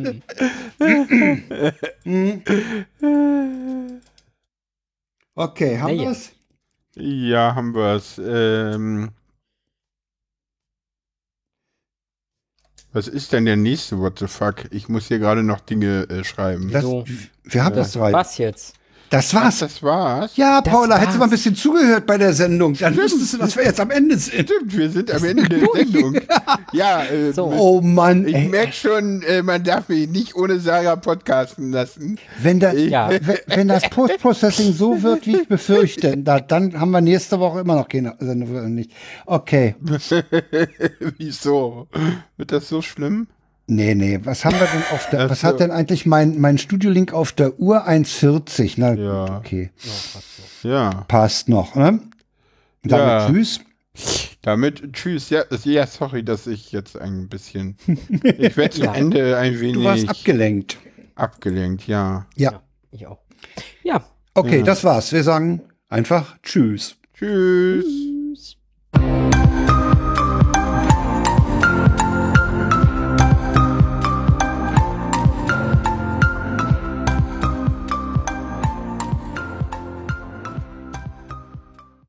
[5.35, 6.09] Okay, haben Naja.
[6.09, 6.31] wir's?
[6.95, 8.19] Ja, haben wir's.
[8.23, 9.11] Ähm,
[12.93, 14.65] was ist denn der nächste What the fuck?
[14.71, 16.71] Ich muss hier gerade noch Dinge äh, schreiben.
[16.71, 17.05] Das, So.
[17.43, 18.11] Wir haben das drei.
[18.11, 18.75] Was jetzt?
[19.11, 19.59] Das war's.
[19.59, 20.35] das war's?
[20.37, 23.37] Ja, Das Paula, hättest du mal ein bisschen zugehört bei der Sendung, dann wüsstest du,
[23.39, 24.49] dass wir jetzt am Ende sind.
[24.49, 26.17] Stimmt, wir sind am Ende der Sendung.
[26.71, 27.45] Ja, äh, So.
[27.53, 32.17] Oh Mann, ich merke schon, äh, man darf mich nicht ohne Sarah podcasten lassen.
[32.41, 33.09] wenn, das, Ja.
[33.09, 37.59] wenn, wenn das Post-Processing so wird, wie ich befürchte, da, dann haben wir nächste Woche
[37.59, 38.73] immer noch keine Sendung.
[38.73, 38.91] Nicht.
[39.25, 39.75] Okay.
[41.17, 41.87] Wieso?
[42.37, 43.27] Wird das so schlimm?
[43.67, 47.13] Nee, nee, was haben wir denn auf der, was hat denn eigentlich mein, mein Studiolink
[47.13, 48.73] auf der Uhr 1,40?
[48.77, 49.25] Na Ja.
[49.25, 49.71] gut, okay.
[50.63, 50.89] Ja.
[51.07, 51.99] Passt noch, ne?
[52.83, 53.27] Damit Ja.
[53.29, 53.59] tschüss.
[54.41, 55.29] Damit tschüss.
[55.29, 57.75] Ja, ja, sorry, dass ich jetzt ein bisschen.
[58.23, 58.93] Ich werde zum Ja.
[58.95, 60.77] Ende ein wenig Du warst abgelenkt.
[61.15, 62.25] abgelenkt, ja.
[62.35, 62.61] Ja.
[62.91, 63.19] Ich auch.
[63.83, 64.63] Ja, Okay, Ja.
[64.63, 65.11] das war's.
[65.11, 66.95] Wir sagen einfach Tschüss.
[67.13, 67.85] Tschüss.